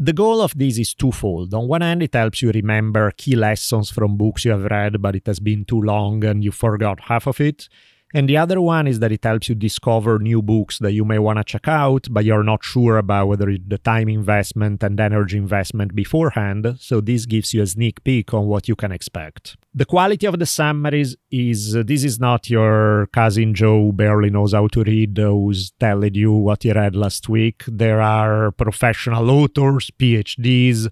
The 0.00 0.12
goal 0.12 0.40
of 0.40 0.56
this 0.56 0.78
is 0.78 0.94
twofold. 0.94 1.52
On 1.54 1.66
one 1.66 1.80
hand, 1.80 2.04
it 2.04 2.14
helps 2.14 2.40
you 2.40 2.52
remember 2.52 3.10
key 3.10 3.34
lessons 3.34 3.90
from 3.90 4.16
books 4.16 4.44
you 4.44 4.52
have 4.52 4.64
read, 4.70 5.02
but 5.02 5.16
it 5.16 5.26
has 5.26 5.40
been 5.40 5.64
too 5.64 5.82
long 5.82 6.24
and 6.24 6.44
you 6.44 6.52
forgot 6.52 7.00
half 7.00 7.26
of 7.26 7.40
it. 7.40 7.68
And 8.14 8.26
the 8.26 8.38
other 8.38 8.58
one 8.60 8.86
is 8.86 9.00
that 9.00 9.12
it 9.12 9.24
helps 9.24 9.50
you 9.50 9.54
discover 9.54 10.18
new 10.18 10.40
books 10.40 10.78
that 10.78 10.92
you 10.92 11.04
may 11.04 11.18
want 11.18 11.38
to 11.38 11.44
check 11.44 11.68
out, 11.68 12.06
but 12.10 12.24
you're 12.24 12.42
not 12.42 12.64
sure 12.64 12.96
about 12.96 13.28
whether 13.28 13.54
the 13.66 13.76
time 13.76 14.08
investment 14.08 14.82
and 14.82 14.98
energy 14.98 15.36
investment 15.36 15.94
beforehand. 15.94 16.76
So 16.80 17.02
this 17.02 17.26
gives 17.26 17.52
you 17.52 17.62
a 17.62 17.66
sneak 17.66 18.02
peek 18.04 18.32
on 18.32 18.46
what 18.46 18.66
you 18.66 18.76
can 18.76 18.92
expect. 18.92 19.56
The 19.74 19.84
quality 19.84 20.26
of 20.26 20.38
the 20.38 20.46
summaries 20.46 21.16
is 21.30 21.76
uh, 21.76 21.82
this 21.84 22.02
is 22.02 22.18
not 22.18 22.48
your 22.48 23.08
cousin 23.12 23.52
Joe 23.52 23.86
who 23.86 23.92
barely 23.92 24.30
knows 24.30 24.54
how 24.54 24.68
to 24.68 24.82
read, 24.84 25.18
uh, 25.18 25.28
who's 25.28 25.72
telling 25.72 26.14
you 26.14 26.32
what 26.32 26.62
he 26.62 26.72
read 26.72 26.96
last 26.96 27.28
week. 27.28 27.62
There 27.68 28.00
are 28.00 28.52
professional 28.52 29.30
authors, 29.30 29.90
PhDs. 29.98 30.88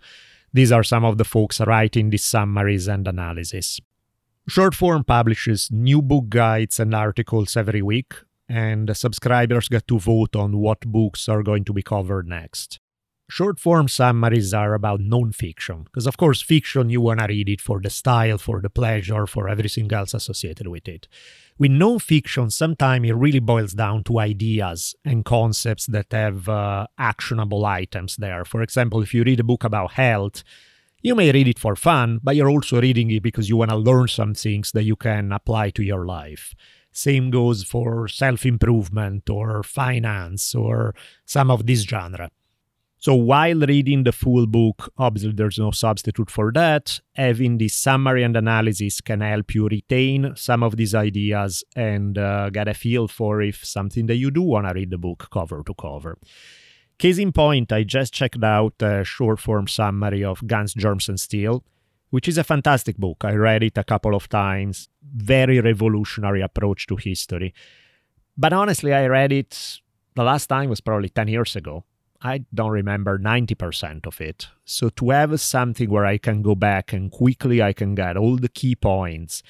These 0.53 0.71
are 0.71 0.85
some 0.85 1.05
of 1.05 1.17
the 1.17 1.25
folks 1.25 1.61
writing 1.61 2.11
these 2.11 2.25
summaries 2.25 2.89
and 2.89 3.09
analysis. 3.09 3.81
Shortform 4.49 5.05
publishes 5.05 5.72
new 5.72 6.01
book 6.01 6.28
guides 6.28 6.78
and 6.78 6.94
articles 6.94 7.57
every 7.57 7.82
week, 7.82 8.14
and 8.49 8.97
subscribers 8.97 9.68
get 9.68 9.88
to 9.88 9.99
vote 9.99 10.36
on 10.36 10.59
what 10.59 10.80
books 10.82 11.28
are 11.28 11.42
going 11.42 11.64
to 11.64 11.72
be 11.72 11.82
covered 11.82 12.28
next. 12.28 12.78
Short 13.28 13.59
form 13.59 13.88
summaries 13.88 14.55
are 14.55 14.74
about 14.74 15.01
nonfiction, 15.01 15.86
because 15.86 16.07
of 16.07 16.16
course, 16.16 16.42
fiction 16.42 16.90
you 16.90 17.01
want 17.01 17.18
to 17.18 17.26
read 17.26 17.49
it 17.49 17.61
for 17.61 17.80
the 17.80 17.90
style, 17.90 18.38
for 18.38 18.61
the 18.61 18.70
pleasure, 18.70 19.26
for 19.26 19.49
everything 19.49 19.92
else 19.92 20.14
associated 20.14 20.68
with 20.68 20.86
it. 20.86 21.09
With 21.59 21.72
nonfiction, 21.72 22.53
sometimes 22.53 23.09
it 23.09 23.14
really 23.16 23.40
boils 23.40 23.72
down 23.72 24.05
to 24.05 24.20
ideas 24.20 24.94
and 25.05 25.24
concepts 25.24 25.86
that 25.86 26.12
have 26.12 26.49
uh, 26.49 26.86
actionable 26.99 27.66
items 27.66 28.14
there. 28.14 28.44
For 28.44 28.62
example, 28.62 29.03
if 29.03 29.12
you 29.12 29.24
read 29.24 29.40
a 29.40 29.44
book 29.44 29.64
about 29.64 29.94
health, 29.94 30.44
you 31.07 31.14
may 31.14 31.30
read 31.30 31.46
it 31.46 31.57
for 31.61 31.76
fun, 31.76 32.18
but 32.20 32.34
you're 32.34 32.50
also 32.50 32.80
reading 32.80 33.12
it 33.12 33.22
because 33.22 33.48
you 33.48 33.57
want 33.57 33.70
to 33.70 33.76
learn 33.76 34.09
some 34.09 34.34
things 34.34 34.72
that 34.72 34.82
you 34.82 34.96
can 34.96 35.30
apply 35.30 35.70
to 35.70 35.84
your 35.84 36.04
life. 36.04 36.52
Same 36.90 37.30
goes 37.30 37.62
for 37.62 38.09
self 38.09 38.44
improvement 38.44 39.30
or 39.30 39.62
finance 39.62 40.52
or 40.52 40.96
some 41.24 41.48
of 41.48 41.64
this 41.64 41.82
genre. 41.82 42.28
So 42.98 43.14
while 43.14 43.61
reading 43.61 44.02
the 44.02 44.11
full 44.11 44.48
book, 44.48 44.92
obviously 44.98 45.30
there's 45.30 45.61
no 45.61 45.70
substitute 45.70 46.28
for 46.28 46.50
that. 46.54 46.98
Having 47.14 47.59
the 47.59 47.68
summary 47.68 48.24
and 48.24 48.36
analysis 48.36 49.00
can 49.00 49.20
help 49.20 49.54
you 49.54 49.68
retain 49.68 50.32
some 50.34 50.64
of 50.64 50.76
these 50.76 50.92
ideas 50.92 51.62
and 51.76 52.18
uh, 52.18 52.50
get 52.50 52.66
a 52.66 52.74
feel 52.74 53.07
for 53.07 53.42
if 53.42 53.64
something 53.64 54.07
that 54.07 54.16
you 54.16 54.32
do 54.32 54.42
want 54.42 54.66
to 54.66 54.72
read 54.74 54.90
the 54.90 54.98
book 54.98 55.28
cover 55.30 55.62
to 55.64 55.74
cover. 55.74 56.18
Case 56.99 57.18
in 57.18 57.32
point, 57.32 57.72
I 57.72 57.84
just 57.84 58.14
checked 58.14 58.42
out 58.42 58.74
a 58.80 59.05
short 59.05 59.38
form 59.38 59.68
summary 59.68 60.24
of 60.24 60.47
Guns, 60.47 60.72
Germs, 60.72 61.09
and 61.09 61.20
Steel, 61.20 61.62
which 62.11 62.26
is 62.26 62.38
a 62.38 62.44
fantastic 62.44 62.97
book. 62.97 63.18
I 63.22 63.34
read 63.34 63.62
it 63.62 63.76
a 63.76 63.84
couple 63.84 64.14
of 64.14 64.28
times. 64.28 64.88
Very 65.03 65.61
revolutionary 65.61 66.40
approach 66.40 66.86
to 66.86 66.97
history. 66.97 67.53
But 68.36 68.53
honestly, 68.53 68.94
I 68.94 69.07
read 69.07 69.32
it 69.32 69.80
the 70.14 70.24
last 70.24 70.47
time 70.47 70.70
was 70.70 70.80
probably 70.80 71.11
10 71.11 71.28
years 71.28 71.55
ago. 71.55 71.84
I 72.22 72.44
don't 72.55 72.70
remember 72.70 73.18
90% 73.18 74.07
of 74.07 74.20
it. 74.22 74.49
So 74.64 74.88
to 74.88 75.11
have 75.11 75.38
something 75.38 75.90
where 75.90 76.07
I 76.07 76.16
can 76.16 76.40
go 76.40 76.55
back 76.55 76.94
and 76.94 77.11
quickly 77.11 77.62
I 77.62 77.74
can 77.74 77.94
get 77.94 78.16
all 78.16 78.36
the 78.36 78.49
key 78.49 78.74
points, 78.74 79.42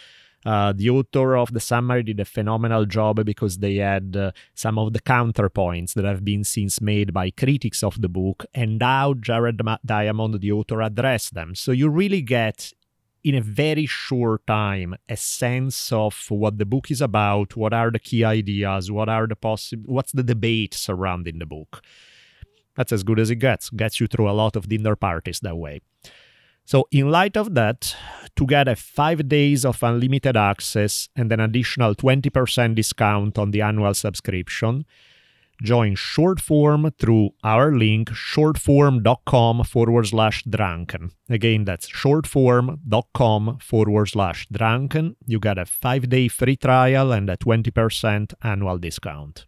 uh, 0.47 0.73
the 0.73 0.89
author 0.89 1.37
of 1.37 1.53
the 1.53 1.59
summary 1.59 2.05
did 2.05 2.21
a 2.21 2.25
phenomenal 2.25 2.87
job 2.87 3.25
because 3.25 3.59
they 3.59 3.77
had 3.77 4.17
uh, 4.17 4.31
some 4.55 4.79
of 4.79 4.93
the 4.93 5.01
counterpoints 5.01 5.93
that 5.95 6.05
have 6.05 6.25
been 6.25 6.45
since 6.45 6.81
made 6.81 7.13
by 7.13 7.31
critics 7.31 7.83
of 7.83 8.01
the 8.01 8.09
book 8.09 8.47
and 8.55 8.81
how 8.81 9.13
Jared 9.15 9.61
Diamond, 9.85 10.41
the 10.41 10.53
author, 10.53 10.83
addressed 10.83 11.35
them. 11.35 11.57
So 11.57 11.73
you 11.73 11.89
really 11.89 12.23
get 12.23 12.73
in 13.25 13.35
a 13.35 13.41
very 13.41 13.87
short 13.87 14.47
time 14.47 14.95
a 15.09 15.17
sense 15.17 15.91
of 15.91 16.15
what 16.29 16.59
the 16.59 16.65
book 16.65 16.93
is 16.93 17.01
about, 17.01 17.57
what 17.57 17.75
are 17.75 17.91
the 17.91 17.99
key 17.99 18.23
ideas, 18.23 18.89
what 18.89 19.09
are 19.09 19.27
the 19.27 19.35
possible, 19.35 19.93
what's 19.93 20.13
the 20.13 20.23
debate 20.23 20.75
surrounding 20.75 21.41
the 21.41 21.47
book. 21.47 21.83
That's 22.77 22.93
as 22.93 23.03
good 23.03 23.19
as 23.19 23.31
it 23.31 23.37
gets. 23.37 23.69
Gets 23.71 23.99
you 23.99 24.07
through 24.07 24.31
a 24.31 24.39
lot 24.43 24.55
of 24.55 24.69
dinner 24.69 24.95
parties 24.95 25.41
that 25.41 25.57
way. 25.57 25.81
So, 26.67 26.89
in 26.91 27.11
light 27.13 27.37
of 27.37 27.55
that, 27.55 27.95
to 28.35 28.45
get 28.45 28.67
a 28.67 28.75
five 28.75 29.29
days 29.29 29.65
of 29.65 29.85
unlimited 29.85 30.37
access 30.37 31.09
and 31.15 31.33
an 31.33 31.39
additional 31.39 31.95
20% 31.95 32.75
discount 32.75 33.39
on 33.39 33.53
the 33.53 33.63
annual 33.63 33.95
subscription, 33.95 34.85
join 35.63 35.95
Shortform 35.95 36.91
through 36.99 37.31
our 37.45 37.71
link 37.71 38.11
shortform.com 38.11 39.63
forward 39.63 40.09
slash 40.09 40.43
drunken. 40.43 41.13
Again, 41.29 41.65
that's 41.67 41.89
shortform.com 41.89 43.59
forward 43.61 44.09
slash 44.09 44.49
drunken. 44.51 45.15
You 45.25 45.39
get 45.39 45.59
a 45.59 45.67
five 45.67 46.09
day 46.09 46.27
free 46.27 46.57
trial 46.57 47.13
and 47.13 47.31
a 47.31 47.37
20% 47.37 48.35
annual 48.43 48.79
discount. 48.79 49.47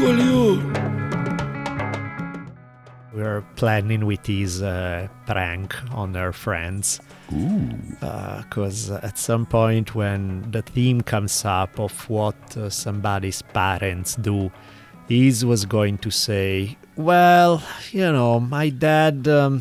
Vito 0.00 0.16
Corleone. 0.16 0.72
We're 3.12 3.42
planning 3.56 4.06
with 4.06 4.26
his 4.26 4.62
uh, 4.62 5.08
prank 5.26 5.74
on 5.92 6.16
our 6.16 6.32
friends. 6.32 7.00
Because 7.28 8.90
uh, 8.90 9.00
at 9.02 9.18
some 9.18 9.44
point, 9.46 9.94
when 9.94 10.50
the 10.50 10.62
theme 10.62 11.02
comes 11.02 11.44
up 11.44 11.78
of 11.78 12.08
what 12.08 12.56
uh, 12.56 12.70
somebody's 12.70 13.42
parents 13.42 14.16
do, 14.16 14.50
his 15.08 15.44
was 15.44 15.66
going 15.66 15.98
to 15.98 16.10
say, 16.10 16.78
Well, 16.96 17.62
you 17.90 18.10
know, 18.10 18.40
my 18.40 18.70
dad. 18.70 19.28
Um, 19.28 19.60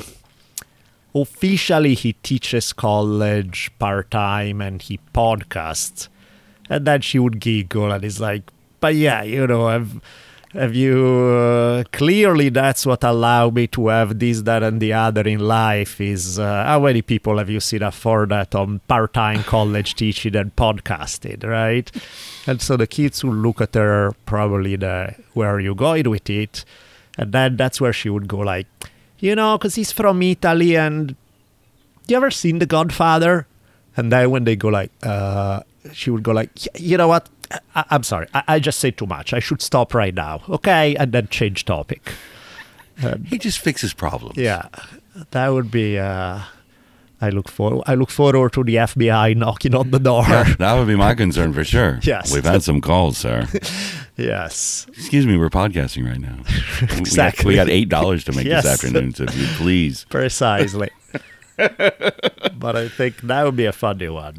officially, 1.14 1.96
he 1.96 2.14
teaches 2.14 2.72
college 2.72 3.72
part 3.78 4.12
time 4.12 4.62
and 4.62 4.82
he 4.82 5.00
podcasts. 5.14 6.08
And 6.70 6.86
then 6.86 7.02
she 7.02 7.18
would 7.20 7.40
giggle 7.40 7.92
and 7.92 8.04
he's 8.04 8.22
like, 8.22 8.44
but 8.80 8.96
yeah, 8.96 9.24
you 9.24 9.46
know, 9.48 9.68
have 9.68 10.02
have 10.54 10.74
you 10.74 11.06
uh, 11.06 11.84
clearly 11.91 12.50
that's 12.50 12.86
what 12.86 13.04
allowed 13.04 13.54
me 13.54 13.68
to 13.68 13.88
have 13.88 14.18
this, 14.18 14.41
that, 14.41 14.64
and 14.64 14.82
the 14.82 14.93
other 14.93 15.22
in 15.22 15.39
life 15.39 16.02
is 16.02 16.39
uh, 16.39 16.64
how 16.66 16.80
many 16.80 17.02
people 17.02 17.38
have 17.38 17.50
you 17.50 17.60
seen 17.60 17.84
afford 17.84 18.30
that 18.30 18.56
on 18.56 18.80
part-time 18.88 19.43
college 19.43 19.95
teaching 19.95 20.36
and 20.36 20.56
podcasting, 20.56 21.43
right? 21.43 21.91
And 22.47 22.62
so 22.62 22.78
the 22.78 22.88
kids 22.88 23.24
will 23.24 23.36
look 23.36 23.62
at 23.62 23.76
her 23.76 24.12
probably 24.26 24.76
the 24.76 25.16
where 25.34 25.54
are 25.54 25.60
you 25.60 25.76
going 25.76 26.10
with 26.10 26.30
it, 26.30 26.66
and 27.18 27.32
then 27.32 27.58
that's 27.58 27.80
where 27.80 27.93
she 27.93 28.10
would 28.10 28.28
go 28.28 28.39
like, 28.39 28.68
you 29.20 29.36
know, 29.36 29.58
because 29.58 29.76
he's 29.76 29.91
from 29.91 30.22
Italy 30.22 30.76
and 30.76 31.16
you 32.08 32.18
ever 32.18 32.32
seen 32.32 32.60
The 32.60 32.66
Godfather? 32.66 33.45
And 33.95 34.12
then 34.12 34.32
when 34.32 34.45
they 34.45 34.56
go 34.56 34.70
like, 34.70 34.91
uh, 35.04 35.62
she 35.93 36.10
would 36.10 36.24
go 36.24 36.32
like, 36.32 36.50
you 36.80 36.97
know 36.97 37.08
what? 37.08 37.30
I, 37.76 37.86
am 37.91 38.04
sorry. 38.04 38.28
I, 38.34 38.43
I, 38.47 38.60
just 38.60 38.80
say 38.80 38.91
too 38.91 39.06
much. 39.06 39.34
I 39.34 39.39
should 39.39 39.62
stop 39.62 39.93
right 39.93 40.14
now. 40.14 40.41
Okay, 40.50 40.95
and 40.95 41.12
then 41.12 41.28
change 41.28 41.66
topic. 41.66 42.14
Um, 43.04 43.24
he 43.28 43.38
just 43.38 43.60
fixes 43.60 43.93
problems. 43.93 44.38
Yeah, 44.38 44.68
that 45.32 45.50
would 45.50 45.72
be. 45.72 45.97
Uh, 45.97 46.41
I 47.22 47.30
look 47.30 47.50
for. 47.50 47.84
I 47.86 47.95
look 47.95 48.10
forward 48.10 48.54
to 48.54 48.64
the 48.64 48.76
FBI 48.76 49.36
knocking 49.36 49.76
on 49.76 49.91
the 49.91 50.00
door. 50.00 50.24
Yeah, 50.28 50.54
that 50.60 50.74
would 50.76 50.88
be 50.88 50.95
my 50.95 51.16
concern 51.16 51.54
for 51.54 51.64
sure. 51.64 52.00
yes, 52.04 52.34
we've 52.34 52.45
had 52.45 52.64
some 52.64 52.82
calls, 52.82 53.18
sir. 53.18 53.47
yes. 54.18 54.86
Excuse 54.89 55.26
me, 55.26 55.38
we're 55.38 55.50
podcasting 55.50 56.08
right 56.08 56.20
now. 56.20 56.38
exactly. 56.97 57.50
We 57.50 57.56
got, 57.56 57.66
we 57.66 57.72
got 57.72 57.76
eight 57.76 57.89
dollars 57.89 58.24
to 58.26 58.32
make 58.32 58.45
yes. 58.45 58.64
this 58.64 58.74
afternoon, 58.74 59.14
so 59.14 59.24
if 59.24 59.36
you 59.36 59.47
please. 59.58 60.06
Precisely. 60.10 60.89
but 61.58 62.76
I 62.76 62.88
think 62.88 63.22
that 63.22 63.43
would 63.43 63.58
be 63.58 63.66
a 63.66 63.74
funny 63.74 64.10
one. 64.10 64.38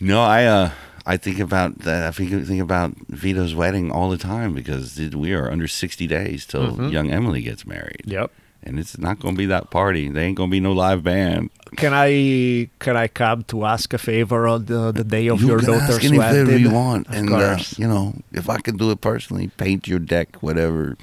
No, 0.00 0.22
I. 0.22 0.44
uh 0.44 0.70
I 1.04 1.16
think 1.16 1.38
about 1.38 1.80
that. 1.80 2.04
I 2.04 2.10
think 2.12 2.30
think 2.46 2.62
about 2.62 2.94
Vito's 3.08 3.54
wedding 3.54 3.90
all 3.90 4.08
the 4.08 4.18
time 4.18 4.54
because 4.54 4.98
we 5.14 5.32
are 5.32 5.50
under 5.50 5.66
sixty 5.66 6.06
days 6.06 6.46
till 6.46 6.72
mm-hmm. 6.72 6.88
young 6.88 7.10
Emily 7.10 7.42
gets 7.42 7.66
married. 7.66 8.02
Yep. 8.04 8.30
And 8.64 8.78
it's 8.78 8.96
not 8.96 9.18
going 9.18 9.34
to 9.34 9.38
be 9.38 9.46
that 9.46 9.70
party. 9.70 10.08
There 10.08 10.22
ain't 10.22 10.36
going 10.36 10.48
to 10.48 10.52
be 10.52 10.60
no 10.60 10.70
live 10.70 11.02
band. 11.02 11.50
Can 11.76 11.92
I 11.92 12.70
can 12.78 12.96
I 12.96 13.08
come 13.08 13.42
to 13.44 13.64
ask 13.64 13.92
a 13.92 13.98
favor 13.98 14.46
on 14.46 14.66
the, 14.66 14.92
the 14.92 15.02
day 15.02 15.26
of 15.26 15.40
you 15.40 15.48
your 15.48 15.58
daughter's 15.58 15.96
ask 15.96 16.04
any 16.04 16.18
wedding? 16.18 16.46
favor 16.46 16.58
you 16.58 16.70
want, 16.70 17.08
of 17.08 17.14
and 17.14 17.32
uh, 17.32 17.58
you 17.76 17.88
know 17.88 18.14
if 18.32 18.48
I 18.48 18.58
can 18.58 18.76
do 18.76 18.92
it 18.92 19.00
personally, 19.00 19.48
paint 19.48 19.88
your 19.88 19.98
deck, 19.98 20.36
whatever. 20.36 20.96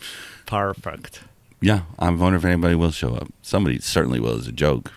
Perfect. 0.45 1.21
Yeah, 1.61 1.81
I'm 1.97 2.17
wondering 2.17 2.39
if 2.39 2.45
anybody 2.45 2.75
will 2.75 2.91
show 2.91 3.15
up. 3.15 3.27
Somebody 3.41 3.79
certainly 3.79 4.21
will 4.21 4.37
as 4.37 4.47
a 4.47 4.53
joke. 4.53 4.93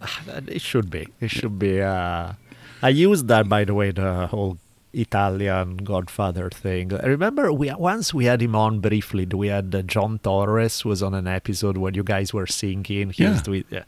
It 0.48 0.62
should 0.62 0.90
be. 0.90 1.06
It 1.20 1.30
should 1.30 1.58
be. 1.58 1.80
Uh, 1.80 2.32
I 2.82 2.88
used 2.88 3.28
that, 3.28 3.48
by 3.48 3.64
the 3.64 3.74
way, 3.74 3.90
the 3.90 4.26
whole 4.28 4.58
Italian 4.92 5.78
Godfather 5.78 6.50
thing. 6.50 6.92
I 6.92 7.06
remember 7.06 7.52
we 7.52 7.70
once 7.72 8.12
we 8.12 8.24
had 8.24 8.42
him 8.42 8.56
on 8.56 8.80
briefly. 8.80 9.26
We 9.26 9.48
had 9.48 9.74
uh, 9.74 9.82
John 9.82 10.18
Torres 10.18 10.84
was 10.84 11.02
on 11.02 11.14
an 11.14 11.26
episode 11.26 11.76
where 11.76 11.92
you 11.92 12.02
guys 12.02 12.32
were 12.32 12.46
singing. 12.46 13.10
He 13.10 13.22
yeah. 13.22 13.40
With, 13.46 13.66
yeah. 13.70 13.84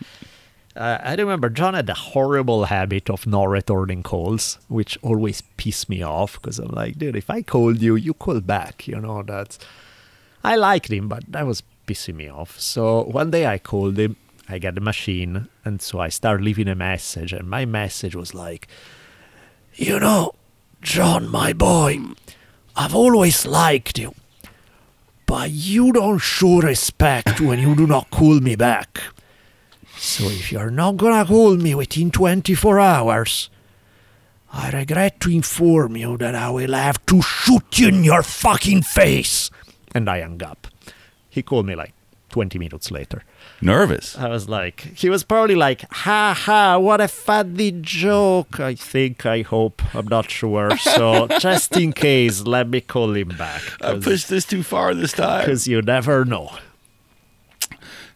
Uh, 0.75 0.99
I 1.03 1.15
remember 1.17 1.51
John 1.51 1.75
had 1.75 1.91
a 1.91 1.95
horrible 1.95 2.65
habit 2.65 3.11
of 3.11 3.27
not 3.27 3.45
returning 3.45 4.03
calls, 4.03 4.59
which 4.69 4.97
always 5.03 5.43
pissed 5.57 5.89
me 5.89 6.03
off 6.03 6.41
because 6.41 6.59
I'm 6.59 6.69
like, 6.69 6.99
dude, 6.99 7.17
if 7.17 7.29
I 7.29 7.43
called 7.43 7.83
you, 7.83 7.97
you 7.97 8.15
call 8.15 8.41
back. 8.41 8.87
You 8.89 9.01
know, 9.01 9.23
that's. 9.23 9.59
I 10.45 10.57
liked 10.57 10.91
him, 10.91 11.09
but 11.09 11.25
that 11.29 11.47
was 11.47 11.63
pissing 11.87 12.15
me 12.15 12.29
off. 12.29 12.59
So 12.59 13.03
one 13.05 13.31
day 13.31 13.47
I 13.47 13.59
called 13.59 13.99
him, 13.99 14.17
I 14.53 14.59
got 14.59 14.75
the 14.75 14.83
machine, 14.83 15.49
and 15.65 15.81
so 15.81 15.99
I 15.99 16.11
started 16.11 16.45
leaving 16.45 16.69
a 16.69 16.75
message, 16.75 17.33
and 17.33 17.49
my 17.49 17.65
message 17.65 18.15
was 18.15 18.35
like, 18.35 18.69
you 19.75 19.99
know, 19.99 20.35
John, 20.83 21.31
my 21.31 21.55
boy, 21.55 21.99
I've 22.77 22.95
always 22.95 23.47
liked 23.47 23.99
you, 23.99 24.15
but 25.25 25.51
you 25.51 25.91
don't 25.91 26.19
show 26.19 26.61
respect 26.61 27.41
when 27.41 27.61
you 27.61 27.75
do 27.75 27.87
not 27.87 28.11
call 28.11 28.41
me 28.41 28.55
back. 28.55 29.01
So 29.97 30.25
if 30.25 30.53
you're 30.53 30.71
not 30.71 30.99
gonna 30.99 31.25
call 31.25 31.57
me 31.57 31.75
within 31.75 32.11
24 32.11 32.79
hours, 32.79 33.49
I 34.53 34.71
regret 34.71 35.19
to 35.21 35.31
inform 35.31 35.97
you 35.97 36.19
that 36.19 36.35
I 36.35 36.51
will 36.51 36.75
have 36.75 37.07
to 37.07 37.23
shoot 37.23 37.79
you 37.79 37.89
in 37.89 38.05
your 38.05 38.23
fucking 38.23 38.83
face. 38.83 39.51
And 39.95 40.11
I 40.11 40.21
hung 40.21 40.43
up. 40.43 40.67
He 41.31 41.43
called 41.43 41.65
me 41.65 41.75
like 41.75 41.95
20 42.29 42.59
minutes 42.59 42.91
later. 42.91 43.23
Nervous. 43.63 44.19
I 44.19 44.29
was 44.29 44.49
like, 44.49 44.81
he 44.97 45.09
was 45.09 45.23
probably 45.23 45.55
like, 45.55 45.83
ha 45.93 46.35
ha, 46.37 46.79
what 46.79 47.01
a 47.01 47.07
funny 47.07 47.71
joke. 47.81 48.59
I 48.59 48.75
think, 48.75 49.25
I 49.25 49.43
hope, 49.43 49.83
I'm 49.95 50.09
not 50.09 50.29
sure. 50.31 50.77
So 50.77 51.29
just 51.39 51.77
in 51.77 51.93
case, 51.93 52.43
let 52.43 52.69
me 52.69 52.81
call 52.81 53.15
him 53.15 53.29
back. 53.29 53.63
I 53.81 53.99
pushed 53.99 54.29
this 54.29 54.45
too 54.45 54.65
far 54.65 54.95
this 54.95 55.13
time. 55.13 55.43
Because 55.43 55.69
you 55.69 55.81
never 55.81 56.25
know. 56.25 56.51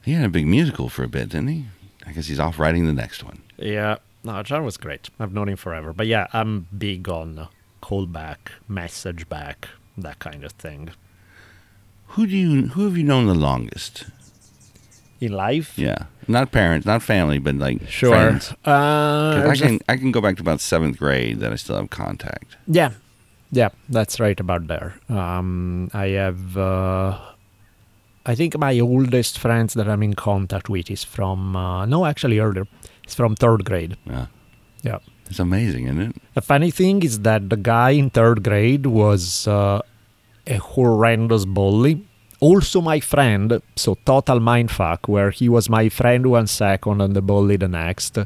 He 0.05 0.13
had 0.13 0.25
a 0.25 0.29
big 0.29 0.47
musical 0.47 0.89
for 0.89 1.05
a 1.05 1.09
bit, 1.09 1.29
didn't 1.29 1.49
he? 1.49 1.67
I 2.05 2.13
guess 2.13 2.27
he's 2.27 2.41
off 2.41 2.59
writing 2.59 2.87
the 2.87 2.93
next 2.93 3.23
one. 3.23 3.43
Yeah, 3.57 3.97
no, 4.25 4.43
John 4.43 4.65
was 4.65 4.77
great. 4.77 5.11
I've 5.21 5.33
known 5.33 5.49
him 5.49 5.57
forever. 5.57 5.93
But 5.93 6.09
yeah, 6.09 6.27
I'm 6.33 6.67
big 6.77 7.09
on 7.09 7.49
call 7.81 8.07
back, 8.07 8.51
message 8.67 9.29
back, 9.29 9.69
that 9.97 10.19
kind 10.19 10.43
of 10.43 10.53
thing. 10.53 10.91
Who 12.09 12.27
do 12.27 12.37
you 12.37 12.69
who 12.69 12.85
have 12.85 12.97
you 12.97 13.05
known 13.05 13.27
the 13.27 13.35
longest? 13.35 14.07
In 15.21 15.33
life? 15.33 15.79
Yeah, 15.79 15.97
not 16.29 16.53
parents, 16.53 16.87
not 16.87 17.03
family, 17.03 17.39
but 17.39 17.55
like 17.55 17.89
Sure. 17.89 18.11
friends. 18.11 18.53
Uh, 18.67 19.49
I 19.49 19.57
can 19.57 19.79
I 19.89 19.97
can 19.97 20.13
go 20.13 20.21
back 20.21 20.37
to 20.37 20.43
about 20.43 20.61
seventh 20.61 20.99
grade 20.99 21.41
that 21.41 21.53
I 21.53 21.57
still 21.57 21.77
have 21.77 21.89
contact. 21.91 22.57
Yeah, 22.67 22.91
yeah, 23.51 23.71
that's 23.89 24.21
right 24.21 24.39
about 24.41 24.67
there. 24.67 24.95
Um, 25.09 25.89
I 25.95 26.09
have, 26.09 26.57
uh, 26.59 27.17
I 28.27 28.35
think 28.35 28.59
my 28.59 28.79
oldest 28.81 29.39
friends 29.39 29.75
that 29.75 29.89
I'm 29.89 30.03
in 30.03 30.15
contact 30.15 30.69
with 30.69 30.91
is 30.91 31.05
from, 31.05 31.57
uh, 31.57 31.87
no, 31.87 32.05
actually 32.05 32.39
earlier, 32.39 32.67
it's 33.05 33.15
from 33.15 33.37
third 33.37 33.65
grade. 33.65 33.97
Yeah, 34.05 34.27
Yeah. 34.83 34.99
it's 35.31 35.39
amazing, 35.39 35.85
isn't 35.87 36.01
it? 36.01 36.17
The 36.35 36.43
funny 36.43 36.71
thing 36.71 37.03
is 37.03 37.21
that 37.21 37.49
the 37.49 37.57
guy 37.57 37.91
in 37.91 38.11
third 38.11 38.43
grade 38.43 38.87
was 38.87 39.47
uh, 39.49 39.81
a 40.47 40.57
horrendous 40.59 41.45
bully. 41.47 42.05
Also, 42.41 42.81
my 42.81 43.01
friend, 43.01 43.63
so 43.77 43.97
total 44.05 44.41
mindfuck, 44.41 45.09
where 45.09 45.31
he 45.31 45.49
was 45.49 45.71
my 45.71 45.89
friend 45.89 46.27
one 46.27 46.47
second 46.47 47.01
and 47.01 47.15
the 47.15 47.23
bully 47.23 47.57
the 47.57 47.69
next. 47.69 48.19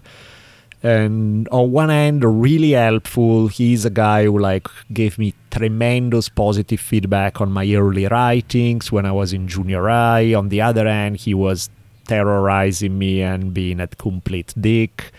And 0.82 1.46
on 1.48 1.70
one 1.72 1.90
hand, 1.90 2.24
really 2.24 2.70
helpful. 2.70 3.48
He's 3.48 3.84
a 3.84 3.90
guy 3.90 4.24
who 4.24 4.38
like 4.38 4.66
gave 4.92 5.18
me 5.18 5.34
tremendous 5.50 6.28
positive 6.28 6.80
feedback 6.80 7.40
on 7.40 7.52
my 7.52 7.70
early 7.72 8.06
writings 8.06 8.90
when 8.90 9.04
I 9.04 9.12
was 9.12 9.32
in 9.32 9.46
junior 9.46 9.88
high. 9.88 10.34
On 10.34 10.48
the 10.48 10.62
other 10.62 10.88
hand, 10.88 11.18
he 11.18 11.34
was 11.34 11.68
terrorizing 12.06 12.98
me 12.98 13.22
and 13.22 13.52
being 13.54 13.78
a 13.78 13.86
complete 13.86 14.54
dick. 14.58 15.12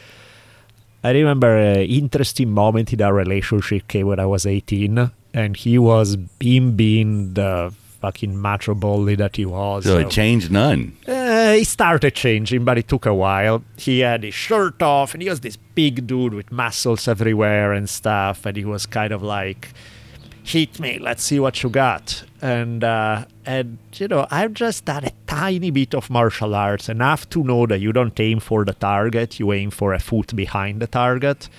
I 1.04 1.12
remember 1.12 1.56
an 1.58 1.82
interesting 1.82 2.52
moment 2.52 2.92
in 2.92 3.02
our 3.02 3.14
relationship 3.14 3.88
came 3.88 4.08
when 4.08 4.20
I 4.20 4.26
was 4.26 4.46
18, 4.46 5.12
and 5.34 5.58
he 5.58 5.78
was 5.78 6.18
him 6.40 6.76
being 6.76 7.34
the 7.34 7.74
fucking 8.02 8.40
macho 8.42 8.74
bully 8.76 9.16
that 9.16 9.36
he 9.36 9.46
was. 9.46 9.84
So 9.86 9.92
So, 9.92 9.98
it 10.00 10.10
changed 10.10 10.52
none. 10.52 10.94
uh, 11.08 11.54
he 11.54 11.64
started 11.64 12.16
changing, 12.16 12.66
but 12.66 12.78
it 12.78 12.88
took 12.88 13.06
a 13.06 13.14
while. 13.14 13.64
He 13.78 14.00
had 14.00 14.24
his 14.24 14.34
shirt 14.34 14.82
off, 14.82 15.14
and 15.14 15.22
he 15.22 15.30
was 15.30 15.40
this 15.42 15.58
big 15.76 16.08
dude 16.08 16.34
with 16.34 16.52
muscles 16.52 17.08
everywhere 17.08 17.72
and 17.74 17.88
stuff, 17.90 18.46
and 18.46 18.58
he 18.58 18.66
was 18.66 18.86
kind 18.86 19.14
of 19.14 19.22
like, 19.22 19.70
"Hit 20.44 20.80
me, 20.80 21.00
let's 21.00 21.24
see 21.24 21.40
what 21.40 21.64
you 21.64 21.70
got." 21.70 22.24
And 22.42 22.84
uh, 22.84 23.26
and 23.46 23.78
you 23.96 24.08
know, 24.08 24.28
I've 24.32 24.54
just 24.54 24.86
done 24.86 25.06
a 25.06 25.12
tiny 25.28 25.72
bit 25.72 25.94
of 25.94 26.10
martial 26.10 26.56
arts, 26.56 26.90
enough 26.90 27.30
to 27.30 27.44
know 27.44 27.66
that 27.68 27.80
you 27.80 27.92
don't 27.94 28.20
aim 28.20 28.40
for 28.40 28.66
the 28.66 28.74
target, 28.74 29.40
you 29.40 29.54
aim 29.54 29.72
for 29.72 29.94
a 29.94 30.00
foot 30.00 30.36
behind 30.36 30.82
the 30.82 30.88
target. 30.88 31.50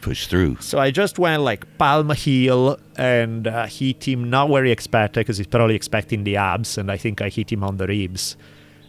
Push 0.00 0.26
through. 0.26 0.56
So 0.60 0.78
I 0.78 0.90
just 0.90 1.18
went 1.18 1.42
like 1.42 1.78
palm 1.78 2.10
heel 2.10 2.78
and 2.96 3.46
uh, 3.46 3.66
hit 3.66 4.06
him 4.06 4.30
not 4.30 4.48
where 4.48 4.64
he 4.64 4.70
expected 4.70 5.20
because 5.20 5.38
he's 5.38 5.46
probably 5.46 5.74
expecting 5.74 6.24
the 6.24 6.36
abs, 6.36 6.78
and 6.78 6.90
I 6.90 6.96
think 6.96 7.20
I 7.20 7.28
hit 7.28 7.52
him 7.52 7.62
on 7.62 7.76
the 7.76 7.86
ribs, 7.86 8.36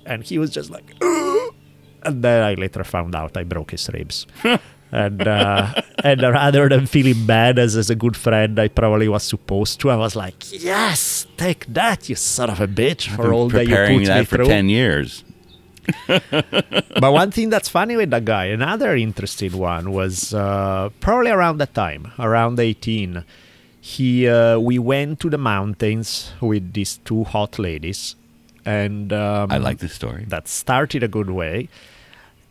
and 0.06 0.24
he 0.24 0.38
was 0.38 0.52
just 0.52 0.70
like, 0.70 0.94
"Ugh." 1.02 1.54
and 2.04 2.24
then 2.24 2.44
I 2.44 2.54
later 2.54 2.84
found 2.84 3.16
out 3.16 3.36
I 3.36 3.44
broke 3.44 3.72
his 3.72 3.90
ribs. 3.94 4.28
and 4.92 5.28
uh, 5.28 5.74
and 6.04 6.22
rather 6.22 6.70
than 6.70 6.86
feeling 6.86 7.26
bad 7.26 7.60
as, 7.60 7.76
as 7.76 7.90
a 7.90 7.96
good 7.96 8.16
friend, 8.16 8.60
I 8.60 8.68
probably 8.68 9.08
was 9.08 9.24
supposed 9.24 9.80
to. 9.82 9.90
I 9.90 9.96
was 9.96 10.16
like, 10.16 10.36
"Yes, 10.52 11.28
take 11.38 11.66
that, 11.68 12.10
you 12.10 12.16
son 12.16 12.50
of 12.50 12.62
a 12.62 12.68
bitch!" 12.68 13.14
For 13.16 13.34
all 13.34 13.50
that 13.50 13.68
you 13.68 13.76
put 13.76 14.06
that 14.06 14.20
me 14.20 14.26
for 14.26 14.38
through. 14.38 14.48
ten 14.48 14.70
years. 14.70 15.24
but 16.08 17.12
one 17.14 17.32
thing 17.32 17.50
that's 17.50 17.70
funny 17.70 17.96
with 17.96 18.10
that 18.10 18.26
guy, 18.26 18.46
another 18.46 18.96
interesting 18.96 19.56
one 19.58 19.92
was 19.92 20.34
uh, 20.34 20.90
probably 21.00 21.32
around 21.32 21.58
that 21.60 21.74
time, 21.74 22.12
around 22.18 22.60
18. 22.60 23.24
He, 23.82 24.28
uh, 24.28 24.58
we 24.58 24.80
went 24.80 25.20
to 25.20 25.30
the 25.30 25.38
mountains 25.38 26.34
with 26.42 26.74
these 26.74 26.98
two 27.06 27.24
hot 27.24 27.60
ladies, 27.60 28.16
and 28.66 29.14
um, 29.14 29.52
I 29.52 29.58
like 29.58 29.78
this 29.78 29.94
story. 29.94 30.26
that 30.28 30.48
started 30.48 31.04
a 31.04 31.08
good 31.08 31.30
way. 31.30 31.70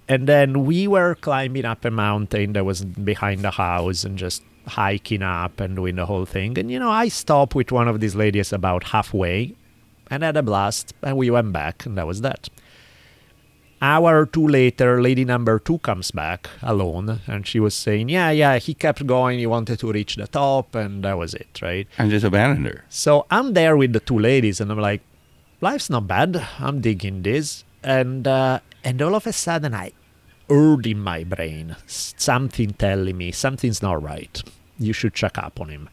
And 0.09 0.27
then 0.27 0.65
we 0.65 0.87
were 0.87 1.15
climbing 1.15 1.65
up 1.65 1.85
a 1.85 1.91
mountain 1.91 2.53
that 2.53 2.65
was 2.65 2.85
behind 2.85 3.41
the 3.41 3.53
house 3.53 4.05
and 4.05 4.19
just 4.19 4.43
hiking 4.67 5.23
up 5.23 5.61
and 5.61 5.77
doing 5.77 5.97
the 5.97 6.07
whole 6.07 6.27
thing. 6.27 6.59
And 6.59 6.71
you 6.71 6.79
know, 6.79 6.91
I 6.91 7.09
stopped 7.09 7.55
with 7.55 7.73
one 7.73 7.89
of 7.89 8.01
these 8.01 8.15
ladies 8.15 8.53
about 8.53 8.85
halfway 8.85 9.55
and 10.11 10.23
had 10.23 10.37
a 10.37 10.43
blast, 10.43 10.95
and 11.03 11.17
we 11.17 11.31
went 11.31 11.53
back, 11.53 11.87
and 11.87 11.97
that 11.97 12.07
was 12.07 12.21
that. 12.21 12.49
Hour 13.81 14.21
or 14.21 14.27
two 14.27 14.47
later, 14.47 15.03
lady 15.03 15.25
number 15.25 15.59
two 15.59 15.79
comes 15.79 16.11
back 16.11 16.49
alone, 16.63 17.21
and 17.27 17.47
she 17.47 17.61
was 17.61 17.75
saying, 17.75 18.09
"Yeah, 18.09 18.31
yeah, 18.31 18.59
he 18.59 18.73
kept 18.73 19.07
going. 19.07 19.39
He 19.39 19.47
wanted 19.47 19.79
to 19.81 19.93
reach 19.93 20.17
the 20.17 20.27
top, 20.27 20.75
and 20.75 21.05
that 21.05 21.19
was 21.19 21.35
it, 21.35 21.61
right?" 21.61 21.87
I 21.99 22.09
just 22.09 22.25
abandoned 22.25 22.67
her. 22.67 22.85
So 22.89 23.27
I'm 23.31 23.53
there 23.53 23.77
with 23.77 23.93
the 23.93 24.01
two 24.01 24.19
ladies, 24.19 24.61
and 24.61 24.71
I'm 24.71 24.79
like, 24.79 25.03
life's 25.61 25.91
not 25.91 26.07
bad. 26.07 26.47
I'm 26.61 26.81
digging 26.81 27.23
this, 27.23 27.65
and 27.83 28.27
uh, 28.27 28.61
and 28.85 29.01
all 29.03 29.15
of 29.15 29.27
a 29.27 29.33
sudden 29.33 29.75
I 29.75 29.93
heard 30.49 30.87
in 30.87 31.01
my 31.01 31.25
brain 31.25 31.77
something 31.87 32.71
telling 32.75 33.17
me 33.17 33.33
something's 33.33 33.83
not 33.83 34.03
right. 34.03 34.43
You 34.79 34.93
should 34.93 35.15
check 35.15 35.39
up 35.39 35.61
on 35.61 35.69
him. 35.71 35.89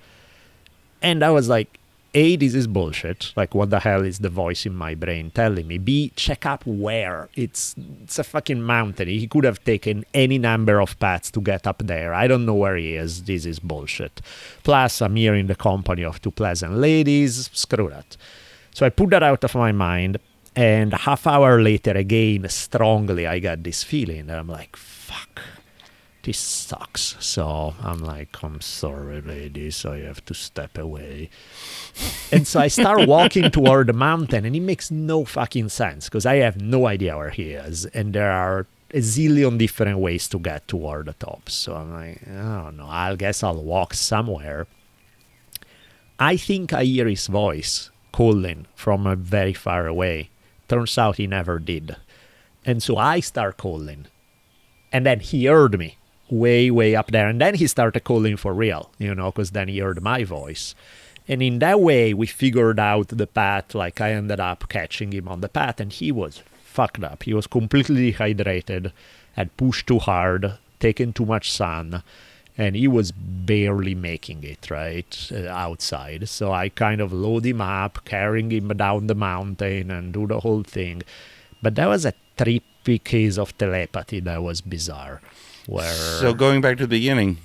And 1.02 1.24
I 1.24 1.30
was 1.30 1.48
like, 1.48 1.80
A, 2.14 2.36
this 2.36 2.54
is 2.54 2.68
bullshit. 2.68 3.32
Like, 3.36 3.56
what 3.56 3.70
the 3.70 3.80
hell 3.80 4.04
is 4.04 4.20
the 4.20 4.30
voice 4.30 4.66
in 4.66 4.76
my 4.76 4.94
brain 4.96 5.32
telling 5.32 5.68
me? 5.68 5.78
B, 5.78 6.12
check 6.16 6.46
up 6.46 6.66
where? 6.66 7.30
It's 7.36 7.76
it's 8.04 8.20
a 8.20 8.24
fucking 8.24 8.62
mountain. 8.62 9.08
He 9.08 9.28
could 9.28 9.46
have 9.46 9.64
taken 9.64 10.06
any 10.14 10.38
number 10.38 10.82
of 10.82 11.00
paths 11.00 11.32
to 11.32 11.42
get 11.42 11.66
up 11.66 11.80
there. 11.86 12.14
I 12.14 12.28
don't 12.28 12.46
know 12.46 12.56
where 12.56 12.76
he 12.76 12.96
is. 12.96 13.24
This 13.24 13.46
is 13.46 13.60
bullshit. 13.60 14.22
Plus, 14.64 15.02
I'm 15.02 15.16
here 15.16 15.36
in 15.36 15.48
the 15.48 15.56
company 15.56 16.04
of 16.04 16.22
two 16.22 16.32
pleasant 16.32 16.74
ladies. 16.76 17.50
Screw 17.54 17.90
that. 17.90 18.18
So 18.74 18.86
I 18.86 18.90
put 18.90 19.10
that 19.12 19.24
out 19.24 19.44
of 19.44 19.56
my 19.56 19.72
mind. 19.72 20.20
And 20.56 20.94
a 20.94 20.98
half 20.98 21.26
hour 21.28 21.62
later, 21.62 21.92
again, 21.92 22.48
strongly, 22.50 23.26
I 23.26 23.40
got 23.40 23.64
this 23.64 23.84
feeling. 23.84 24.30
And 24.30 24.32
I'm 24.32 24.48
like, 24.48 24.76
fuck 24.76 25.42
this 26.24 26.38
sucks. 26.38 27.16
So 27.20 27.76
I'm 27.82 28.00
like, 28.00 28.44
I'm 28.44 28.62
sorry, 28.62 29.22
ladies, 29.22 29.86
I 29.86 30.00
have 30.00 30.24
to 30.26 30.34
step 30.34 30.78
away. 30.78 31.30
and 32.32 32.48
so 32.48 32.60
I 32.60 32.68
start 32.68 33.08
walking 33.08 33.52
toward 33.52 33.88
the 33.88 33.94
mountain, 33.94 34.46
and 34.46 34.56
it 34.56 34.62
makes 34.62 34.92
no 34.92 35.26
fucking 35.26 35.70
sense 35.70 36.06
because 36.06 36.26
I 36.26 36.36
have 36.38 36.62
no 36.62 36.88
idea 36.88 37.18
where 37.18 37.30
he 37.30 37.52
is, 37.52 37.86
and 37.88 38.14
there 38.14 38.32
are 38.32 38.68
a 38.94 39.00
zillion 39.00 39.58
different 39.58 40.00
ways 40.00 40.28
to 40.30 40.40
get 40.40 40.68
toward 40.68 41.08
the 41.08 41.14
top. 41.14 41.50
So 41.50 41.76
I'm 41.76 41.94
like, 41.94 42.22
I 42.28 42.64
don't 42.64 42.78
know. 42.78 42.88
I 42.88 43.16
guess 43.16 43.44
I'll 43.44 43.64
walk 43.64 43.94
somewhere. 43.94 44.68
I 46.20 46.38
think 46.38 46.74
I 46.74 46.84
hear 46.84 47.08
his 47.08 47.28
voice 47.28 47.90
calling 48.12 48.68
from 48.76 49.08
uh, 49.08 49.16
very 49.16 49.54
far 49.54 49.88
away. 49.88 50.30
Turns 50.72 50.98
out 50.98 51.18
he 51.18 51.28
never 51.28 51.60
did. 51.60 51.98
And 52.66 52.82
so 52.82 52.96
I 52.96 53.20
start 53.20 53.58
calling. 53.58 54.06
And 54.94 55.06
then 55.06 55.20
he 55.20 55.48
heard 55.48 55.78
me 55.78 55.98
way, 56.30 56.72
way 56.72 56.96
up 56.96 57.12
there. 57.12 57.28
And 57.28 57.42
then 57.42 57.56
he 57.56 57.68
started 57.68 58.06
calling 58.06 58.38
for 58.38 58.54
real, 58.54 58.90
you 58.98 59.14
know, 59.14 59.32
because 59.32 59.52
then 59.52 59.68
he 59.68 59.80
heard 59.80 60.02
my 60.02 60.24
voice. 60.24 60.74
And 61.28 61.44
in 61.44 61.60
that 61.60 61.82
way, 61.82 62.14
we 62.14 62.26
figured 62.26 62.80
out 62.80 63.10
the 63.10 63.28
path. 63.28 63.76
Like 63.76 64.00
I 64.00 64.14
ended 64.14 64.40
up 64.40 64.70
catching 64.70 65.12
him 65.12 65.28
on 65.28 65.42
the 65.42 65.50
path, 65.50 65.82
and 65.82 65.92
he 65.92 66.10
was 66.10 66.42
fucked 66.64 67.04
up. 67.04 67.24
He 67.24 67.34
was 67.34 67.48
completely 67.48 68.10
dehydrated, 68.10 68.94
had 69.34 69.58
pushed 69.58 69.88
too 69.88 70.00
hard, 70.00 70.58
taken 70.80 71.12
too 71.12 71.26
much 71.26 71.52
sun, 71.52 72.02
and 72.58 72.76
he 72.76 72.88
was 72.88 73.12
barely 73.12 73.96
making 73.96 74.44
it 74.44 74.70
right 74.70 75.30
uh, 75.34 75.48
outside. 75.48 76.28
So 76.30 76.52
I 76.52 76.70
kind 76.70 77.02
of 77.02 77.14
load 77.14 77.46
him 77.46 77.62
up, 77.62 78.06
carrying 78.06 78.52
him 78.52 78.70
down 78.70 79.08
the 79.08 79.16
mountain, 79.16 79.92
and 79.92 80.14
do 80.14 80.28
the 80.28 80.40
whole 80.40 80.64
thing. 80.64 81.04
But 81.62 81.76
that 81.76 81.88
was 81.88 82.06
a 82.06 82.14
trippy 82.38 83.04
case 83.04 83.38
of 83.38 83.58
telepathy 83.58 84.20
that 84.22 84.42
was 84.42 84.62
bizarre. 84.62 85.22
Where 85.68 85.94
So 85.94 86.34
going 86.34 86.62
back 86.62 86.78
to 86.78 86.84
the 86.84 86.98
beginning, 87.00 87.38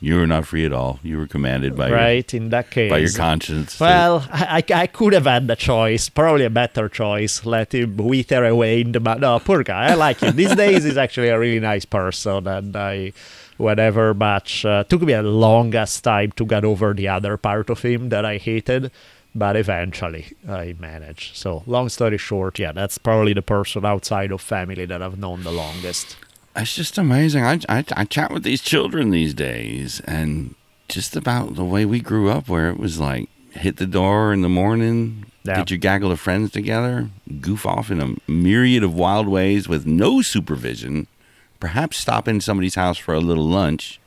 you 0.00 0.16
were 0.16 0.26
not 0.26 0.46
free 0.46 0.64
at 0.64 0.72
all. 0.72 0.98
You 1.02 1.18
were 1.18 1.26
commanded 1.26 1.76
by 1.76 1.90
right 1.90 2.34
in 2.34 2.48
that 2.50 2.70
case, 2.70 2.90
by 2.90 2.98
your 2.98 3.12
conscience. 3.12 3.78
Well, 3.78 4.26
I, 4.30 4.64
I 4.70 4.74
I 4.82 4.86
could 4.86 5.12
have 5.12 5.26
had 5.26 5.46
the 5.46 5.56
choice, 5.56 6.08
probably 6.08 6.46
a 6.46 6.50
better 6.50 6.88
choice. 6.88 7.44
Let 7.44 7.74
him 7.74 7.98
wither 7.98 8.44
away 8.46 8.80
in 8.80 8.92
the 8.92 9.00
mud. 9.00 9.20
No, 9.20 9.38
poor 9.38 9.62
guy. 9.62 9.90
I 9.90 9.94
like 9.94 10.20
him. 10.20 10.34
These 10.36 10.56
days, 10.64 10.84
he's 10.84 10.96
actually 10.96 11.28
a 11.28 11.38
really 11.38 11.60
nice 11.60 11.84
person, 11.84 12.46
and 12.48 12.74
I, 12.74 13.12
whatever. 13.60 14.14
But 14.14 14.64
uh, 14.64 14.84
took 14.84 15.02
me 15.02 15.12
a 15.12 15.22
longest 15.22 16.02
time 16.04 16.32
to 16.32 16.44
get 16.44 16.64
over 16.64 16.94
the 16.94 17.08
other 17.08 17.36
part 17.36 17.70
of 17.70 17.82
him 17.82 18.08
that 18.08 18.24
I 18.24 18.38
hated, 18.38 18.90
but 19.34 19.54
eventually 19.56 20.26
I 20.48 20.74
managed. 20.78 21.36
So, 21.36 21.62
long 21.66 21.88
story 21.88 22.18
short, 22.18 22.58
yeah, 22.58 22.72
that's 22.72 22.98
probably 22.98 23.32
the 23.34 23.42
person 23.42 23.84
outside 23.84 24.32
of 24.32 24.40
family 24.40 24.86
that 24.86 25.02
I've 25.02 25.18
known 25.18 25.42
the 25.44 25.52
longest. 25.52 26.16
it's 26.56 26.74
just 26.74 26.98
amazing. 26.98 27.44
I, 27.44 27.60
I 27.68 27.84
I 27.96 28.04
chat 28.04 28.32
with 28.32 28.42
these 28.42 28.60
children 28.62 29.10
these 29.10 29.34
days, 29.34 30.00
and 30.06 30.54
just 30.88 31.14
about 31.14 31.54
the 31.54 31.64
way 31.64 31.84
we 31.86 32.00
grew 32.00 32.28
up, 32.30 32.48
where 32.48 32.68
it 32.70 32.78
was 32.78 32.98
like 32.98 33.28
hit 33.52 33.76
the 33.76 33.86
door 33.86 34.32
in 34.32 34.42
the 34.42 34.48
morning, 34.48 35.24
Yeah. 35.44 35.56
get 35.58 35.70
your 35.70 35.78
gaggle 35.78 36.10
of 36.12 36.18
friends 36.20 36.50
together, 36.50 37.08
goof 37.40 37.64
off 37.66 37.90
in 37.90 38.00
a 38.00 38.14
myriad 38.30 38.82
of 38.84 38.94
wild 38.94 39.28
ways 39.28 39.68
with 39.68 39.86
no 39.86 40.22
supervision, 40.22 41.06
perhaps 41.60 41.98
stop 41.98 42.26
in 42.26 42.40
somebody's 42.40 42.74
house 42.74 42.98
for 42.98 43.14
a 43.14 43.20
little 43.20 43.46
lunch, 43.46 44.00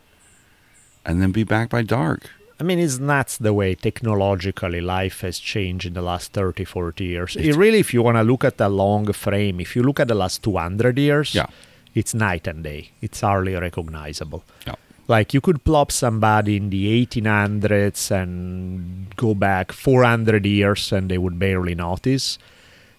and 1.06 1.22
then 1.22 1.32
be 1.32 1.44
back 1.44 1.70
by 1.70 1.82
dark. 1.84 2.30
I 2.60 2.64
mean, 2.64 2.80
it's 2.80 3.00
nuts 3.00 3.38
the 3.38 3.54
way 3.54 3.76
technologically 3.76 4.80
life 4.82 5.22
has 5.22 5.40
changed 5.40 5.86
in 5.86 5.94
the 5.94 6.02
last 6.02 6.34
30, 6.34 6.66
40 6.66 7.04
years. 7.04 7.36
It 7.36 7.56
really, 7.56 7.80
if 7.80 7.94
you 7.94 8.02
want 8.04 8.18
to 8.18 8.24
look 8.24 8.44
at 8.44 8.58
the 8.58 8.70
long 8.70 9.12
frame, 9.12 9.60
if 9.60 9.76
you 9.76 9.84
look 9.84 10.00
at 10.00 10.08
the 10.08 10.16
last 10.16 10.44
200 10.44 10.98
years, 10.98 11.34
Yeah. 11.36 11.48
it's 11.96 12.14
night 12.14 12.48
and 12.48 12.64
day. 12.64 12.92
It's 13.02 13.22
hardly 13.22 13.56
recognizable. 13.56 14.44
Yeah. 14.68 14.76
Like 15.08 15.34
you 15.34 15.42
could 15.42 15.64
plop 15.66 15.92
somebody 15.92 16.56
in 16.56 16.70
the 16.70 16.88
1800s 17.06 18.10
and 18.12 19.14
go 19.18 19.34
back 19.34 19.72
400 19.74 20.46
years 20.46 20.94
and 20.94 21.10
they 21.12 21.18
would 21.18 21.38
barely 21.38 21.76
notice. 21.76 22.38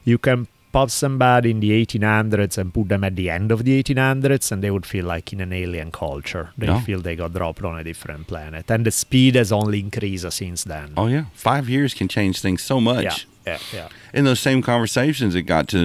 You 0.04 0.18
can 0.18 0.48
pop 0.74 0.90
somebody 0.90 1.48
in 1.54 1.60
the 1.60 1.70
1800s 1.86 2.58
and 2.58 2.74
put 2.76 2.88
them 2.92 3.02
at 3.08 3.14
the 3.20 3.28
end 3.30 3.48
of 3.54 3.60
the 3.66 3.72
1800s 3.82 4.50
and 4.52 4.58
they 4.62 4.70
would 4.74 4.84
feel 4.94 5.06
like 5.14 5.32
in 5.34 5.40
an 5.40 5.52
alien 5.52 5.90
culture. 5.92 6.46
They 6.58 6.66
Yeah. 6.66 6.80
feel 6.88 7.00
they 7.00 7.16
got 7.24 7.32
dropped 7.32 7.62
on 7.70 7.74
a 7.78 7.84
different 7.90 8.26
planet. 8.32 8.64
And 8.70 8.84
the 8.84 8.90
speed 8.90 9.32
has 9.36 9.50
only 9.52 9.78
increased 9.80 10.30
since 10.32 10.64
then. 10.64 10.88
Oh 10.96 11.06
yeah, 11.16 11.24
five 11.50 11.68
years 11.74 11.94
can 11.94 12.08
change 12.08 12.40
things 12.46 12.60
so 12.62 12.80
much. 12.80 13.04
yeah, 13.04 13.16
yeah, 13.46 13.58
yeah. 13.78 13.88
in 14.12 14.24
those 14.28 14.40
same 14.48 14.60
conversations, 14.62 15.34
it 15.34 15.42
got 15.56 15.68
to 15.68 15.82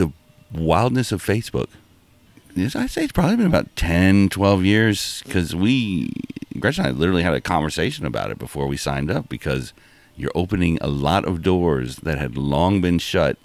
the 0.00 0.08
wildness 0.52 1.10
of 1.12 1.22
Facebook. 1.24 1.68
I'd 2.56 2.90
say 2.90 3.04
it's 3.04 3.12
probably 3.12 3.36
been 3.36 3.46
about 3.46 3.74
10, 3.76 4.28
12 4.28 4.64
years 4.64 5.22
because 5.24 5.56
we, 5.56 6.12
Gretchen 6.60 6.84
and 6.84 6.94
I 6.94 6.98
literally 6.98 7.22
had 7.22 7.32
a 7.32 7.40
conversation 7.40 8.04
about 8.04 8.30
it 8.30 8.38
before 8.38 8.66
we 8.66 8.76
signed 8.76 9.10
up 9.10 9.30
because 9.30 9.72
you're 10.18 10.32
opening 10.34 10.76
a 10.82 10.88
lot 10.88 11.24
of 11.24 11.40
doors 11.40 11.96
that 12.04 12.18
had 12.18 12.36
long 12.36 12.82
been 12.82 12.98
shut. 12.98 13.38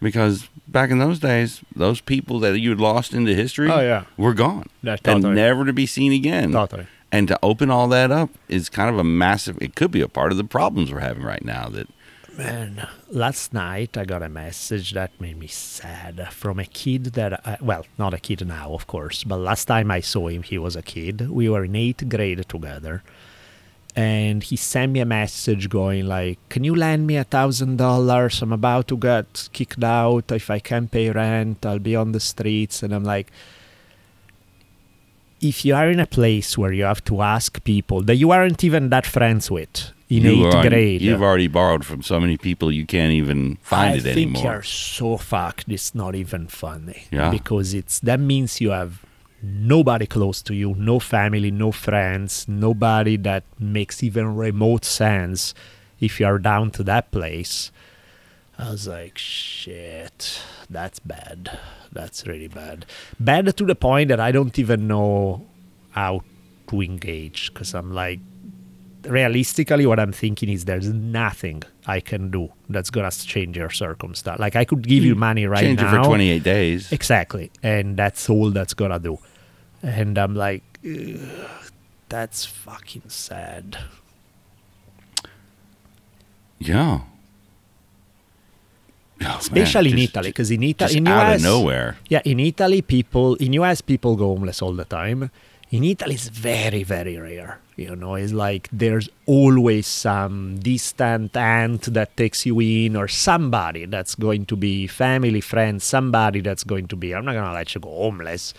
Because 0.00 0.48
back 0.68 0.90
in 0.90 0.98
those 0.98 1.18
days, 1.18 1.60
those 1.74 2.00
people 2.00 2.38
that 2.40 2.58
you 2.60 2.70
had 2.70 2.80
lost 2.80 3.14
into 3.14 3.34
history 3.34 3.70
Oh, 3.70 3.80
yeah. 3.80 4.04
were 4.16 4.34
gone 4.34 4.66
Yeah, 4.82 4.92
and 4.92 5.02
totally. 5.22 5.34
never 5.34 5.64
to 5.64 5.72
be 5.72 5.86
seen 5.86 6.12
again. 6.12 6.52
Totally. 6.52 6.86
And 7.10 7.26
to 7.28 7.38
open 7.42 7.70
all 7.70 7.88
that 7.88 8.10
up 8.12 8.30
is 8.48 8.68
kind 8.68 8.90
of 8.90 8.98
a 8.98 9.04
massive, 9.04 9.56
it 9.62 9.74
could 9.74 9.90
be 9.90 10.00
a 10.02 10.08
part 10.08 10.30
of 10.30 10.38
the 10.38 10.44
problems 10.44 10.92
we're 10.92 11.00
having 11.00 11.22
right 11.24 11.44
now 11.44 11.68
that 11.70 11.88
Man, 12.36 12.86
last 13.10 13.52
night 13.52 13.96
I 13.96 14.04
got 14.04 14.22
a 14.22 14.28
message 14.28 14.92
that 14.92 15.10
made 15.20 15.36
me 15.38 15.48
sad 15.48 16.28
from 16.32 16.60
a 16.60 16.64
kid 16.64 17.04
that, 17.14 17.44
I, 17.44 17.56
well, 17.60 17.84
not 17.98 18.14
a 18.14 18.18
kid 18.20 18.46
now, 18.46 18.74
of 18.74 18.86
course, 18.86 19.24
but 19.24 19.38
last 19.38 19.64
time 19.64 19.90
I 19.90 19.98
saw 20.00 20.28
him, 20.28 20.44
he 20.44 20.56
was 20.56 20.76
a 20.76 20.82
kid. 20.82 21.28
We 21.30 21.48
were 21.48 21.64
in 21.64 21.74
eighth 21.74 22.08
grade 22.08 22.48
together. 22.48 23.02
And 23.96 24.42
he 24.42 24.56
sent 24.56 24.92
me 24.92 25.00
a 25.00 25.06
message 25.06 25.68
going 25.68 26.06
like, 26.06 26.38
"Can 26.50 26.62
you 26.62 26.74
lend 26.74 27.06
me 27.06 27.16
a 27.16 27.24
thousand 27.24 27.78
dollars? 27.78 28.42
I'm 28.42 28.52
about 28.52 28.86
to 28.88 28.96
get 28.96 29.48
kicked 29.52 29.82
out. 29.82 30.30
If 30.30 30.50
I 30.50 30.60
can't 30.60 30.90
pay 30.90 31.10
rent, 31.10 31.66
I'll 31.66 31.80
be 31.80 31.96
on 31.96 32.12
the 32.12 32.20
streets." 32.20 32.82
And 32.82 32.94
I'm 32.94 33.04
like, 33.04 33.32
if 35.40 35.64
you 35.64 35.74
are 35.74 35.88
in 35.88 36.00
a 36.00 36.06
place 36.06 36.58
where 36.58 36.72
you 36.72 36.84
have 36.84 37.04
to 37.04 37.22
ask 37.22 37.62
people 37.64 38.02
that 38.02 38.16
you 38.16 38.30
aren't 38.30 38.64
even 38.64 38.90
that 38.90 39.06
friends 39.06 39.50
with 39.50 39.92
in 40.08 40.24
you 40.24 40.46
eighth 40.46 40.68
grade, 40.68 41.02
You've 41.02 41.22
already 41.22 41.48
borrowed 41.48 41.84
from 41.84 42.02
so 42.02 42.18
many 42.18 42.36
people 42.36 42.72
you 42.72 42.86
can't 42.86 43.12
even 43.12 43.56
find 43.62 43.94
I 43.94 43.96
it 43.96 44.14
think 44.14 44.42
you're 44.42 44.62
so 44.62 45.16
fucked. 45.16 45.66
It's 45.68 45.94
not 45.94 46.14
even 46.14 46.48
funny. 46.48 47.04
Yeah. 47.10 47.30
Because 47.30 47.74
it's 47.74 48.00
that 48.00 48.20
means 48.20 48.60
you 48.60 48.70
have 48.70 49.04
nobody 49.42 50.06
close 50.06 50.42
to 50.42 50.54
you, 50.54 50.74
no 50.74 50.98
family, 50.98 51.50
no 51.50 51.72
friends, 51.72 52.46
nobody 52.48 53.16
that 53.16 53.44
makes 53.58 54.02
even 54.02 54.36
remote 54.36 54.84
sense. 54.84 55.54
If 56.00 56.20
you 56.20 56.26
are 56.26 56.38
down 56.38 56.70
to 56.72 56.82
that 56.84 57.10
place, 57.10 57.72
I 58.58 58.70
was 58.70 58.88
like, 58.88 59.18
shit, 59.18 60.40
that's 60.68 60.98
bad. 60.98 61.58
That's 61.92 62.26
really 62.26 62.48
bad. 62.48 62.86
Bad 63.18 63.56
to 63.56 63.64
the 63.64 63.74
point 63.74 64.08
that 64.08 64.20
I 64.20 64.32
don't 64.32 64.58
even 64.58 64.88
know 64.88 65.46
how 65.90 66.22
to 66.68 66.82
engage 66.82 67.52
because 67.52 67.74
I'm 67.74 67.92
like, 67.92 68.20
realistically, 69.04 69.86
what 69.86 70.00
I'm 70.00 70.12
thinking 70.12 70.48
is 70.48 70.64
there's 70.64 70.88
nothing 70.88 71.62
I 71.86 72.00
can 72.00 72.30
do 72.30 72.52
that's 72.68 72.90
gonna 72.90 73.10
change 73.10 73.56
your 73.56 73.70
circumstance. 73.70 74.38
Like 74.40 74.56
I 74.56 74.64
could 74.64 74.86
give 74.86 75.04
you 75.04 75.14
hmm. 75.14 75.20
money 75.20 75.46
right 75.46 75.62
Change 75.62 75.80
now, 75.80 75.94
it 75.94 76.02
for 76.02 76.08
28 76.08 76.42
days. 76.42 76.92
exactly, 76.92 77.50
and 77.62 77.96
that's 77.96 78.28
all 78.28 78.50
that's 78.50 78.74
gonna 78.74 78.98
do. 78.98 79.18
And 79.82 80.18
I'm 80.18 80.34
like, 80.34 80.62
that's 82.08 82.44
fucking 82.44 83.08
sad. 83.08 83.78
Yeah. 86.58 87.00
Oh, 89.20 89.24
man, 89.24 89.38
Especially 89.38 89.92
in 89.92 89.98
Italy, 89.98 90.28
because 90.28 90.50
in 90.50 90.62
Italy, 90.62 90.96
in 90.98 91.08
out 91.08 91.32
US, 91.32 91.36
of 91.36 91.42
nowhere. 91.42 91.98
Yeah, 92.08 92.22
in 92.24 92.38
Italy, 92.38 92.82
people 92.82 93.34
in 93.36 93.52
US 93.54 93.80
people 93.80 94.14
go 94.16 94.28
homeless 94.28 94.62
all 94.62 94.72
the 94.72 94.84
time. 94.84 95.30
In 95.70 95.84
Italy, 95.84 96.14
it's 96.14 96.28
very 96.28 96.82
very 96.82 97.16
rare. 97.18 97.58
You 97.76 97.94
know, 97.94 98.14
it's 98.16 98.32
like 98.32 98.68
there's 98.72 99.08
always 99.26 99.86
some 99.86 100.58
distant 100.58 101.36
aunt 101.36 101.82
that 101.94 102.16
takes 102.16 102.44
you 102.46 102.58
in, 102.60 102.96
or 102.96 103.06
somebody 103.06 103.84
that's 103.86 104.14
going 104.14 104.46
to 104.46 104.56
be 104.56 104.86
family 104.88 105.40
friend, 105.40 105.80
somebody 105.80 106.40
that's 106.40 106.64
going 106.64 106.88
to 106.88 106.96
be. 106.96 107.14
I'm 107.14 107.24
not 107.24 107.34
gonna 107.34 107.52
let 107.52 107.74
you 107.74 107.80
go 107.80 107.90
homeless. 107.90 108.54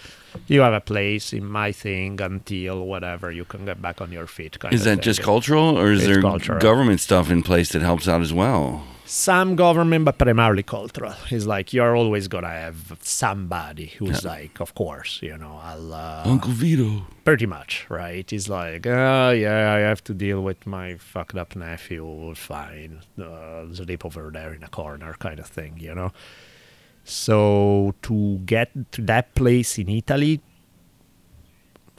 You 0.48 0.62
have 0.62 0.74
a 0.74 0.80
place 0.82 1.34
in 1.34 1.46
my 1.46 1.72
thing 1.72 2.22
until 2.22 2.86
whatever 2.86 3.32
you 3.32 3.44
can 3.44 3.66
get 3.66 3.82
back 3.82 4.00
on 4.00 4.12
your 4.12 4.28
feet. 4.28 4.60
Kind 4.60 4.74
Is 4.76 4.82
of 4.82 4.86
that 4.86 4.96
thing. 4.98 5.02
just 5.04 5.22
cultural 5.24 5.78
or 5.78 5.92
is 5.92 6.02
It's 6.04 6.08
there 6.08 6.22
cultural. 6.22 6.60
government 6.60 7.00
stuff 7.00 7.32
in 7.32 7.42
place 7.42 7.70
that 7.72 7.82
helps 7.82 8.08
out 8.08 8.22
as 8.22 8.32
well? 8.32 8.84
Some 9.10 9.56
government, 9.56 10.06
but 10.06 10.20
primarily 10.20 10.62
cultural. 10.62 11.16
It's 11.32 11.48
like 11.48 11.74
you're 11.74 11.96
always 11.96 12.28
gonna 12.28 12.48
have 12.48 12.96
somebody 13.02 13.88
who's 13.88 14.24
like, 14.24 14.60
of 14.62 14.76
course, 14.76 15.20
you 15.24 15.36
know, 15.36 15.60
I'll 15.64 15.94
uh, 15.94 16.24
Uncle 16.26 16.52
Vito. 16.52 17.08
pretty 17.26 17.48
much 17.48 17.88
right. 17.90 18.30
He's 18.30 18.48
like, 18.48 18.86
oh 18.86 19.32
yeah, 19.32 19.74
I 19.74 19.80
have 19.80 20.04
to 20.06 20.14
deal 20.14 20.42
with 20.42 20.68
my 20.68 20.96
fucked 20.98 21.36
up 21.36 21.56
nephew. 21.56 22.36
Fine, 22.36 23.02
uh, 23.20 23.74
sleep 23.74 24.06
over 24.06 24.30
there 24.32 24.54
in 24.54 24.64
a 24.64 24.68
corner, 24.70 25.16
kind 25.18 25.40
of 25.40 25.48
thing, 25.48 25.78
you 25.80 25.96
know. 25.96 26.12
So 27.04 27.96
to 28.04 28.38
get 28.46 28.92
to 28.92 29.02
that 29.04 29.34
place 29.34 29.80
in 29.80 29.90
Italy. 29.90 30.42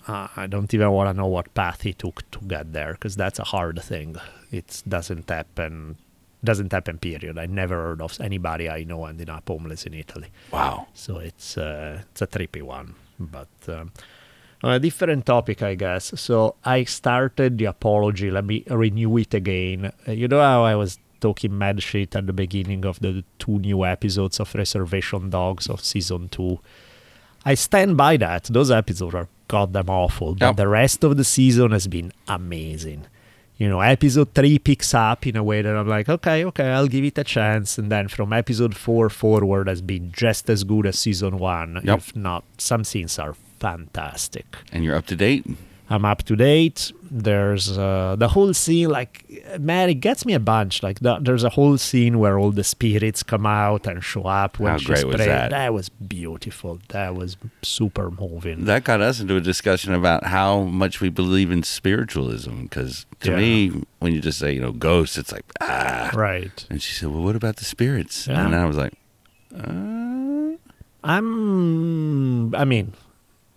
Uh, 0.06 0.28
I 0.34 0.46
don't 0.46 0.72
even 0.72 0.90
want 0.92 1.10
to 1.10 1.14
know 1.20 1.26
what 1.26 1.52
path 1.54 1.82
he 1.82 1.92
took 1.92 2.28
to 2.30 2.38
get 2.40 2.72
there 2.72 2.92
because 2.92 3.16
that's 3.16 3.38
a 3.38 3.44
hard 3.44 3.82
thing. 3.82 4.16
It 4.50 4.82
doesn't 4.88 5.28
happen. 5.28 5.98
Doesn't 6.42 6.72
happen. 6.72 6.98
Period. 6.98 7.38
I 7.38 7.46
never 7.46 7.74
heard 7.76 8.00
of 8.00 8.18
anybody 8.20 8.68
I 8.70 8.84
know 8.84 9.04
ending 9.04 9.28
up 9.28 9.46
homeless 9.48 9.84
in 9.86 9.94
Italy. 9.94 10.28
Wow. 10.50 10.86
So 10.94 11.18
it's 11.18 11.58
uh, 11.58 12.02
it's 12.10 12.22
a 12.22 12.26
trippy 12.26 12.62
one, 12.62 12.94
but 13.18 13.48
um, 13.68 13.92
on 14.62 14.72
a 14.72 14.78
different 14.78 15.26
topic, 15.26 15.62
I 15.62 15.74
guess. 15.74 16.12
So 16.18 16.54
I 16.64 16.84
started 16.84 17.58
the 17.58 17.66
apology. 17.66 18.30
Let 18.30 18.46
me 18.46 18.64
renew 18.68 19.18
it 19.18 19.34
again. 19.34 19.92
Uh, 20.08 20.12
you 20.12 20.28
know 20.28 20.40
how 20.40 20.64
I 20.64 20.74
was 20.76 20.98
talking 21.20 21.58
mad 21.58 21.82
shit 21.82 22.16
at 22.16 22.26
the 22.26 22.32
beginning 22.32 22.86
of 22.86 22.98
the 23.00 23.22
two 23.38 23.58
new 23.58 23.84
episodes 23.84 24.40
of 24.40 24.54
Reservation 24.54 25.28
Dogs 25.28 25.68
of 25.68 25.84
season 25.84 26.30
two. 26.30 26.58
I 27.44 27.54
stand 27.54 27.96
by 27.98 28.16
that. 28.18 28.44
Those 28.44 28.70
episodes 28.70 29.14
are 29.14 29.28
goddamn 29.48 29.90
awful, 29.90 30.34
but 30.34 30.46
Yep. 30.46 30.56
the 30.56 30.68
rest 30.68 31.04
of 31.04 31.16
the 31.18 31.24
season 31.24 31.72
has 31.72 31.86
been 31.86 32.12
amazing. 32.28 33.06
You 33.60 33.68
know, 33.68 33.80
episode 33.80 34.34
three 34.34 34.58
picks 34.58 34.94
up 34.94 35.26
in 35.26 35.36
a 35.36 35.44
way 35.44 35.60
that 35.60 35.76
I'm 35.76 35.86
like, 35.86 36.08
okay, 36.08 36.44
okay, 36.46 36.70
I'll 36.70 36.88
give 36.88 37.04
it 37.04 37.18
a 37.18 37.24
chance. 37.24 37.76
And 37.78 37.92
then 37.92 38.08
from 38.08 38.32
episode 38.32 38.74
four 38.74 39.10
forward 39.10 39.68
has 39.68 39.82
been 39.82 40.10
just 40.12 40.48
as 40.48 40.64
good 40.64 40.86
as 40.86 40.98
season 40.98 41.38
one, 41.38 41.78
Yep. 41.84 41.98
if 41.98 42.16
not. 42.16 42.42
Some 42.56 42.84
scenes 42.84 43.18
are 43.18 43.34
fantastic. 43.60 44.46
And 44.72 44.82
you're 44.82 44.96
up 44.96 45.06
to 45.06 45.16
date. 45.16 45.44
I'm 45.92 46.04
up 46.04 46.22
to 46.24 46.36
date. 46.36 46.92
There's 47.10 47.76
uh, 47.76 48.14
the 48.16 48.28
whole 48.28 48.54
scene, 48.54 48.88
like, 48.90 49.24
man, 49.58 49.90
it 49.90 49.94
gets 49.94 50.24
me 50.24 50.34
a 50.34 50.38
bunch. 50.38 50.84
Like, 50.84 51.00
the, 51.00 51.18
there's 51.20 51.42
a 51.42 51.48
whole 51.48 51.76
scene 51.78 52.20
where 52.20 52.38
all 52.38 52.52
the 52.52 52.62
spirits 52.62 53.24
come 53.24 53.44
out 53.44 53.88
and 53.88 54.02
show 54.04 54.22
up 54.22 54.60
when 54.60 54.70
How 54.70 54.78
she's 54.78 55.02
praying. 55.02 55.16
that? 55.18 55.50
That 55.50 55.74
was 55.74 55.88
beautiful. 55.88 56.78
That 56.90 57.16
was 57.16 57.36
super 57.62 58.12
moving. 58.12 58.66
That 58.66 58.84
got 58.84 59.00
us 59.00 59.18
into 59.18 59.34
a 59.34 59.40
discussion 59.40 59.92
about 59.92 60.26
how 60.26 60.60
much 60.62 61.00
we 61.00 61.08
believe 61.08 61.50
in 61.50 61.64
spiritualism. 61.64 62.62
Because 62.62 63.04
to 63.22 63.32
Yeah. 63.32 63.36
me, 63.38 63.82
when 63.98 64.12
you 64.14 64.20
just 64.20 64.38
say, 64.38 64.52
you 64.52 64.60
know, 64.60 64.70
ghosts, 64.70 65.18
it's 65.18 65.32
like, 65.32 65.44
ah. 65.60 66.12
right. 66.14 66.64
And 66.70 66.80
she 66.80 66.94
said, 66.94 67.08
well, 67.08 67.22
what 67.24 67.34
about 67.34 67.56
the 67.56 67.64
spirits? 67.64 68.28
Yeah. 68.28 68.46
And 68.46 68.54
I 68.54 68.64
was 68.66 68.76
like, 68.76 68.92
I'm. 71.02 72.54
I 72.54 72.64
mean, 72.64 72.92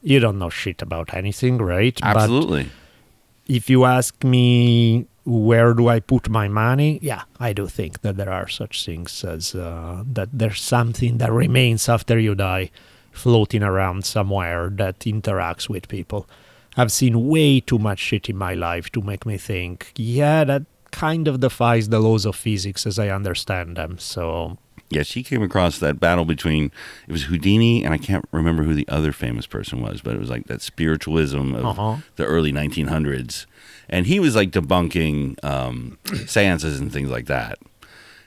you 0.03 0.19
don't 0.19 0.37
know 0.37 0.49
shit 0.49 0.81
about 0.81 1.13
anything, 1.13 1.57
right? 1.57 1.97
But 1.99 2.17
absolutely. 2.17 2.69
if 3.47 3.69
you 3.69 3.85
ask 3.85 4.23
me 4.23 5.07
where 5.25 5.73
do 5.73 5.87
I 5.87 6.01
put 6.01 6.29
my 6.29 6.47
money, 6.49 6.99
yeah, 7.01 7.23
I 7.39 7.53
do 7.53 7.67
think 7.67 8.01
that 8.01 8.17
there 8.17 8.31
are 8.31 8.47
such 8.47 8.85
things 8.85 9.23
as 9.23 9.55
uh, 9.55 10.03
that 10.05 10.29
there's 10.33 10.61
something 10.61 11.17
that 11.19 11.31
remains 11.31 11.87
after 11.87 12.19
you 12.19 12.35
die 12.35 12.69
floating 13.11 13.63
around 13.63 14.05
somewhere 14.05 14.69
that 14.69 14.99
interacts 14.99 15.69
with 15.69 15.87
people. 15.87 16.27
I've 16.75 16.91
seen 16.91 17.27
way 17.27 17.59
too 17.59 17.79
much 17.79 17.99
shit 17.99 18.29
in 18.29 18.35
my 18.35 18.53
life 18.53 18.91
to 18.91 19.01
make 19.01 19.25
me 19.25 19.37
think, 19.37 19.93
yeah, 19.95 20.43
that 20.43 20.63
kind 20.91 21.27
of 21.27 21.39
defies 21.39 21.89
the 21.89 21.99
laws 21.99 22.25
of 22.25 22.35
physics 22.35 22.85
as 22.85 22.99
I 22.99 23.09
understand 23.09 23.77
them. 23.77 23.97
So, 23.99 24.57
Yeah, 24.95 25.03
she 25.03 25.23
came 25.23 25.41
across 25.43 25.79
that 25.79 25.99
battle 25.99 26.25
between 26.25 26.71
it 27.07 27.11
was 27.11 27.23
Houdini 27.23 27.83
and 27.83 27.93
I 27.93 27.97
can't 27.97 28.25
remember 28.31 28.63
who 28.63 28.73
the 28.73 28.87
other 28.87 29.11
famous 29.11 29.45
person 29.47 29.81
was, 29.81 30.01
but 30.01 30.13
it 30.15 30.19
was 30.19 30.29
like 30.29 30.47
that 30.47 30.61
spiritualism 30.61 31.53
of 31.55 31.65
Uh-huh. 31.65 31.95
the 32.15 32.25
early 32.25 32.51
1900s, 32.51 33.45
and 33.89 34.05
he 34.07 34.19
was 34.19 34.35
like 34.35 34.51
debunking 34.51 35.43
um, 35.43 35.97
seances 36.27 36.79
and 36.79 36.91
things 36.91 37.09
like 37.09 37.25
that. 37.27 37.57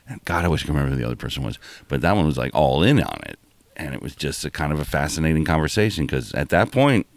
And 0.09 0.23
God, 0.25 0.45
I 0.45 0.47
wish 0.47 0.63
I 0.63 0.67
could 0.67 0.73
remember 0.75 0.95
who 0.95 1.01
the 1.01 1.05
other 1.07 1.15
person 1.17 1.43
was, 1.43 1.59
but 1.87 2.01
that 2.01 2.15
one 2.15 2.25
was 2.25 2.37
like 2.37 2.51
all 2.55 2.81
in 2.83 3.01
on 3.01 3.19
it, 3.25 3.37
and 3.75 3.93
it 3.93 4.01
was 4.01 4.15
just 4.15 4.45
a 4.45 4.49
kind 4.49 4.71
of 4.71 4.79
a 4.79 4.85
fascinating 4.85 5.45
conversation 5.45 6.05
because 6.05 6.33
at 6.33 6.49
that 6.49 6.71
point. 6.71 7.07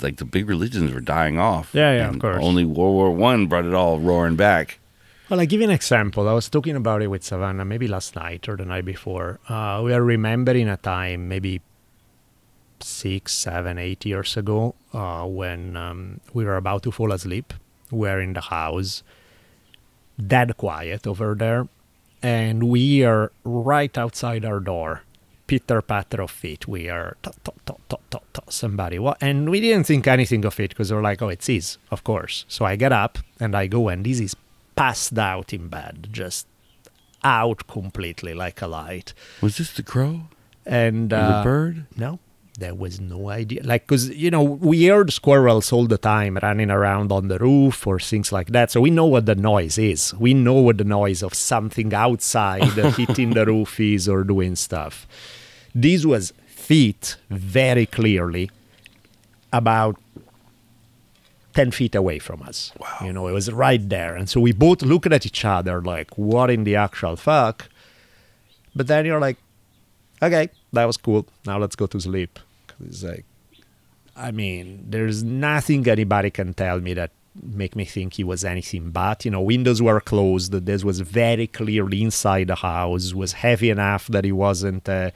Like 0.00 0.18
the 0.18 0.24
big 0.24 0.48
religions 0.48 0.94
were 0.94 1.00
dying 1.00 1.40
off. 1.40 1.70
Yeah, 1.74 1.92
yeah, 1.92 2.08
of 2.10 2.20
course. 2.20 2.38
Only 2.40 2.64
World 2.64 2.94
War 2.94 3.10
One 3.10 3.48
brought 3.48 3.64
it 3.64 3.74
all 3.74 3.98
roaring 3.98 4.36
back. 4.36 4.78
Well, 5.28 5.40
I 5.40 5.44
give 5.44 5.60
you 5.60 5.66
an 5.66 5.74
example. 5.74 6.26
I 6.26 6.32
was 6.32 6.48
talking 6.48 6.74
about 6.74 7.02
it 7.02 7.08
with 7.08 7.22
Savannah 7.22 7.66
maybe 7.66 7.86
last 7.86 8.16
night 8.16 8.48
or 8.48 8.56
the 8.56 8.64
night 8.64 8.86
before. 8.86 9.40
Uh, 9.46 9.82
we 9.84 9.92
are 9.92 10.02
remembering 10.02 10.70
a 10.70 10.78
time, 10.78 11.28
maybe 11.28 11.60
six, 12.80 13.34
seven, 13.34 13.76
eight 13.76 14.06
years 14.06 14.38
ago, 14.38 14.74
uh, 14.94 15.26
when 15.26 15.76
um, 15.76 16.22
we 16.32 16.46
were 16.46 16.56
about 16.56 16.82
to 16.84 16.90
fall 16.90 17.12
asleep. 17.12 17.52
We're 17.90 18.22
in 18.22 18.32
the 18.32 18.40
house, 18.40 19.02
dead 20.16 20.56
quiet 20.56 21.06
over 21.06 21.34
there, 21.34 21.68
and 22.22 22.70
we 22.70 23.04
are 23.04 23.30
right 23.44 23.98
outside 23.98 24.46
our 24.46 24.60
door. 24.60 25.02
Pitter 25.46 25.82
patter 25.82 26.22
of 26.22 26.30
feet. 26.30 26.66
We 26.66 26.88
are 26.88 27.18
somebody. 28.48 28.98
What? 28.98 29.18
And 29.20 29.50
we 29.50 29.60
didn't 29.60 29.84
think 29.84 30.06
anything 30.06 30.46
of 30.46 30.58
it 30.58 30.70
because 30.70 30.90
we're 30.90 31.02
like, 31.02 31.20
oh, 31.20 31.28
it's 31.28 31.48
his, 31.48 31.76
of 31.90 32.02
course. 32.02 32.46
So 32.48 32.64
I 32.64 32.76
get 32.76 32.92
up 32.92 33.18
and 33.38 33.54
I 33.54 33.66
go, 33.66 33.88
and 33.88 34.06
this 34.06 34.20
is 34.20 34.34
passed 34.78 35.18
out 35.18 35.52
in 35.52 35.68
bed, 35.68 36.08
just 36.12 36.46
out 37.24 37.66
completely 37.66 38.32
like 38.32 38.62
a 38.62 38.66
light. 38.66 39.12
Was 39.40 39.58
this 39.58 39.72
the 39.72 39.82
crow? 39.82 40.28
And 40.64 41.12
uh, 41.12 41.38
the 41.38 41.44
bird? 41.44 41.86
no, 41.96 42.20
there 42.58 42.74
was 42.74 43.00
no 43.00 43.30
idea. 43.30 43.62
Like, 43.64 43.86
because, 43.86 44.10
you 44.10 44.30
know, 44.30 44.42
we 44.42 44.86
heard 44.86 45.12
squirrels 45.12 45.72
all 45.72 45.86
the 45.86 45.98
time 45.98 46.38
running 46.42 46.70
around 46.70 47.10
on 47.10 47.28
the 47.28 47.38
roof 47.38 47.86
or 47.86 47.98
things 47.98 48.30
like 48.32 48.48
that. 48.48 48.70
So 48.70 48.80
we 48.80 48.90
know 48.90 49.06
what 49.06 49.26
the 49.26 49.34
noise 49.34 49.78
is. 49.78 50.14
We 50.14 50.34
know 50.34 50.54
what 50.54 50.78
the 50.78 50.84
noise 50.84 51.22
of 51.22 51.34
something 51.34 51.92
outside 51.94 52.62
hitting 52.96 53.30
the 53.30 53.46
roof 53.46 53.80
is 53.80 54.08
or 54.08 54.24
doing 54.24 54.56
stuff. 54.56 55.06
This 55.74 56.04
was 56.04 56.32
feet 56.46 57.16
very 57.30 57.86
clearly 57.86 58.50
about 59.52 59.96
10 61.54 61.70
feet 61.70 61.94
away 61.94 62.18
from 62.18 62.42
us. 62.42 62.72
Wow. 62.78 62.98
You 63.04 63.12
know, 63.12 63.26
it 63.26 63.32
was 63.32 63.50
right 63.50 63.88
there. 63.88 64.14
And 64.14 64.28
so 64.28 64.40
we 64.40 64.52
both 64.52 64.82
looked 64.82 65.12
at 65.12 65.26
each 65.26 65.44
other 65.44 65.80
like, 65.82 66.16
what 66.16 66.50
in 66.50 66.64
the 66.64 66.76
actual 66.76 67.16
fuck? 67.16 67.68
But 68.76 68.86
then 68.86 69.06
you're 69.06 69.20
like, 69.20 69.38
okay, 70.22 70.50
that 70.72 70.84
was 70.84 70.96
cool. 70.96 71.26
Now 71.46 71.58
let's 71.58 71.76
go 71.76 71.86
to 71.86 72.00
sleep. 72.00 72.38
It's 72.84 73.02
like, 73.02 73.24
I 74.16 74.30
mean, 74.30 74.84
there's 74.88 75.24
nothing 75.24 75.88
anybody 75.88 76.30
can 76.30 76.54
tell 76.54 76.80
me 76.80 76.94
that 76.94 77.12
make 77.40 77.76
me 77.76 77.84
think 77.84 78.14
he 78.14 78.24
was 78.24 78.44
anything 78.44 78.90
but. 78.90 79.24
You 79.24 79.30
know, 79.30 79.40
windows 79.40 79.80
were 79.80 80.00
closed. 80.00 80.52
This 80.52 80.84
was 80.84 81.00
very 81.00 81.46
clearly 81.46 82.02
inside 82.02 82.48
the 82.48 82.56
house. 82.56 83.14
Was 83.14 83.32
heavy 83.32 83.70
enough 83.70 84.06
that 84.08 84.24
he 84.24 84.32
wasn't 84.32 84.88
a 84.88 85.12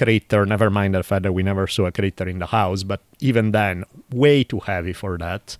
critter. 0.00 0.46
Never 0.46 0.70
mind 0.70 0.94
the 0.94 1.02
fact 1.02 1.22
that 1.24 1.32
we 1.38 1.42
never 1.42 1.66
saw 1.66 1.86
a 1.86 1.92
critter 1.92 2.28
in 2.28 2.38
the 2.38 2.46
house. 2.46 2.82
But 2.82 3.00
even 3.20 3.52
then, 3.52 3.84
way 4.12 4.44
too 4.44 4.60
heavy 4.60 4.92
for 4.92 5.18
that. 5.18 5.56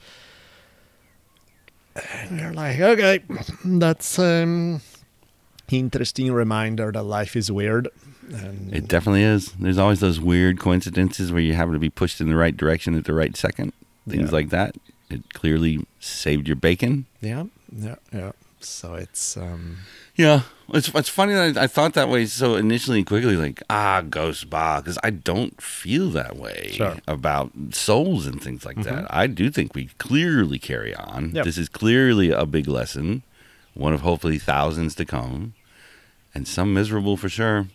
And 2.14 2.40
you're 2.40 2.52
like, 2.52 2.78
okay, 2.80 3.20
that's 3.64 4.18
um 4.18 4.80
interesting 5.70 6.32
reminder 6.32 6.90
that 6.92 7.02
life 7.04 7.36
is 7.36 7.50
weird. 7.52 7.88
And 8.32 8.74
It 8.74 8.88
definitely 8.88 9.22
is. 9.24 9.52
There's 9.52 9.78
always 9.78 10.00
those 10.00 10.20
weird 10.20 10.58
coincidences 10.60 11.32
where 11.32 11.40
you 11.42 11.54
happen 11.54 11.72
to 11.74 11.78
be 11.80 11.90
pushed 11.90 12.20
in 12.20 12.28
the 12.28 12.36
right 12.36 12.56
direction 12.56 12.96
at 12.96 13.04
the 13.04 13.14
right 13.14 13.36
second. 13.36 13.72
Things 14.08 14.30
Yeah. 14.30 14.36
like 14.38 14.48
that. 14.50 14.76
It 15.10 15.32
clearly 15.34 15.84
saved 15.98 16.46
your 16.48 16.56
bacon. 16.56 17.06
yeah, 17.20 17.44
yeah, 17.76 17.96
yeah. 18.12 18.32
So 18.60 18.94
it's 18.94 19.36
um 19.36 19.78
Yeah, 20.16 20.42
it's 20.72 20.88
it's 20.94 21.08
funny 21.08 21.32
that 21.34 21.56
I, 21.56 21.64
I 21.64 21.66
thought 21.66 21.94
that 21.94 22.08
way 22.08 22.26
so 22.26 22.56
initially 22.56 22.98
and 22.98 23.06
quickly, 23.06 23.36
like 23.36 23.62
ah, 23.70 24.02
ghost 24.02 24.50
bah, 24.50 24.80
because 24.80 24.98
I 25.02 25.10
don't 25.10 25.60
feel 25.60 26.10
that 26.10 26.36
way 26.36 26.70
Sure. 26.72 26.96
about 27.08 27.50
souls 27.72 28.26
and 28.26 28.42
things 28.42 28.64
like 28.64 28.82
that. 28.84 29.06
I 29.10 29.26
do 29.26 29.50
think 29.50 29.74
we 29.74 29.86
clearly 29.98 30.58
carry 30.58 30.94
on. 30.94 31.32
Yep. 31.34 31.44
This 31.44 31.58
is 31.58 31.68
clearly 31.68 32.30
a 32.30 32.44
big 32.46 32.68
lesson, 32.68 33.22
one 33.74 33.92
of 33.94 34.02
hopefully 34.02 34.38
thousands 34.38 34.94
to 34.96 35.04
come, 35.04 35.54
and 36.34 36.46
some 36.46 36.74
miserable 36.74 37.16
for 37.16 37.28
sure. 37.28 37.66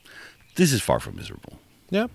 This 0.56 0.72
is 0.72 0.82
far 0.82 1.00
from 1.00 1.16
miserable. 1.16 1.60
yeah. 1.90 2.08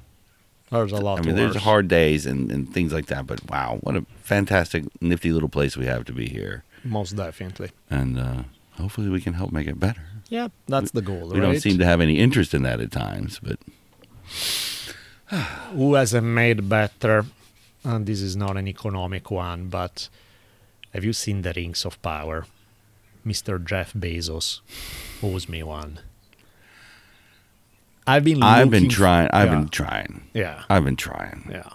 There's 0.70 0.92
a 0.92 0.98
lot. 0.98 1.18
I 1.18 1.22
mean, 1.22 1.34
worse. 1.34 1.52
there's 1.54 1.64
hard 1.64 1.88
days 1.88 2.26
and, 2.26 2.52
and 2.52 2.72
things 2.72 2.92
like 2.92 3.06
that, 3.06 3.26
but 3.26 3.40
wow, 3.50 3.78
what 3.82 3.96
a 3.96 4.06
fantastic, 4.22 4.84
nifty 5.02 5.32
little 5.32 5.48
place 5.48 5.76
we 5.76 5.86
have 5.86 6.04
to 6.04 6.12
be 6.12 6.28
here. 6.28 6.62
most 6.84 7.16
definitely. 7.16 7.70
And 7.90 8.16
uh, 8.20 8.42
hopefully 8.80 9.08
we 9.08 9.20
can 9.20 9.34
help 9.34 9.52
make 9.52 9.66
it 9.66 9.78
better. 9.78 10.02
Yeah, 10.28 10.48
that's 10.66 10.92
the 10.92 11.02
goal. 11.02 11.28
We 11.28 11.40
right? 11.40 11.46
don't 11.46 11.60
seem 11.60 11.78
to 11.78 11.84
have 11.84 12.00
any 12.00 12.18
interest 12.18 12.54
in 12.54 12.62
that 12.62 12.80
at 12.80 12.92
times, 12.92 13.40
but 13.42 13.58
Who 15.72 15.94
hasn't 15.94 16.26
made 16.26 16.68
better? 16.68 17.24
And 17.84 18.06
this 18.06 18.20
is 18.20 18.36
not 18.36 18.56
an 18.56 18.68
economic 18.68 19.30
one, 19.30 19.68
but 19.68 20.08
have 20.92 21.04
you 21.04 21.12
seen 21.12 21.42
the 21.42 21.52
Rings 21.54 21.84
of 21.84 22.00
Power? 22.02 22.46
Mr. 23.24 23.62
Jeff 23.64 23.92
Bezos 23.92 24.60
owes 25.22 25.48
me 25.48 25.62
one. 25.62 26.00
I've 28.06 28.24
been. 28.24 28.42
I've 28.42 28.70
been 28.70 28.88
trying. 28.88 29.28
I've 29.32 29.48
yeah, 29.48 29.54
been 29.54 29.68
trying. 29.68 30.22
Yeah, 30.34 30.62
I've 30.68 30.84
been 30.84 30.96
trying. 30.96 31.48
yeah, 31.50 31.68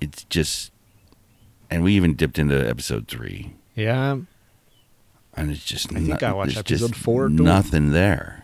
It's 0.00 0.24
just, 0.24 0.72
and 1.70 1.82
we 1.82 1.94
even 1.94 2.14
dipped 2.14 2.38
into 2.38 2.68
episode 2.68 3.08
three, 3.08 3.54
yeah. 3.74 4.18
And 5.36 5.50
it's 5.50 5.64
just. 5.64 5.92
I 5.94 6.00
think 6.00 6.22
I 6.22 6.32
watched 6.32 6.54
there's 6.54 6.64
just 6.64 6.82
episode 6.84 6.96
four, 6.96 7.28
too. 7.28 7.42
Nothing 7.42 7.92
there. 7.92 8.40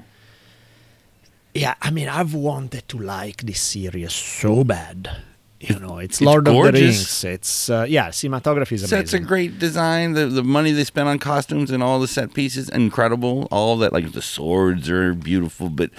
Yeah, 1.55 1.75
I 1.83 1.91
mean, 1.91 2.09
I've 2.09 2.33
wanted 2.33 2.89
to 2.91 2.99
like 2.99 3.43
this 3.43 3.61
series 3.61 4.13
so 4.13 4.63
bad. 4.63 5.11
You 5.59 5.79
know, 5.79 5.99
it's, 5.99 6.19
it's 6.19 6.23
Lord 6.23 6.49
of 6.49 6.55
the. 6.55 6.73
Rings. 6.73 7.23
It's 7.23 7.69
uh, 7.69 7.85
yeah, 7.89 8.09
cinematography 8.09 8.73
is 8.73 8.83
amazing. 8.85 8.89
Sets 8.89 9.13
a 9.13 9.19
great 9.21 9.59
design. 9.59 10.15
The 10.15 10.27
the 10.27 10.43
money 10.43 10.73
they 10.73 10.85
spent 10.85 11.09
on 11.09 11.19
costumes 11.19 11.71
and 11.71 11.83
all 11.83 12.01
the 12.01 12.09
set 12.09 12.33
pieces, 12.33 12.71
incredible. 12.71 13.47
All 13.51 13.77
that, 13.79 13.93
like 13.93 14.13
the 14.13 14.23
swords 14.23 14.89
are 14.89 15.13
beautiful, 15.13 15.69
but 15.69 15.91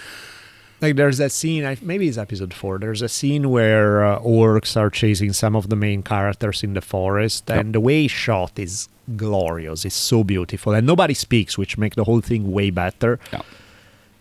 Like 0.82 0.96
there's 0.96 1.20
that 1.20 1.32
scene, 1.32 1.78
maybe 1.84 2.08
it's 2.08 2.18
episode 2.18 2.56
four. 2.56 2.80
There's 2.80 3.04
a 3.04 3.08
scene 3.10 3.52
where 3.52 4.04
uh, 4.04 4.20
orcs 4.20 4.76
are 4.76 4.90
chasing 4.90 5.32
some 5.32 5.56
of 5.56 5.70
the 5.70 5.76
main 5.76 6.02
characters 6.02 6.64
in 6.64 6.74
the 6.74 6.82
forest, 6.82 7.52
and 7.52 7.76
the 7.76 7.80
way 7.80 8.06
it's 8.06 8.14
shot 8.14 8.58
is 8.58 8.90
glorious. 9.18 9.86
It's 9.86 9.96
so 9.96 10.24
beautiful, 10.24 10.74
and 10.74 10.86
nobody 10.88 11.14
speaks, 11.14 11.58
which 11.58 11.78
make 11.78 11.96
the 11.96 12.04
whole 12.04 12.22
thing 12.22 12.52
way 12.52 12.70
better. 12.70 13.20
Yeah. 13.32 13.42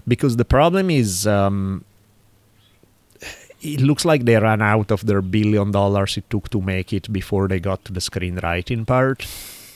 Because 0.07 0.37
the 0.37 0.45
problem 0.45 0.91
is, 0.91 1.27
um, 1.27 1.85
it 3.63 3.81
looks 3.81 4.05
like 4.05 4.25
they 4.25 4.37
ran 4.37 4.63
out 4.63 4.91
of 4.91 5.05
their 5.07 5.21
billion 5.23 5.71
dollars 5.71 6.17
it 6.17 6.29
took 6.31 6.49
to 6.51 6.61
make 6.61 6.93
it 6.93 7.13
before 7.13 7.47
they 7.49 7.61
got 7.61 7.85
to 7.85 7.93
the 7.93 8.01
screenwriting 8.01 8.87
part. 8.87 9.27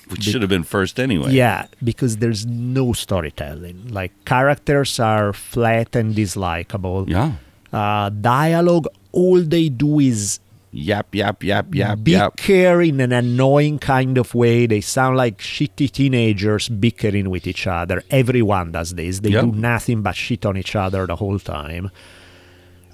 which 0.08 0.20
Be- 0.20 0.32
should 0.32 0.42
have 0.42 0.48
been 0.50 0.64
first 0.64 0.98
anyway. 1.00 1.32
Yeah, 1.32 1.66
because 1.82 2.18
there's 2.18 2.44
no 2.46 2.92
storytelling. 2.92 3.88
Like 3.88 4.12
characters 4.24 4.98
are 5.00 5.32
flat 5.32 5.94
and 5.96 6.14
dislikable. 6.14 7.08
Yeah. 7.08 7.32
Uh, 7.72 8.08
dialogue, 8.10 8.86
all 9.12 9.40
they 9.42 9.68
do 9.68 9.98
is 10.00 10.40
Yap, 10.77 11.14
yap, 11.14 11.45
yap, 11.45 11.72
yap, 11.72 12.01
yap. 12.09 12.51
in 12.51 13.01
an 13.01 13.12
annoying 13.12 13.79
kind 13.79 14.18
of 14.18 14.35
way. 14.35 14.66
They 14.66 14.81
sound 14.81 15.16
like 15.16 15.39
shitty 15.39 15.89
teenagers 15.93 16.68
bickering 16.68 17.31
with 17.31 17.47
each 17.47 17.68
other. 17.68 18.03
Everyone 18.11 18.72
does 18.72 18.93
this. 18.95 19.20
They 19.20 19.31
Yep. 19.31 19.45
do 19.45 19.53
nothing 19.53 20.03
but 20.03 20.16
shit 20.16 20.45
on 20.45 20.57
each 20.57 20.75
other 20.75 21.07
the 21.07 21.14
whole 21.14 21.39
time. 21.39 21.93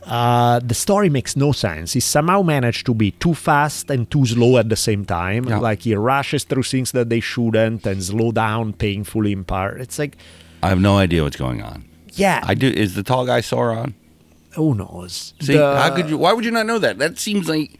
Uh, 0.04 0.60
the 0.60 0.74
story 0.74 1.08
makes 1.08 1.36
no 1.36 1.52
sense. 1.52 1.92
He 1.94 2.00
somehow 2.00 2.42
managed 2.42 2.84
to 2.86 2.94
be 2.94 3.12
too 3.12 3.34
fast 3.34 3.90
and 3.90 4.10
too 4.10 4.26
slow 4.26 4.58
at 4.58 4.68
the 4.68 4.76
same 4.76 5.04
time. 5.06 5.44
Yeah. 5.44 5.58
Like 5.58 5.82
he 5.82 5.94
rushes 5.94 6.44
through 6.44 6.64
things 6.64 6.92
that 6.92 7.08
they 7.08 7.20
shouldn't 7.20 7.86
and 7.86 8.02
slow 8.02 8.30
down 8.32 8.72
painfully 8.74 9.32
in 9.32 9.44
part. 9.44 9.80
It's 9.80 9.98
like, 9.98 10.16
I 10.62 10.68
have 10.68 10.80
no 10.80 10.98
idea 10.98 11.22
what's 11.22 11.36
going 11.36 11.62
on. 11.62 11.84
yeah, 12.12 12.40
I 12.44 12.54
do. 12.54 12.68
Is 12.68 12.94
the 12.94 13.02
tall 13.02 13.24
guy 13.24 13.40
Sauron? 13.40 13.94
Who 14.54 14.74
knows? 14.74 15.34
See, 15.40 15.54
The- 15.54 15.76
how 15.76 15.94
could 15.94 16.08
you? 16.10 16.18
Why 16.18 16.32
would 16.32 16.44
you 16.44 16.50
not 16.50 16.66
know 16.66 16.78
that? 16.78 16.98
That 16.98 17.18
seems 17.18 17.48
like 17.48 17.78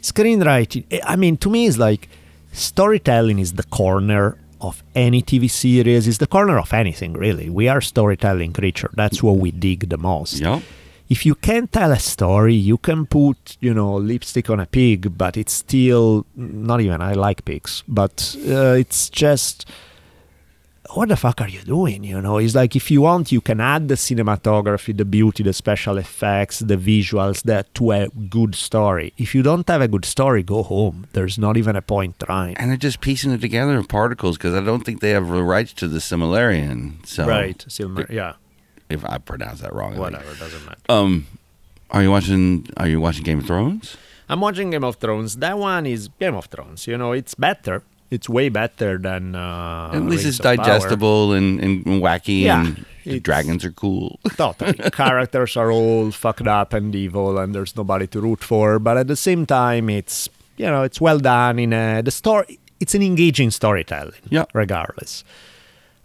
screenwriting 0.00 0.84
i 1.04 1.16
mean 1.16 1.36
to 1.36 1.50
me 1.50 1.66
is 1.66 1.76
like 1.76 2.08
storytelling 2.52 3.38
is 3.38 3.54
the 3.54 3.64
corner 3.64 4.38
of 4.60 4.82
any 4.94 5.20
tv 5.22 5.50
series 5.50 6.06
is 6.06 6.18
the 6.18 6.26
corner 6.26 6.56
of 6.58 6.72
anything 6.72 7.12
really 7.14 7.48
we 7.50 7.68
are 7.68 7.80
storytelling 7.80 8.52
creature 8.52 8.90
that's 8.94 9.22
what 9.22 9.36
we 9.36 9.50
dig 9.50 9.88
the 9.88 9.98
most 9.98 10.34
Yep. 10.40 10.62
if 11.08 11.26
you 11.26 11.34
can 11.34 11.66
tell 11.66 11.90
a 11.92 11.98
story 11.98 12.54
you 12.54 12.78
can 12.78 13.06
put 13.06 13.56
you 13.60 13.74
know 13.74 13.96
lipstick 13.96 14.48
on 14.50 14.60
a 14.60 14.66
pig 14.66 15.18
but 15.18 15.36
it's 15.36 15.52
still 15.52 16.24
not 16.36 16.80
even 16.80 17.00
i 17.02 17.12
like 17.12 17.44
pigs 17.44 17.82
but 17.88 18.36
uh, 18.48 18.76
it's 18.78 19.10
just 19.10 19.68
what 20.94 21.08
the 21.08 21.16
fuck 21.16 21.40
are 21.40 21.48
you 21.48 21.60
doing? 21.62 22.02
You 22.04 22.20
know, 22.20 22.38
it's 22.38 22.54
like 22.54 22.74
if 22.74 22.90
you 22.90 23.02
want, 23.02 23.30
you 23.30 23.40
can 23.40 23.60
add 23.60 23.88
the 23.88 23.94
cinematography, 23.94 24.96
the 24.96 25.04
beauty, 25.04 25.42
the 25.42 25.52
special 25.52 25.98
effects, 25.98 26.60
the 26.60 26.76
visuals 26.76 27.42
that 27.42 27.72
to 27.74 27.92
a 27.92 28.08
good 28.08 28.54
story. 28.54 29.12
If 29.18 29.34
you 29.34 29.42
don't 29.42 29.68
have 29.68 29.80
a 29.82 29.88
good 29.88 30.04
story, 30.04 30.42
go 30.42 30.62
home. 30.62 31.06
There's 31.12 31.38
not 31.38 31.56
even 31.56 31.76
a 31.76 31.82
point 31.82 32.18
trying. 32.18 32.56
and 32.56 32.70
they're 32.70 32.76
just 32.76 33.00
piecing 33.00 33.32
it 33.32 33.40
together 33.40 33.76
in 33.76 33.84
particles 33.84 34.36
because 34.38 34.54
I 34.54 34.60
don't 34.60 34.84
think 34.84 35.00
they 35.00 35.10
have 35.10 35.28
the 35.28 35.42
rights 35.42 35.72
to 35.74 35.88
the 35.88 35.98
Similarian. 35.98 37.04
So 37.06 37.26
Silver. 37.68 38.06
Yeah. 38.10 38.34
if 38.88 39.04
I 39.04 39.18
pronounce 39.18 39.60
that 39.60 39.72
wrong. 39.74 39.96
Whatever. 39.96 40.34
Doesn't 40.34 40.64
matter. 40.64 40.80
Um, 40.88 41.26
are 41.90 42.02
you 42.02 42.10
watching? 42.10 42.66
Are 42.76 42.88
you 42.88 43.00
watching 43.00 43.24
Game 43.24 43.38
of 43.40 43.46
Thrones? 43.46 43.96
I'm 44.28 44.40
watching 44.40 44.70
Game 44.70 44.84
of 44.84 44.96
Thrones. 44.96 45.36
That 45.36 45.58
one 45.58 45.86
is 45.86 46.08
Game 46.20 46.34
of 46.34 46.46
Thrones. 46.46 46.86
You 46.86 46.98
know, 46.98 47.12
it's 47.12 47.34
better. 47.34 47.82
It's 48.10 48.28
way 48.28 48.48
better 48.48 48.96
than. 48.98 49.34
Uh, 49.34 49.90
At 49.92 50.02
least 50.02 50.24
Rings 50.24 50.26
it's 50.26 50.38
digestible 50.38 51.32
and, 51.32 51.60
and 51.60 51.84
wacky, 52.02 52.42
Yeah, 52.42 52.64
and 52.64 52.86
the 53.04 53.20
dragons 53.20 53.64
are 53.64 53.72
cool. 53.72 54.18
Totally. 54.36 54.74
Characters 54.90 55.56
are 55.56 55.70
all 55.70 56.10
fucked 56.10 56.46
up 56.46 56.72
and 56.72 56.94
evil, 56.94 57.38
and 57.38 57.54
there's 57.54 57.76
nobody 57.76 58.06
to 58.08 58.20
root 58.20 58.42
for. 58.42 58.78
But 58.78 58.96
at 58.96 59.08
the 59.08 59.16
same 59.16 59.44
time, 59.46 59.90
it's 59.90 60.28
you 60.56 60.66
know 60.66 60.82
it's 60.82 61.00
well 61.00 61.18
done 61.18 61.58
in 61.58 61.72
a, 61.72 62.02
the 62.02 62.10
story. 62.10 62.58
It's 62.80 62.94
an 62.94 63.02
engaging 63.02 63.50
storytelling. 63.50 64.22
Yeah. 64.30 64.44
Regardless. 64.54 65.24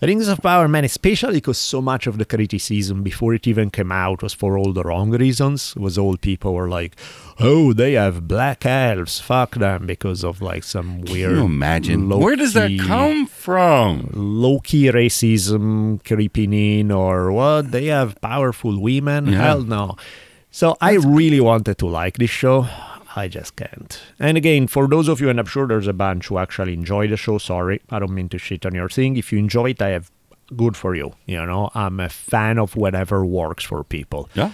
Rings 0.05 0.27
of 0.27 0.41
Power, 0.41 0.67
man, 0.67 0.83
especially 0.83 1.35
because 1.35 1.57
so 1.57 1.81
much 1.81 2.07
of 2.07 2.17
the 2.17 2.25
criticism 2.25 3.03
before 3.03 3.33
it 3.33 3.47
even 3.47 3.69
came 3.69 3.91
out 3.91 4.21
was 4.21 4.33
for 4.33 4.57
all 4.57 4.73
the 4.73 4.83
wrong 4.83 5.11
reasons. 5.11 5.75
Was 5.75 5.97
all 5.97 6.17
people 6.17 6.53
were 6.53 6.69
like, 6.69 6.95
"Oh, 7.39 7.73
they 7.73 7.93
have 7.93 8.27
black 8.27 8.65
elves, 8.65 9.19
fuck 9.19 9.55
them," 9.55 9.85
because 9.85 10.23
of 10.23 10.41
like 10.41 10.63
some 10.63 11.01
weird. 11.01 11.31
Can 11.31 11.37
you 11.39 11.45
imagine? 11.45 12.09
Where 12.09 12.35
does 12.35 12.53
that 12.53 12.71
come 12.79 13.25
from? 13.27 14.09
low 14.13 14.59
key 14.59 14.85
racism 14.91 16.03
creeping 16.03 16.53
in 16.53 16.91
or 16.91 17.31
what? 17.31 17.71
They 17.71 17.87
have 17.87 18.19
powerful 18.21 18.79
women? 18.79 19.27
Yeah. 19.27 19.41
Hell 19.41 19.61
no. 19.61 19.95
So 20.51 20.75
I 20.81 20.93
really 20.93 21.39
wanted 21.39 21.77
to 21.79 21.87
like 21.87 22.17
this 22.17 22.29
show. 22.29 22.67
I 23.15 23.27
just 23.27 23.55
can't. 23.55 24.01
And 24.19 24.37
again, 24.37 24.67
for 24.67 24.87
those 24.87 25.07
of 25.07 25.21
you, 25.21 25.29
and 25.29 25.39
I'm 25.39 25.45
sure 25.45 25.67
there's 25.67 25.87
a 25.87 25.93
bunch 25.93 26.27
who 26.27 26.37
actually 26.37 26.73
enjoy 26.73 27.07
the 27.07 27.17
show, 27.17 27.37
sorry, 27.37 27.81
I 27.89 27.99
don't 27.99 28.13
mean 28.13 28.29
to 28.29 28.37
shit 28.39 28.65
on 28.65 28.73
your 28.73 28.89
thing. 28.89 29.17
If 29.17 29.31
you 29.31 29.39
enjoy 29.39 29.71
it, 29.71 29.81
I 29.81 29.89
have 29.89 30.09
good 30.55 30.75
for 30.75 30.95
you. 30.95 31.13
You 31.25 31.45
know, 31.45 31.69
I'm 31.75 31.99
a 31.99 32.09
fan 32.09 32.57
of 32.57 32.75
whatever 32.75 33.23
works 33.25 33.63
for 33.63 33.83
people. 33.83 34.29
Yeah. 34.33 34.51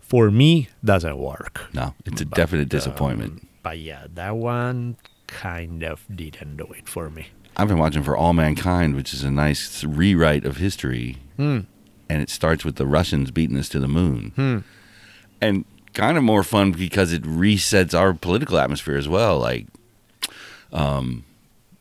For 0.00 0.30
me, 0.30 0.68
doesn't 0.84 1.18
work. 1.18 1.62
No, 1.72 1.94
it's 2.04 2.20
a 2.20 2.24
definite 2.24 2.68
disappointment. 2.68 3.48
But 3.64 3.78
yeah, 3.80 4.06
that 4.14 4.36
one 4.36 4.96
kind 5.26 5.82
of 5.82 6.04
didn't 6.14 6.56
do 6.58 6.66
it 6.78 6.88
for 6.88 7.10
me. 7.10 7.26
I've 7.56 7.66
been 7.68 7.78
watching 7.78 8.04
for 8.04 8.16
All 8.16 8.32
Mankind, 8.32 8.94
which 8.94 9.12
is 9.12 9.24
a 9.24 9.30
nice 9.32 9.82
rewrite 9.82 10.44
of 10.44 10.58
history, 10.58 11.16
Hmm. 11.36 11.60
and 12.08 12.22
it 12.22 12.30
starts 12.30 12.64
with 12.64 12.76
the 12.76 12.86
Russians 12.86 13.32
beating 13.32 13.56
us 13.58 13.68
to 13.70 13.80
the 13.80 13.88
moon, 13.88 14.32
Hmm. 14.36 14.58
and 15.40 15.64
kind 15.96 16.16
of 16.16 16.22
more 16.22 16.44
fun 16.44 16.72
because 16.72 17.12
it 17.12 17.22
resets 17.22 17.98
our 17.98 18.12
political 18.14 18.58
atmosphere 18.58 18.96
as 18.96 19.08
well. 19.08 19.38
Like, 19.38 19.66
um, 20.72 21.24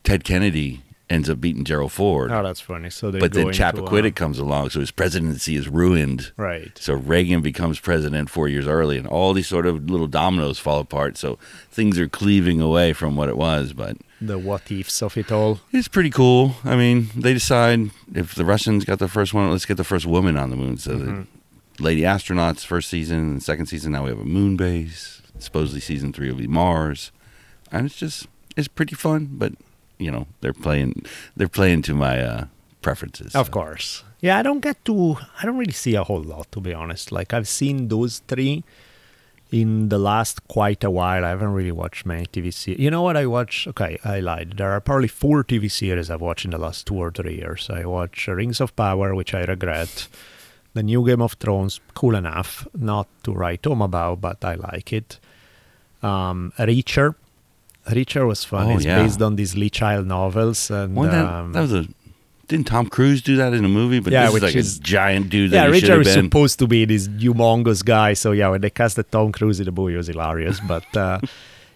Ted 0.04 0.24
Kennedy 0.24 0.82
ends 1.08 1.30
up 1.30 1.40
beating 1.40 1.64
Gerald 1.64 1.92
Ford, 1.92 2.32
Oh, 2.32 2.42
that's 2.42 2.60
funny. 2.62 2.90
So 2.90 3.12
they 3.12 3.20
but 3.20 3.34
then 3.34 3.48
Chappaquiddick 3.48 4.16
comes 4.16 4.40
along, 4.40 4.72
so 4.72 4.80
his 4.80 4.90
presidency 4.90 5.56
is 5.56 5.68
ruined. 5.68 6.32
Right. 6.36 6.72
So 6.80 6.96
Reagan 6.96 7.42
becomes 7.42 7.80
president 7.80 8.30
four 8.32 8.48
years 8.48 8.68
early, 8.68 8.98
and 8.98 9.06
all 9.06 9.34
these 9.34 9.48
sort 9.48 9.68
of 9.68 9.88
little 9.90 10.08
dominoes 10.08 10.58
fall 10.58 10.80
apart. 10.80 11.18
So 11.18 11.38
things 11.70 12.00
are 12.00 12.08
cleaving 12.08 12.60
away 12.60 12.94
from 12.94 13.16
what 13.16 13.30
it 13.30 13.38
was, 13.38 13.74
but 13.74 13.98
the 14.20 14.40
what 14.40 14.72
ifs 14.72 15.04
of 15.04 15.16
it 15.18 15.32
all. 15.32 15.60
it's 15.72 15.88
pretty 15.88 16.10
cool. 16.10 16.56
I 16.64 16.76
mean, 16.76 17.10
they 17.16 17.34
decide 17.34 17.92
if 18.16 18.34
the 18.34 18.46
Russians 18.46 18.84
got 18.86 18.98
the 18.98 19.08
first 19.10 19.34
one, 19.34 19.52
let's 19.52 19.66
get 19.66 19.78
the 19.78 19.84
first 19.84 20.06
woman 20.08 20.38
on 20.38 20.50
the 20.50 20.56
moon. 20.56 20.78
So 20.78 20.96
the 20.98 21.28
lady 21.80 22.02
astronauts 22.02 22.66
first 22.66 22.90
season, 22.90 23.20
and 23.20 23.44
second 23.44 23.68
season 23.68 23.92
now 23.92 24.04
we 24.04 24.10
have 24.10 24.20
a 24.20 24.26
moon 24.26 24.56
base. 24.58 25.22
Supposedly 25.38 25.82
season 25.82 26.14
three 26.14 26.30
will 26.30 26.38
be 26.38 26.48
Mars, 26.48 27.12
and 27.72 27.86
it's 27.86 27.98
just 27.98 28.28
it's 28.56 28.68
pretty 28.68 28.96
fun. 28.96 29.30
But 29.32 29.54
you 29.98 30.12
know 30.12 30.28
they're 30.42 30.54
playing 30.54 31.06
they're 31.36 31.48
playing 31.48 31.82
to 31.84 31.94
my 31.94 32.22
uh, 32.22 32.46
preferences. 32.82 33.36
Of 33.36 33.48
so. 33.48 33.52
course. 33.52 34.04
Yeah, 34.22 34.40
I 34.40 34.44
don't 34.44 34.62
get 34.62 34.84
to. 34.86 35.18
I 35.42 35.46
don't 35.46 35.58
really 35.58 35.74
see 35.74 35.96
a 35.96 36.04
whole 36.04 36.24
lot, 36.24 36.52
to 36.54 36.62
be 36.62 36.74
honest. 36.74 37.12
Like 37.12 37.34
I've 37.34 37.48
seen 37.48 37.90
those 37.90 38.20
three 38.28 38.64
in 39.52 39.90
the 39.90 39.98
last 39.98 40.48
quite 40.48 40.84
a 40.84 40.90
while. 40.90 41.24
I 41.26 41.30
haven't 41.30 41.54
really 41.54 41.72
watched 41.72 42.06
many 42.06 42.26
TV 42.26 42.54
series. 42.54 42.80
You 42.80 42.90
know 42.90 43.02
what 43.02 43.18
I 43.18 43.26
watch? 43.26 43.68
Okay, 43.68 43.98
I 44.04 44.20
lied. 44.20 44.56
There 44.58 44.72
are 44.72 44.82
probably 44.82 45.08
four 45.08 45.44
TV 45.44 45.70
series 45.70 46.10
I've 46.10 46.22
watched 46.22 46.46
in 46.46 46.52
the 46.52 46.58
last 46.58 46.88
two 46.88 46.96
or 46.96 47.12
three 47.12 47.36
years. 47.36 47.70
I 47.70 47.86
watch 47.86 48.28
Rings 48.28 48.62
of 48.62 48.76
Power, 48.76 49.14
which 49.14 49.34
I 49.34 49.44
regret. 49.44 50.08
The 50.76 50.84
new 50.84 51.06
Game 51.06 51.22
of 51.22 51.34
Thrones, 51.34 51.80
cool 51.94 52.16
enough, 52.16 52.68
not 52.76 53.08
to 53.24 53.32
write 53.32 53.64
home 53.66 53.82
about, 53.82 54.20
but 54.20 54.44
I 54.44 54.56
like 54.56 54.92
it. 54.92 55.20
Um, 56.04 56.52
Reacher. 56.60 57.16
Reacher 57.88 58.28
was 58.28 58.44
fun. 58.44 58.68
Oh, 58.68 58.76
it's 58.76 58.86
yeah. 58.86 59.02
based 59.02 59.22
on 59.22 59.38
these 59.38 59.56
Lee 59.56 59.70
Child 59.70 60.06
novels, 60.06 60.70
and 60.70 60.96
Well, 60.96 61.10
that, 61.10 61.26
um, 61.26 61.54
that 61.54 61.62
was 61.62 61.74
a 61.74 61.88
didn't 62.48 62.68
Tom 62.68 62.88
Cruise 62.88 63.22
do 63.22 63.36
that 63.38 63.54
in 63.54 63.66
a 63.66 63.70
movie? 63.70 64.00
But 64.00 64.14
Yeah, 64.14 64.26
this 64.26 64.36
is 64.36 64.42
like 64.44 64.56
is- 64.56 64.78
a 64.78 64.82
giant 64.82 65.30
dude 65.30 65.52
yeah, 65.52 65.66
that 65.66 65.74
he 65.74 65.80
should 65.80 65.90
Reacher 65.90 66.06
is 66.06 66.14
supposed 66.14 66.60
to 66.60 66.68
be 66.68 66.86
this 66.86 67.08
humongous 67.08 67.84
guy. 67.84 68.14
So 68.14 68.34
yeah, 68.34 68.50
when 68.50 68.62
they 68.62 68.70
casted 68.70 69.12
Tom 69.12 69.32
Cruise 69.32 69.60
in 69.60 69.66
the 69.66 69.72
movie, 69.72 69.94
it 69.94 69.98
was 69.98 70.08
hilarious. 70.08 70.60
But 70.68 70.86
uh, 70.96 71.20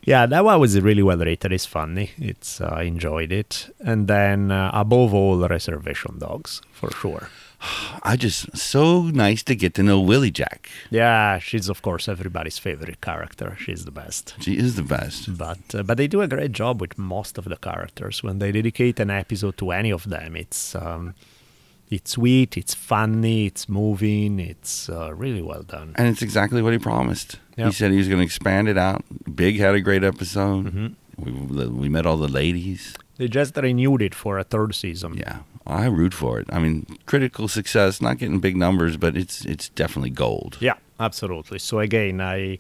yeah, 0.04 0.26
that 0.28 0.44
one 0.44 0.60
was 0.60 0.80
really 0.80 1.04
well 1.04 1.18
rated. 1.18 1.52
It's 1.52 1.66
funny. 1.66 2.12
It's 2.18 2.62
uh, 2.62 2.66
I 2.82 2.84
enjoyed 2.84 3.32
it. 3.32 3.74
And 3.80 4.08
then 4.08 4.52
uh, 4.52 4.70
above 4.74 5.14
all, 5.14 5.38
Reservation 5.48 6.20
Dogs 6.20 6.62
for 6.72 6.92
sure. 6.92 7.30
I 8.04 8.16
just 8.16 8.58
so 8.58 9.04
nice 9.04 9.44
to 9.44 9.56
get 9.56 9.74
to 9.76 9.84
know 9.84 10.00
Willie 10.00 10.32
Jack. 10.32 10.70
Yeah, 10.90 11.40
she's 11.40 11.68
of 11.70 11.82
course 11.82 12.08
everybody's 12.08 12.58
favorite 12.58 13.02
character. 13.02 13.56
She's 13.60 13.86
the 13.86 13.92
best. 13.92 14.36
She 14.40 14.58
is 14.58 14.76
the 14.76 14.84
best. 14.84 15.38
But 15.38 15.60
uh, 15.74 15.84
but 15.84 15.98
they 15.98 16.08
do 16.08 16.22
a 16.22 16.28
great 16.28 16.54
job 16.54 16.80
with 16.82 16.98
most 16.98 17.38
of 17.38 17.46
the 17.46 17.58
characters. 17.58 18.24
When 18.24 18.40
they 18.40 18.52
dedicate 18.52 19.00
an 19.00 19.10
episode 19.10 19.58
to 19.58 19.72
any 19.72 19.92
of 19.92 20.10
them, 20.10 20.36
it's 20.36 20.74
um, 20.76 21.16
it's 21.90 22.12
sweet, 22.12 22.56
it's 22.56 22.74
funny, 22.74 23.48
it's 23.48 23.68
moving, 23.68 24.40
it's 24.40 24.90
uh, 24.90 25.14
really 25.14 25.42
well 25.42 25.64
done. 25.64 25.94
And 25.96 26.08
it's 26.08 26.22
exactly 26.22 26.62
what 26.62 26.74
he 26.74 26.80
promised. 26.80 27.40
He 27.58 27.72
said 27.72 27.92
he 27.92 27.98
was 27.98 28.08
going 28.08 28.20
to 28.20 28.26
expand 28.26 28.70
it 28.70 28.78
out. 28.78 29.04
Big 29.36 29.58
had 29.58 29.76
a 29.76 29.82
great 29.82 30.04
episode. 30.04 30.68
Mm-hmm. 30.68 30.88
We, 31.18 31.68
we 31.68 31.90
met 31.90 32.06
all 32.06 32.16
the 32.16 32.30
ladies. 32.30 32.96
They 33.18 33.28
just 33.28 33.58
renewed 33.58 34.02
it 34.02 34.16
for 34.16 34.40
a 34.40 34.46
third 34.46 34.74
season. 34.76 35.18
Yeah, 35.18 35.40
I 35.68 35.86
root 35.86 36.14
for 36.14 36.40
it. 36.40 36.48
I 36.52 36.60
mean, 36.60 36.86
critical 37.06 37.48
success, 37.48 38.02
not 38.02 38.18
getting 38.18 38.40
big 38.40 38.58
numbers, 38.58 38.98
but 38.98 39.16
it's 39.16 39.46
it's 39.46 39.70
definitely 39.70 40.10
gold. 40.10 40.58
Yeah, 40.60 40.76
absolutely. 41.00 41.60
So 41.60 41.80
again, 41.80 42.22
I 42.22 42.60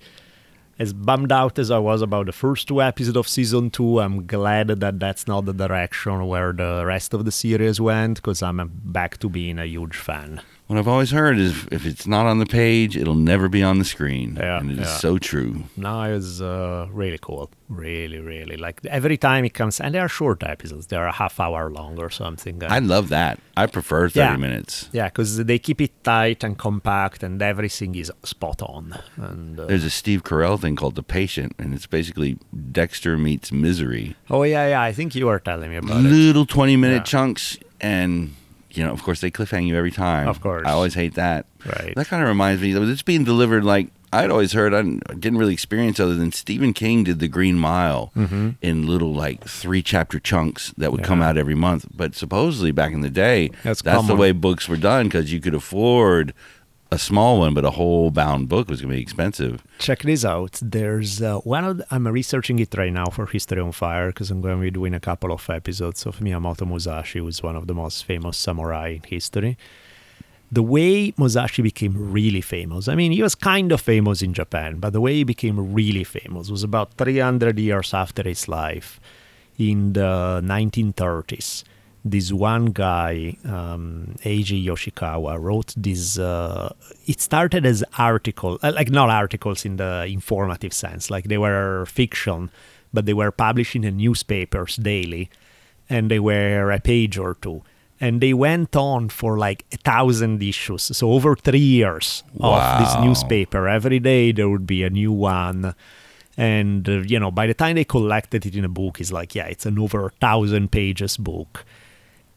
as 0.77 0.93
bummed 0.93 1.31
out 1.31 1.59
as 1.59 1.71
I 1.71 1.77
was 1.77 2.01
about 2.01 2.27
the 2.27 2.31
first 2.31 2.67
two 2.67 2.81
episodes 2.81 3.17
of 3.17 3.27
season 3.27 3.69
two, 3.69 3.99
I'm 3.99 4.25
glad 4.25 4.67
that 4.67 4.99
that's 4.99 5.27
not 5.27 5.45
the 5.45 5.53
direction 5.53 6.25
where 6.27 6.53
the 6.53 6.83
rest 6.85 7.13
of 7.13 7.25
the 7.25 7.31
series 7.31 7.81
went 7.81 8.15
because 8.15 8.41
I'm 8.41 8.71
back 8.85 9.17
to 9.17 9.29
being 9.29 9.59
a 9.59 9.65
huge 9.65 9.97
fan. 9.97 10.41
What 10.69 10.77
I've 10.77 10.87
always 10.87 11.09
heard 11.09 11.39
is 11.39 11.65
if 11.71 11.87
it's 11.87 12.05
not 12.05 12.27
on 12.27 12.37
the 12.37 12.45
page, 12.45 12.95
it'll 12.95 13.15
never 13.15 13.49
be 13.49 13.63
on 13.63 13.79
the 13.79 13.85
screen. 13.85 14.37
Yeah, 14.39 14.59
and 14.59 14.69
it 14.69 14.77
is 14.77 14.87
yeah. 14.87 14.97
so 14.97 15.17
true. 15.17 15.63
No, 15.75 16.03
it's 16.03 16.41
uh, 16.41 16.85
really 16.91 17.17
cool. 17.19 17.49
Really, 17.69 18.19
really. 18.19 18.55
Like 18.55 18.79
every 18.85 19.17
time 19.17 19.45
it 19.45 19.55
comes, 19.55 19.79
and 19.81 19.95
they 19.95 19.99
are 19.99 20.07
short 20.07 20.43
episodes. 20.43 20.85
They 20.85 20.95
are 20.95 21.07
a 21.07 21.11
half 21.11 21.39
hour 21.39 21.71
long 21.71 21.97
or 21.97 22.11
something. 22.11 22.61
I 22.63 22.77
love 22.77 23.09
that. 23.09 23.39
I 23.57 23.65
prefer 23.65 24.09
30 24.09 24.19
Yeah. 24.19 24.37
minutes. 24.37 24.89
yeah, 24.91 25.07
because 25.07 25.37
they 25.43 25.57
keep 25.57 25.81
it 25.81 26.03
tight 26.03 26.43
and 26.43 26.55
compact, 26.55 27.23
and 27.23 27.41
everything 27.41 27.95
is 27.95 28.11
spot 28.23 28.61
on. 28.61 28.95
And 29.17 29.59
uh, 29.59 29.65
There's 29.65 29.83
a 29.85 29.89
Steve 29.89 30.23
Carell 30.23 30.59
thing 30.61 30.75
called 30.75 30.93
The 30.93 31.01
Patient, 31.03 31.55
and 31.57 31.73
it's 31.73 31.87
basically 31.87 32.37
Dexter 32.71 33.17
meets 33.17 33.51
Misery. 33.51 34.15
oh 34.29 34.43
yeah, 34.43 34.67
yeah. 34.69 34.81
I 34.83 34.91
think 34.93 35.15
you 35.15 35.25
were 35.25 35.39
telling 35.39 35.71
me 35.71 35.77
about 35.77 35.97
it. 36.05 36.09
Little 36.09 36.45
20 36.45 36.75
minute 36.77 37.05
chunks, 37.05 37.57
and, 37.81 38.35
you 38.71 38.83
know, 38.85 38.91
of 38.91 39.01
course, 39.03 39.21
they 39.21 39.31
cliffhang 39.31 39.67
you 39.67 39.75
every 39.75 39.91
time. 39.91 40.27
Of 40.27 40.41
course. 40.41 40.65
I 40.65 40.71
always 40.71 40.93
hate 40.93 41.15
that. 41.15 41.45
Right. 41.65 41.93
That 41.95 42.07
kind 42.07 42.21
of 42.23 42.29
reminds 42.29 42.61
me, 42.61 42.71
it's 42.73 43.01
being 43.01 43.23
delivered 43.23 43.63
like 43.63 43.87
I'd 44.11 44.31
always 44.31 44.53
heard, 44.53 44.73
I 44.73 44.81
didn't, 44.81 45.37
really 45.37 45.53
experience 45.53 45.99
other 45.99 46.15
than 46.15 46.31
Stephen 46.31 46.73
King 46.73 47.03
did 47.03 47.19
The 47.19 47.27
Green 47.27 47.59
Mile 47.59 48.11
Mm-hmm. 48.15 48.49
in 48.61 48.87
little 48.87 49.13
like 49.13 49.43
three 49.43 49.83
chapter 49.83 50.19
chunks 50.19 50.73
that 50.77 50.91
would 50.91 51.01
Yeah. 51.01 51.05
come 51.07 51.21
out 51.21 51.37
every 51.37 51.53
month. 51.53 51.85
But 51.95 52.15
supposedly 52.15 52.71
back 52.71 52.91
in 52.91 53.01
the 53.01 53.09
day, 53.11 53.51
That's 53.63 53.83
that's, 53.83 54.07
the 54.07 54.15
way 54.15 54.31
books 54.31 54.67
were 54.67 54.77
done 54.77 55.05
because 55.07 55.31
you 55.31 55.39
could 55.39 55.53
afford 55.53 56.33
a 56.91 56.97
small 56.97 57.39
one, 57.39 57.53
but 57.53 57.63
a 57.63 57.71
whole 57.71 58.09
bound 58.09 58.49
book 58.49 58.67
was 58.67 58.81
going 58.81 58.91
to 58.91 58.95
be 58.95 59.01
expensive. 59.01 59.63
Check 59.77 60.01
this 60.01 60.25
out. 60.25 60.59
There's 60.61 61.21
uh, 61.21 61.37
one 61.39 61.63
of 61.63 61.77
the, 61.77 61.85
I'm 61.91 62.07
researching 62.07 62.57
it 62.59 62.75
right 62.75 62.91
now 62.91 63.05
for 63.05 63.27
History 63.27 63.61
on 63.61 63.71
Fire 63.71 64.07
because 64.07 64.31
I'm 64.31 64.41
going 64.41 64.55
to 64.55 64.61
be 64.61 64.71
doing 64.71 64.93
a 64.95 64.99
couple 64.99 65.31
of 65.31 65.47
episodes 65.49 66.05
of 66.05 66.17
Miyamoto 66.19 66.67
Musashi, 66.67 67.19
who's 67.19 67.43
one 67.43 67.55
of 67.55 67.67
the 67.67 67.75
most 67.75 68.05
famous 68.05 68.37
samurai 68.37 68.89
in 68.89 69.03
history. 69.03 69.57
The 70.51 70.63
way 70.63 71.13
Musashi 71.15 71.61
became 71.61 72.11
really 72.11 72.41
famous, 72.41 72.87
I 72.87 72.95
mean, 72.95 73.11
he 73.11 73.21
was 73.21 73.35
kind 73.35 73.71
of 73.71 73.81
famous 73.81 74.23
in 74.23 74.33
Japan, 74.33 74.79
but 74.79 74.93
the 74.93 75.01
way 75.01 75.13
he 75.13 75.23
became 75.23 75.73
really 75.73 76.03
famous 76.03 76.49
was 76.49 76.63
about 76.63 76.95
300 76.95 77.59
years 77.59 77.93
after 77.93 78.23
his 78.23 78.47
life 78.47 78.99
in 79.59 79.93
the 79.93 80.41
1930s. 80.43 81.63
This 82.05 82.31
one 82.31 82.67
guy, 82.67 83.35
um, 83.43 84.15
Eiji 84.23 84.65
Yoshikawa, 84.65 85.39
wrote 85.39 85.73
this. 85.75 86.17
Uh, 86.17 86.73
it 87.05 87.19
started 87.19 87.65
as 87.65 87.83
article, 87.97 88.57
uh, 88.63 88.71
like 88.73 88.89
not 88.89 89.09
articles 89.09 89.65
in 89.65 89.75
the 89.75 90.05
informative 90.05 90.73
sense, 90.73 91.11
like 91.11 91.25
they 91.25 91.37
were 91.37 91.85
fiction, 91.87 92.51
but 92.93 93.05
they 93.05 93.13
were 93.13 93.31
published 93.31 93.75
in 93.75 93.81
the 93.81 93.91
newspapers 93.91 94.77
daily, 94.77 95.29
and 95.89 96.09
they 96.09 96.19
were 96.19 96.71
a 96.71 96.79
page 96.79 97.17
or 97.17 97.35
two. 97.35 97.63
And 97.99 98.21
they 98.21 98.33
went 98.33 98.77
on 98.77 99.09
for 99.09 99.37
like 99.37 99.65
a 99.73 99.77
thousand 99.77 100.41
issues, 100.41 100.83
so 100.95 101.11
over 101.11 101.35
three 101.35 101.59
years 101.59 102.23
of 102.39 102.79
this 102.79 102.95
newspaper. 103.03 103.67
Every 103.67 103.99
day 103.99 104.31
there 104.31 104.47
would 104.47 104.65
be 104.65 104.83
a 104.83 104.89
new 104.89 105.11
one 105.11 105.75
and 106.37 106.87
uh, 106.87 106.99
you 107.01 107.19
know 107.19 107.29
by 107.29 107.45
the 107.45 107.53
time 107.53 107.75
they 107.75 107.83
collected 107.83 108.45
it 108.45 108.55
in 108.55 108.63
a 108.63 108.69
book 108.69 109.01
it's 109.01 109.11
like 109.11 109.35
yeah 109.35 109.45
it's 109.45 109.65
an 109.65 109.77
over 109.77 110.05
a 110.05 110.09
thousand 110.21 110.71
pages 110.71 111.17
book 111.17 111.65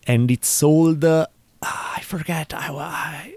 and 0.07 0.31
it 0.31 0.45
sold 0.45 1.05
uh, 1.05 1.27
i 1.63 2.01
forget 2.03 2.53
I, 2.55 2.73
I 2.73 3.37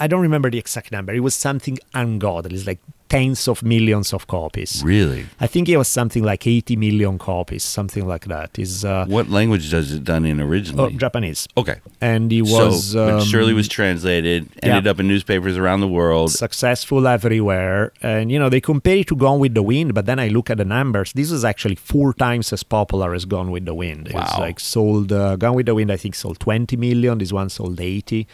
i 0.00 0.06
don't 0.06 0.22
remember 0.22 0.50
the 0.50 0.58
exact 0.58 0.90
number 0.92 1.12
it 1.12 1.20
was 1.20 1.34
something 1.34 1.78
ungodly 1.94 2.54
it's 2.56 2.66
like 2.66 2.80
tens 3.08 3.48
of 3.48 3.64
millions 3.64 4.12
of 4.12 4.28
copies 4.28 4.82
Really? 4.84 5.26
i 5.40 5.46
think 5.48 5.68
it 5.68 5.76
was 5.76 5.88
something 5.88 6.22
like 6.22 6.46
80 6.46 6.76
million 6.76 7.18
copies 7.18 7.64
something 7.64 8.06
like 8.06 8.26
that 8.26 8.56
is 8.56 8.84
uh 8.84 9.04
What 9.08 9.28
language 9.28 9.68
does 9.70 9.90
it 9.92 10.04
done 10.04 10.24
in 10.24 10.40
originally? 10.40 10.94
oh, 10.94 10.96
japanese 10.96 11.48
okay. 11.56 11.78
and 12.00 12.32
it 12.32 12.42
was 12.42 12.92
so, 12.92 13.18
but 13.18 13.24
surely 13.24 13.50
um, 13.50 13.56
was 13.56 13.66
translated, 13.66 14.48
ended 14.62 14.84
yeah. 14.84 14.90
up 14.92 15.00
in 15.00 15.08
newspapers 15.08 15.56
around 15.58 15.80
the 15.80 15.88
world. 15.88 16.30
successful 16.30 17.08
everywhere. 17.08 17.92
And 18.00 18.30
you 18.32 18.38
know, 18.38 18.48
they 18.48 18.60
compare 18.60 18.98
it 18.98 19.08
to 19.08 19.16
Gone 19.16 19.40
with 19.40 19.54
the 19.54 19.62
Wind, 19.62 19.92
but 19.94 20.06
then 20.06 20.18
I 20.20 20.28
look 20.28 20.48
at 20.50 20.58
the 20.58 20.64
numbers. 20.64 21.12
This 21.12 21.30
was 21.30 21.44
actually 21.44 21.74
four 21.76 22.12
times 22.14 22.52
as 22.52 22.62
popular 22.62 23.12
as 23.14 23.24
Gone 23.24 23.50
with 23.50 23.64
the 23.64 23.74
Wind. 23.74 24.10
Wow. 24.12 24.36
like 24.38 24.60
sold 24.60 25.12
uh, 25.12 25.36
Gone 25.36 25.54
with 25.54 25.66
the 25.66 25.74
Wind, 25.74 25.90
I 25.90 25.96
think 25.96 26.14
sold 26.14 26.38
20 26.38 26.76
million. 26.76 27.18
This 27.18 27.32
one 27.32 27.48
sold 27.50 27.80
80. 27.80 28.26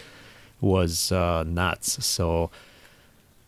Was 0.61 1.13
uh, 1.13 1.45
nuts. 1.45 2.05
So 2.05 2.51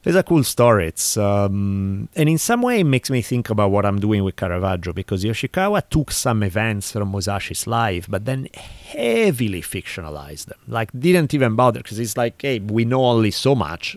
it's 0.04 0.16
a 0.16 0.22
cool 0.22 0.44
story. 0.44 0.88
It's 0.88 1.16
um, 1.16 2.08
and 2.14 2.28
in 2.28 2.38
some 2.38 2.62
way 2.62 2.80
it 2.80 2.84
makes 2.84 3.10
me 3.10 3.20
think 3.22 3.50
about 3.50 3.70
what 3.70 3.84
I'm 3.84 3.98
doing 3.98 4.24
with 4.24 4.36
Caravaggio 4.36 4.92
because 4.92 5.24
Yoshikawa 5.24 5.88
took 5.90 6.10
some 6.10 6.42
events 6.42 6.92
from 6.92 7.12
Musashi's 7.12 7.66
life, 7.66 8.06
but 8.08 8.24
then 8.24 8.48
heavily 8.54 9.60
fictionalized 9.60 10.46
them. 10.46 10.58
Like 10.68 10.90
didn't 10.98 11.34
even 11.34 11.56
bother 11.56 11.80
because 11.80 11.98
it's 11.98 12.16
like, 12.16 12.40
hey, 12.40 12.60
we 12.60 12.84
know 12.84 13.04
only 13.04 13.30
so 13.30 13.54
much. 13.54 13.96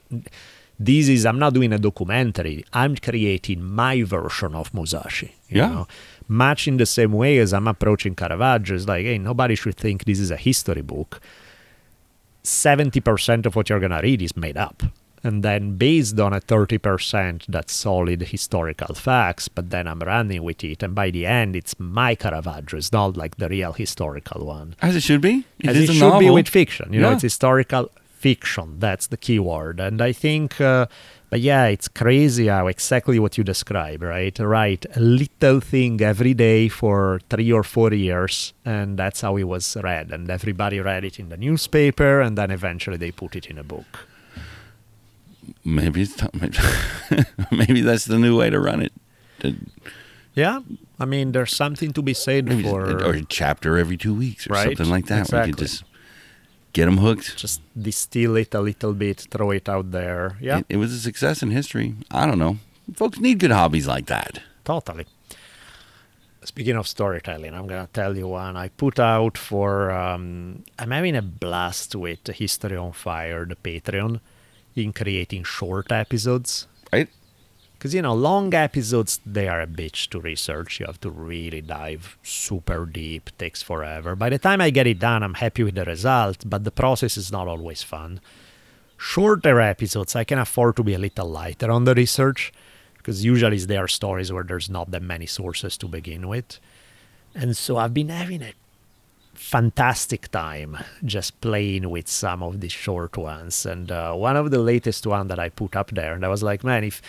This 0.79 1.07
is 1.09 1.25
I'm 1.27 1.37
not 1.37 1.53
doing 1.53 1.71
a 1.73 1.77
documentary. 1.77 2.65
I'm 2.73 2.95
creating 2.95 3.63
my 3.63 4.01
version 4.01 4.55
of 4.55 4.73
Musashi. 4.73 5.35
You 5.49 5.57
Yeah. 5.57 5.69
Know? 5.69 5.87
Much 6.27 6.67
in 6.67 6.77
the 6.77 6.85
same 6.85 7.11
way 7.11 7.37
as 7.37 7.53
I'm 7.53 7.67
approaching 7.67 8.15
Caravaggio. 8.15 8.75
It's 8.75 8.87
like, 8.87 9.05
hey, 9.05 9.17
nobody 9.17 9.53
should 9.55 9.75
think 9.75 10.05
this 10.05 10.19
is 10.19 10.31
a 10.31 10.37
history 10.37 10.81
book. 10.81 11.21
70% 12.43 13.45
of 13.45 13.55
what 13.55 13.69
you're 13.69 13.79
going 13.79 13.91
to 13.91 14.01
read 14.01 14.21
is 14.21 14.35
made 14.35 14.57
up. 14.57 14.83
And 15.23 15.43
then 15.43 15.77
based 15.77 16.19
on 16.19 16.33
a 16.33 16.41
30% 16.41 17.45
that's 17.47 17.73
solid 17.73 18.21
historical 18.23 18.95
facts, 18.95 19.47
but 19.47 19.69
then 19.69 19.87
I'm 19.87 19.99
running 19.99 20.41
with 20.41 20.63
it. 20.63 20.81
And 20.81 20.95
by 20.95 21.11
the 21.11 21.27
end, 21.27 21.55
it's 21.55 21.79
my 21.79 22.15
Caravaggio. 22.15 22.79
It's 22.79 22.91
not 22.91 23.15
like 23.15 23.37
the 23.37 23.47
real 23.47 23.73
historical 23.73 24.47
one. 24.47 24.75
As 24.81 24.95
it 24.95 25.03
should 25.03 25.21
be. 25.21 25.45
It 25.59 25.69
As 25.69 25.77
it 25.77 25.93
should 25.93 26.17
be 26.17 26.31
with 26.31 26.49
fiction. 26.49 26.91
You 26.91 27.01
know, 27.01 27.11
it's 27.11 27.21
historical 27.21 27.91
fiction. 28.17 28.79
That's 28.79 29.07
the 29.07 29.17
key 29.17 29.37
word. 29.37 29.79
And 29.79 30.01
I 30.01 30.11
think, 30.11 30.59
uh, 30.59 30.87
but 31.31 31.39
yeah, 31.39 31.65
it's 31.67 31.87
crazy 31.87 32.47
how 32.47 32.67
exactly 32.67 33.17
what 33.17 33.37
you 33.37 33.43
describe, 33.43 34.01
right? 34.03 34.37
Right. 34.37 34.85
A 34.95 34.99
little 34.99 35.61
thing 35.61 36.01
every 36.01 36.33
day 36.35 36.67
for 36.67 37.21
three 37.29 37.51
or 37.53 37.63
four 37.63 37.93
years. 37.93 38.53
And 38.65 38.99
that's 38.99 39.21
how 39.21 39.37
it 39.37 39.45
was 39.45 39.77
read. 39.81 40.11
And 40.11 40.29
everybody 40.29 40.79
read 40.81 41.05
it 41.05 41.19
in 41.19 41.29
the 41.29 41.37
newspaper. 41.37 42.19
And 42.19 42.37
then 42.37 42.51
eventually 42.51 42.97
they 42.97 43.11
put 43.11 43.35
it 43.37 43.45
in 43.47 43.57
a 43.57 43.63
book. 43.63 44.07
Maybe 45.63 46.01
it's 46.05 46.15
time. 46.17 46.51
maybe 47.49 47.79
that's 47.81 48.05
the 48.05 48.19
new 48.19 48.37
way 48.37 48.49
to 48.49 48.59
run 48.59 48.81
it. 48.81 48.91
To- 49.39 49.55
Yeah. 50.35 50.59
I 50.99 51.05
mean, 51.05 51.31
there's 51.31 51.55
something 51.55 51.93
to 51.93 52.01
be 52.01 52.13
said 52.13 52.45
maybe 52.45 52.63
for 52.63 52.81
or 53.03 53.13
a 53.13 53.23
chapter 53.23 53.77
every 53.77 53.97
two 53.97 54.13
weeks 54.13 54.47
or 54.47 54.53
Right, 54.53 54.65
something 54.77 54.89
like 54.91 55.05
that. 55.07 55.15
We 55.15 55.21
exactly. 55.21 55.51
could 55.53 55.59
just 55.59 55.83
get 56.73 56.85
them 56.85 56.97
hooked. 56.97 57.37
just 57.37 57.61
distill 57.79 58.37
it 58.37 58.53
a 58.53 58.61
little 58.61 58.93
bit, 58.93 59.27
throw 59.29 59.51
it 59.51 59.67
out 59.69 59.91
there. 59.91 60.37
Yeah. 60.41 60.59
It, 60.59 60.65
it 60.69 60.77
was 60.77 60.93
a 60.93 60.99
success 60.99 61.43
in 61.43 61.51
history. 61.51 61.95
I 62.09 62.25
don't 62.25 62.39
know. 62.39 62.57
Folks 62.95 63.19
need 63.19 63.39
good 63.39 63.51
hobbies 63.51 63.87
like 63.87 64.07
that. 64.07 64.39
Totally. 64.63 65.05
Speaking 66.43 66.75
of 66.75 66.87
storytelling, 66.87 67.53
I'm 67.53 67.67
gonna 67.67 67.87
tell 67.93 68.17
you 68.17 68.27
one 68.29 68.57
I 68.57 68.69
put 68.69 68.99
out 68.99 69.37
for. 69.37 69.91
Um, 69.91 70.63
I'm 70.79 70.89
having 70.89 71.15
a 71.15 71.21
blast 71.21 71.95
with 71.95 72.25
History 72.27 72.75
on 72.75 72.93
Fire, 72.93 73.45
the 73.45 73.55
Patreon, 73.55 74.19
in 74.75 74.91
creating 74.91 75.43
short 75.43 75.91
episodes. 75.91 76.67
Right? 76.91 77.09
Because 77.81 77.95
you 77.95 78.03
know, 78.03 78.13
long 78.13 78.53
episodes 78.53 79.19
they 79.25 79.47
are 79.47 79.59
a 79.59 79.65
bitch 79.65 80.07
to 80.09 80.21
research. 80.21 80.79
You 80.79 80.85
have 80.85 81.01
to 81.01 81.09
really 81.09 81.61
dive 81.61 82.15
super 82.21 82.85
deep. 82.85 83.31
Takes 83.39 83.63
forever. 83.63 84.15
By 84.15 84.29
the 84.29 84.37
time 84.37 84.61
I 84.61 84.69
get 84.69 84.85
it 84.85 84.99
done, 84.99 85.23
I'm 85.23 85.33
happy 85.33 85.63
with 85.63 85.73
the 85.73 85.85
result, 85.85 86.43
but 86.45 86.63
the 86.63 86.69
process 86.69 87.17
is 87.17 87.31
not 87.31 87.47
always 87.47 87.81
fun. 87.81 88.21
Shorter 88.97 89.59
episodes, 89.59 90.15
I 90.15 90.25
can 90.25 90.37
afford 90.37 90.75
to 90.75 90.83
be 90.83 90.93
a 90.93 90.99
little 90.99 91.27
lighter 91.27 91.71
on 91.71 91.85
the 91.85 91.95
research, 91.95 92.53
because 92.97 93.25
usually 93.25 93.57
they 93.57 93.77
are 93.77 93.87
stories 93.87 94.31
where 94.31 94.43
there's 94.43 94.69
not 94.69 94.91
that 94.91 95.01
many 95.01 95.25
sources 95.25 95.75
to 95.77 95.87
begin 95.87 96.27
with, 96.27 96.59
and 97.33 97.57
so 97.57 97.77
I've 97.77 97.95
been 97.95 98.09
having 98.09 98.43
a 98.43 98.53
fantastic 99.33 100.29
time 100.29 100.77
just 101.03 101.41
playing 101.41 101.89
with 101.89 102.07
some 102.07 102.43
of 102.43 102.61
these 102.61 102.73
short 102.73 103.17
ones. 103.17 103.65
And 103.65 103.91
uh, 103.91 104.13
one 104.13 104.37
of 104.37 104.51
the 104.51 104.59
latest 104.59 105.07
one 105.07 105.29
that 105.29 105.39
I 105.39 105.49
put 105.49 105.75
up 105.75 105.89
there, 105.89 106.13
and 106.13 106.23
I 106.23 106.27
was 106.27 106.43
like, 106.43 106.63
man, 106.63 106.83
if 106.83 107.01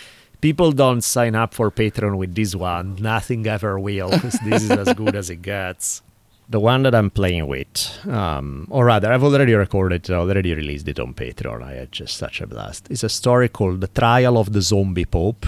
people 0.43 0.71
don't 0.73 1.01
sign 1.03 1.35
up 1.35 1.55
for 1.55 1.71
Patreon 1.71 2.17
with 2.19 2.35
this 2.35 2.55
one, 2.55 2.97
nothing 3.01 3.47
ever 3.47 3.79
will. 3.81 4.11
this 4.11 4.63
is 4.67 4.71
as 4.71 4.93
good 4.95 5.15
as 5.17 5.31
it 5.31 5.41
gets. 5.43 6.03
The 6.51 6.61
one 6.61 6.83
that 6.83 6.95
I'm 6.95 7.09
playing 7.09 7.47
with, 7.47 7.73
um, 8.07 8.67
or 8.69 8.85
rather, 8.85 9.11
I've 9.11 9.25
already 9.25 9.55
recorded, 9.55 10.11
I 10.11 10.15
already 10.17 10.53
released 10.55 10.87
it 10.89 10.99
on 11.01 11.15
Patreon. 11.15 11.63
I 11.63 11.73
had 11.81 11.91
just 11.93 12.17
such 12.19 12.43
a 12.43 12.47
blast. 12.47 12.89
It's 12.91 13.05
a 13.05 13.09
story 13.09 13.49
called 13.49 13.81
"The 13.81 13.89
Trial 13.89 14.37
of 14.37 14.53
the 14.53 14.61
Zombie 14.61 15.07
Pope." 15.07 15.47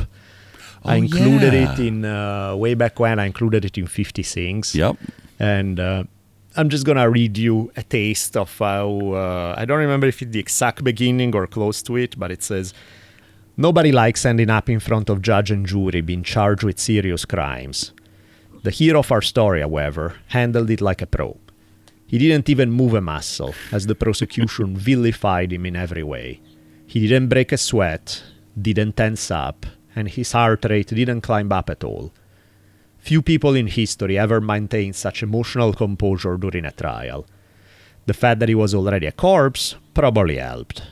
I 0.86 0.95
Oh, 0.95 0.97
included 1.05 1.53
yeah. 1.53 1.72
it 1.72 1.78
in 1.78 2.05
uh, 2.05 2.55
way 2.57 2.74
back 2.74 2.99
when. 3.01 3.18
I 3.18 3.26
included 3.26 3.64
it 3.64 3.76
in 3.76 3.86
50 3.86 4.22
Things 4.22 4.74
Yep. 4.74 4.97
and 5.40 5.80
uh, 5.80 6.05
I'm 6.57 6.68
just 6.68 6.84
gonna 6.86 7.09
read 7.11 7.36
you 7.38 7.72
a 7.76 7.82
taste 7.82 8.36
of 8.36 8.57
how 8.59 8.86
uh, 9.24 9.55
I 9.61 9.64
don't 9.64 9.78
remember 9.86 10.07
if 10.07 10.22
it's 10.22 10.30
the 10.32 10.38
exact 10.40 10.84
beginning 10.84 11.34
or 11.34 11.47
close 11.47 11.82
to 11.88 11.97
it, 11.97 12.18
but 12.18 12.30
it 12.30 12.42
says 12.42 12.72
nobody 13.57 13.92
likes 13.92 14.24
ending 14.24 14.50
up 14.50 14.68
in 14.68 14.80
front 14.80 15.09
of 15.09 15.22
judge 15.22 15.50
and 15.50 15.66
jury 15.66 16.00
being 16.00 16.22
charged 16.22 16.62
with 16.62 16.78
serious 16.78 17.24
crimes. 17.24 17.92
The 18.62 18.70
hero 18.70 19.00
of 19.00 19.12
our 19.12 19.22
story, 19.22 19.61
however, 19.61 20.16
handled 20.28 20.70
it 20.70 20.80
like 20.80 21.02
a 21.02 21.07
pro. 21.07 21.36
He 22.07 22.18
didn't 22.18 22.48
even 22.48 22.70
move 22.70 22.94
a 22.94 23.00
muscle, 23.00 23.55
as 23.72 23.86
the 23.86 23.94
prosecution 23.94 24.76
vilified 24.90 25.52
him 25.52 25.66
in 25.66 25.76
every 25.76 26.02
way. 26.02 26.40
He 26.86 27.00
didn't 27.00 27.28
break 27.28 27.52
a 27.52 27.57
sweat, 27.57 28.22
didn't 28.61 28.96
tense 28.96 29.30
up, 29.30 29.66
and 29.96 30.09
his 30.09 30.32
heart 30.32 30.64
rate 30.64 30.88
didn't 30.88 31.22
climb 31.22 31.52
up 31.52 31.70
at 31.70 31.84
all. 31.84 32.12
Few 32.98 33.20
people 33.20 33.55
in 33.55 33.66
history 33.66 34.16
ever 34.16 34.40
maintained 34.40 34.96
such 34.96 35.22
emotional 35.22 35.74
composure 35.74 36.36
during 36.36 36.64
a 36.64 36.70
trial. 36.70 37.26
The 38.07 38.14
fact 38.14 38.40
that 38.40 38.48
he 38.48 38.55
was 38.55 38.74
already 38.74 39.07
a 39.07 39.12
corpse 39.12 39.76
probably 39.92 40.36
helped. 40.36 40.82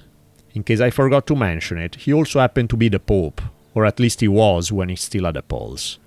In 0.54 0.62
case 0.62 0.80
I 0.80 0.90
forgot 0.90 1.26
to 1.28 1.36
mention 1.36 1.78
it, 1.78 1.94
he 1.94 2.12
also 2.12 2.40
happened 2.40 2.70
to 2.70 2.76
be 2.76 2.88
the 2.88 3.00
Pope, 3.00 3.40
or 3.74 3.86
at 3.86 3.98
least 3.98 4.20
he 4.20 4.28
was 4.28 4.70
when 4.70 4.88
he 4.88 4.96
still 4.96 5.24
had 5.24 5.36
a 5.36 5.42
pulse. 5.42 5.98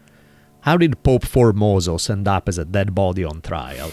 How 0.62 0.78
did 0.78 1.04
Pope 1.04 1.26
Formosus 1.26 2.10
end 2.10 2.28
up 2.28 2.50
as 2.50 2.58
a 2.58 2.66
dead 2.66 2.94
body 2.94 3.24
on 3.24 3.42
trial? 3.42 3.92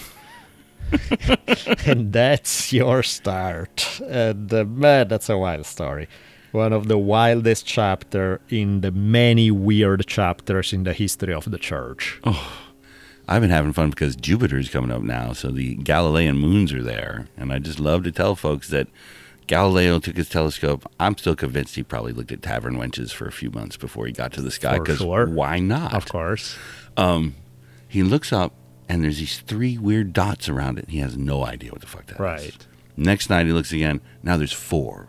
and 1.86 2.12
that's 2.12 2.72
your 2.72 3.02
start. 3.02 4.00
And 4.06 4.52
uh, 4.52 4.64
man, 4.64 5.08
that's 5.08 5.28
a 5.28 5.38
wild 5.38 5.66
story. 5.66 6.08
One 6.52 6.72
of 6.72 6.88
the 6.88 6.98
wildest 6.98 7.66
chapter 7.66 8.42
in 8.50 8.82
the 8.82 8.90
many 8.90 9.50
weird 9.50 10.06
chapters 10.06 10.72
in 10.72 10.84
the 10.84 10.92
history 10.92 11.32
of 11.32 11.50
the 11.50 11.58
church. 11.58 12.20
Oh, 12.24 12.52
I've 13.26 13.40
been 13.40 13.50
having 13.50 13.72
fun 13.72 13.90
because 13.90 14.16
Jupiter's 14.16 14.68
coming 14.68 14.90
up 14.90 15.02
now, 15.02 15.32
so 15.32 15.50
the 15.50 15.76
Galilean 15.76 16.36
moons 16.36 16.72
are 16.72 16.82
there, 16.82 17.28
and 17.38 17.52
I 17.52 17.58
just 17.58 17.80
love 17.80 18.02
to 18.04 18.12
tell 18.12 18.34
folks 18.34 18.68
that 18.68 18.88
Galileo 19.52 19.98
took 19.98 20.16
his 20.16 20.30
telescope. 20.30 20.90
I'm 20.98 21.14
still 21.18 21.36
convinced 21.36 21.74
he 21.74 21.82
probably 21.82 22.14
looked 22.14 22.32
at 22.32 22.40
tavern 22.40 22.78
wenches 22.78 23.12
for 23.12 23.26
a 23.26 23.32
few 23.32 23.50
months 23.50 23.76
before 23.76 24.06
he 24.06 24.12
got 24.12 24.32
to 24.32 24.40
the 24.40 24.50
sky. 24.50 24.78
Because 24.78 24.96
sure. 24.96 25.26
why 25.26 25.58
not? 25.58 25.92
Of 25.92 26.08
course. 26.08 26.56
Um, 26.96 27.34
he 27.86 28.02
looks 28.02 28.32
up, 28.32 28.54
and 28.88 29.04
there's 29.04 29.18
these 29.18 29.40
three 29.40 29.76
weird 29.76 30.14
dots 30.14 30.48
around 30.48 30.78
it. 30.78 30.88
He 30.88 31.00
has 31.00 31.18
no 31.18 31.44
idea 31.44 31.70
what 31.70 31.82
the 31.82 31.86
fuck 31.86 32.06
that 32.06 32.14
is. 32.14 32.18
Right. 32.18 32.66
Next 32.96 33.28
night 33.28 33.44
he 33.44 33.52
looks 33.52 33.74
again. 33.74 34.00
Now 34.22 34.38
there's 34.38 34.54
four. 34.54 35.08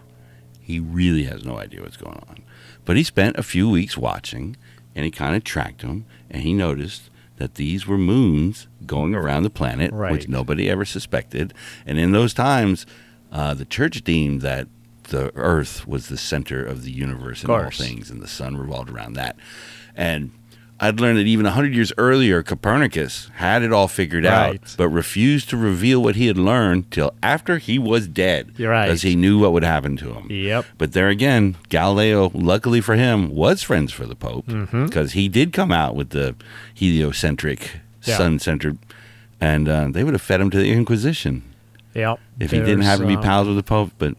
He 0.59 0.77
really 0.77 1.23
has 1.23 1.45
no 1.45 1.57
idea 1.57 1.81
what's 1.81 1.95
going 1.95 2.21
on. 2.27 2.43
But 2.83 2.97
he 2.97 3.03
spent 3.03 3.37
a 3.37 3.43
few 3.43 3.69
weeks 3.69 3.97
watching 3.97 4.57
and 4.93 5.05
he 5.05 5.11
kind 5.11 5.37
of 5.37 5.45
tracked 5.45 5.83
them 5.83 6.05
and 6.29 6.41
he 6.41 6.51
noticed 6.51 7.09
that 7.37 7.55
these 7.55 7.87
were 7.87 7.97
moons 7.97 8.67
going 8.85 9.15
around 9.15 9.43
the 9.43 9.49
planet, 9.49 9.93
which 9.93 10.27
nobody 10.27 10.69
ever 10.69 10.83
suspected. 10.83 11.53
And 11.85 11.97
in 11.97 12.11
those 12.11 12.33
times, 12.33 12.85
uh, 13.34 13.53
the 13.53 13.65
church 13.65 14.03
deemed 14.03 14.39
that 14.41 14.67
the 15.09 15.31
earth 15.36 15.86
was 15.86 16.07
the 16.07 16.17
center 16.17 16.63
of 16.65 16.84
the 16.84 16.91
universe 16.91 17.41
and 17.43 17.51
all 17.51 17.69
things, 17.69 18.09
and 18.09 18.21
the 18.21 18.27
sun 18.27 18.55
revolved 18.55 18.89
around 18.89 19.13
that. 19.13 19.36
And 19.95 20.31
I'd 20.79 20.99
learned 20.99 21.17
that 21.19 21.27
even 21.27 21.43
100 21.45 21.73
years 21.75 21.93
earlier, 21.97 22.41
Copernicus 22.43 23.29
had 23.36 23.61
it 23.63 23.71
all 23.71 23.88
figured 23.88 24.23
Right. 24.25 24.55
out, 24.61 24.75
but 24.77 24.88
refused 24.89 25.49
to 25.49 25.57
reveal 25.57 26.01
what 26.01 26.15
he 26.15 26.27
had 26.27 26.38
learned 26.38 26.89
till 26.91 27.13
after 27.21 27.57
he 27.57 27.77
was 27.77 28.07
dead. 28.07 28.53
You're 28.57 28.71
right. 28.71 28.88
Because 28.88 29.01
he 29.03 29.15
knew 29.15 29.39
what 29.39 29.51
would 29.53 29.63
happen 29.63 29.97
to 29.97 30.13
him. 30.13 30.27
Yep. 30.31 30.65
But 30.77 30.93
there 30.93 31.09
again, 31.09 31.55
Galileo, 31.69 32.31
luckily 32.34 32.81
for 32.81 32.95
him, 32.95 33.29
was 33.29 33.61
friends 33.61 33.91
for 33.93 34.05
the 34.05 34.15
Pope 34.15 34.47
Mm-hmm. 34.47 34.86
because 34.86 35.13
he 35.13 35.27
did 35.29 35.53
come 35.53 35.71
out 35.71 35.95
with 35.95 36.09
the 36.09 36.36
heliocentric, 36.73 37.79
Yeah. 38.05 38.17
sun 38.17 38.39
centered, 38.39 38.77
and 39.39 39.67
uh, 39.69 39.88
they 39.89 40.03
would 40.03 40.13
have 40.13 40.21
fed 40.21 40.41
him 40.41 40.49
to 40.51 40.57
the 40.57 40.71
Inquisition 40.71 41.43
Yep. 41.93 42.19
if 42.39 42.51
he 42.51 42.59
didn't 42.59 42.81
have 42.81 42.99
to 42.99 43.07
be 43.07 43.15
uh, 43.15 43.21
pals 43.21 43.47
with 43.47 43.57
the 43.57 43.63
Pope. 43.63 43.91
But 43.97 44.15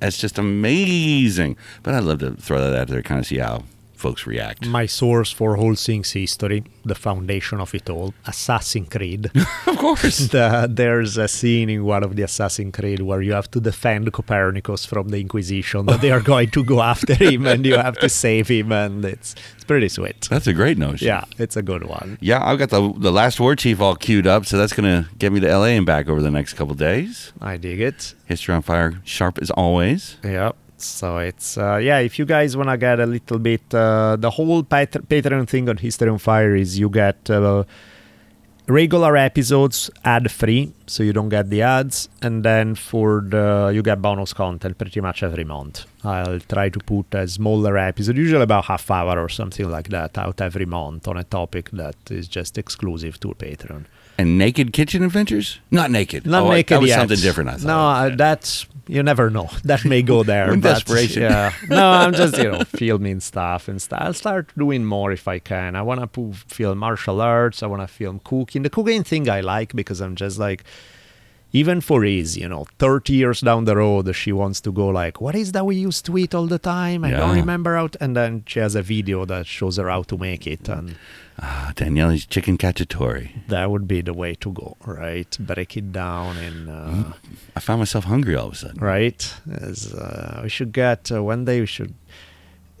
that's 0.00 0.18
just 0.18 0.38
amazing. 0.38 1.56
But 1.82 1.94
I'd 1.94 2.04
love 2.04 2.18
to 2.20 2.32
throw 2.32 2.58
that 2.58 2.78
out 2.78 2.88
there, 2.88 3.02
kind 3.02 3.20
of 3.20 3.26
see 3.26 3.38
how 3.38 3.64
folks 4.02 4.26
react. 4.26 4.66
My 4.66 4.86
source 4.86 5.30
for 5.32 5.56
all 5.56 5.74
things 5.74 6.10
history, 6.12 6.64
the 6.84 6.94
foundation 6.94 7.60
of 7.60 7.74
it 7.74 7.88
all, 7.88 8.12
Assassin's 8.26 8.88
Creed. 8.88 9.30
of 9.66 9.76
course. 9.78 10.18
the, 10.34 10.68
there's 10.80 11.16
a 11.16 11.28
scene 11.28 11.68
in 11.70 11.84
one 11.84 12.02
of 12.02 12.16
the 12.16 12.22
Assassin's 12.22 12.74
Creed 12.76 13.00
where 13.00 13.22
you 13.22 13.32
have 13.32 13.50
to 13.52 13.60
defend 13.60 14.12
Copernicus 14.12 14.84
from 14.84 15.08
the 15.08 15.20
Inquisition, 15.20 15.86
that 15.86 16.00
they 16.00 16.10
are 16.10 16.20
going 16.32 16.50
to 16.50 16.64
go 16.64 16.82
after 16.82 17.14
him 17.14 17.46
and 17.46 17.64
you 17.64 17.76
have 17.76 17.96
to 17.98 18.08
save 18.08 18.48
him, 18.48 18.72
and 18.72 19.04
it's 19.04 19.34
it's 19.54 19.64
pretty 19.64 19.88
sweet. 19.88 20.28
That's 20.28 20.48
a 20.48 20.52
great 20.52 20.78
notion. 20.78 21.06
Yeah, 21.06 21.24
it's 21.38 21.56
a 21.56 21.62
good 21.62 21.84
one. 21.84 22.18
Yeah, 22.20 22.44
I've 22.44 22.58
got 22.58 22.70
the 22.70 22.92
the 22.96 23.12
last 23.12 23.38
war 23.38 23.54
chief 23.54 23.80
all 23.80 23.94
queued 23.94 24.26
up, 24.26 24.46
so 24.46 24.58
that's 24.58 24.72
gonna 24.72 25.08
get 25.18 25.32
me 25.32 25.38
to 25.40 25.48
LA 25.58 25.70
and 25.78 25.86
back 25.86 26.08
over 26.08 26.20
the 26.20 26.30
next 26.32 26.54
couple 26.54 26.74
days. 26.74 27.32
I 27.40 27.56
dig 27.56 27.80
it. 27.80 28.14
History 28.26 28.54
on 28.54 28.62
fire, 28.62 29.00
sharp 29.04 29.38
as 29.38 29.50
always. 29.52 30.16
Yeah. 30.24 30.52
So 30.84 31.18
it's 31.18 31.56
uh, 31.58 31.76
yeah. 31.76 31.98
If 31.98 32.18
you 32.18 32.24
guys 32.24 32.56
wanna 32.56 32.76
get 32.76 33.00
a 33.00 33.06
little 33.06 33.38
bit, 33.38 33.62
uh, 33.74 34.16
the 34.16 34.30
whole 34.30 34.62
Pat- 34.62 35.08
Patreon 35.08 35.48
thing 35.48 35.68
on 35.68 35.76
History 35.76 36.08
on 36.08 36.18
Fire 36.18 36.54
is 36.56 36.78
you 36.78 36.88
get 36.88 37.30
uh, 37.30 37.64
regular 38.66 39.16
episodes 39.16 39.90
ad 40.04 40.30
free, 40.30 40.72
so 40.86 41.02
you 41.02 41.12
don't 41.12 41.28
get 41.28 41.50
the 41.50 41.62
ads, 41.62 42.08
and 42.22 42.44
then 42.44 42.74
for 42.74 43.22
the 43.26 43.70
you 43.74 43.82
get 43.82 44.00
bonus 44.00 44.32
content 44.32 44.78
pretty 44.78 45.00
much 45.00 45.22
every 45.22 45.44
month. 45.44 45.84
I'll 46.04 46.40
try 46.40 46.68
to 46.68 46.78
put 46.78 47.14
a 47.14 47.26
smaller 47.28 47.76
episode, 47.78 48.16
usually 48.16 48.42
about 48.42 48.66
half 48.66 48.90
hour 48.90 49.18
or 49.18 49.28
something 49.28 49.68
like 49.70 49.88
that, 49.88 50.16
out 50.18 50.40
every 50.40 50.66
month 50.66 51.08
on 51.08 51.16
a 51.16 51.24
topic 51.24 51.70
that 51.70 51.96
is 52.10 52.28
just 52.28 52.58
exclusive 52.58 53.18
to 53.20 53.28
Patreon. 53.28 53.84
And 54.22 54.38
naked 54.38 54.72
kitchen 54.72 55.02
adventures? 55.02 55.58
Not 55.70 55.90
naked. 55.90 56.26
Not 56.26 56.42
Oh, 56.42 56.50
I- 56.52 56.56
naked 56.56 56.74
That 56.76 56.80
was 56.80 56.88
yet. 56.90 56.98
something 57.00 57.18
different. 57.26 57.50
I 57.50 57.52
thought. 57.54 57.66
No, 57.74 57.80
uh, 58.12 58.16
that's 58.16 58.66
you 58.88 59.02
never 59.02 59.26
know. 59.36 59.48
That 59.70 59.84
may 59.84 60.02
go 60.02 60.22
there. 60.22 60.54
Desperation. 60.56 61.22
Yeah. 61.22 61.52
No, 61.68 61.84
I'm 62.02 62.12
just 62.22 62.36
you 62.38 62.50
know 62.52 62.64
filming 62.80 63.20
stuff 63.20 63.68
and 63.70 63.78
stuff. 63.86 64.00
I'll 64.02 64.14
start 64.24 64.44
doing 64.56 64.82
more 64.84 65.10
if 65.12 65.26
I 65.26 65.38
can. 65.40 65.70
I 65.76 65.82
want 65.88 65.98
to 66.12 66.32
film 66.56 66.78
martial 66.78 67.20
arts. 67.20 67.62
I 67.62 67.66
want 67.72 67.82
to 67.82 67.88
film 68.00 68.20
cooking. 68.30 68.62
The 68.62 68.70
cooking 68.70 69.04
thing 69.04 69.28
I 69.28 69.40
like 69.40 69.70
because 69.74 70.00
I'm 70.00 70.16
just 70.24 70.38
like. 70.38 70.64
Even 71.54 71.82
for 71.82 72.02
Izzy, 72.02 72.40
you 72.40 72.48
know, 72.48 72.64
30 72.78 73.12
years 73.12 73.40
down 73.42 73.66
the 73.66 73.76
road, 73.76 74.10
she 74.16 74.32
wants 74.32 74.58
to 74.62 74.72
go 74.72 74.86
like, 74.88 75.20
what 75.20 75.34
is 75.34 75.52
that 75.52 75.66
we 75.66 75.76
used 75.76 76.06
to 76.06 76.16
eat 76.16 76.34
all 76.34 76.46
the 76.46 76.58
time? 76.58 77.04
I 77.04 77.10
don't 77.10 77.36
remember 77.36 77.76
how. 77.76 77.90
And 78.00 78.16
then 78.16 78.44
she 78.46 78.58
has 78.60 78.74
a 78.74 78.80
video 78.80 79.26
that 79.26 79.44
shows 79.46 79.76
her 79.76 79.90
how 79.90 80.02
to 80.04 80.16
make 80.16 80.46
it. 80.46 80.66
And 80.70 80.96
Ah, 81.44 81.72
Daniele's 81.74 82.24
chicken 82.24 82.56
cacciatore. 82.56 83.28
that 83.48 83.68
would 83.70 83.88
be 83.88 84.00
the 84.00 84.14
way 84.14 84.34
to 84.36 84.52
go, 84.52 84.76
right? 84.86 85.36
Break 85.40 85.76
it 85.76 85.92
down 85.92 86.36
and 86.36 86.70
uh, 86.70 87.12
I 87.56 87.60
found 87.60 87.80
myself 87.80 88.04
hungry 88.04 88.36
all 88.36 88.46
of 88.48 88.52
a 88.52 88.56
sudden. 88.56 88.78
right? 88.80 89.34
As, 89.50 89.92
uh, 89.92 90.40
we 90.44 90.48
should 90.48 90.72
get 90.72 91.10
uh, 91.10 91.22
one 91.22 91.44
day. 91.44 91.58
We 91.60 91.66
should. 91.66 91.94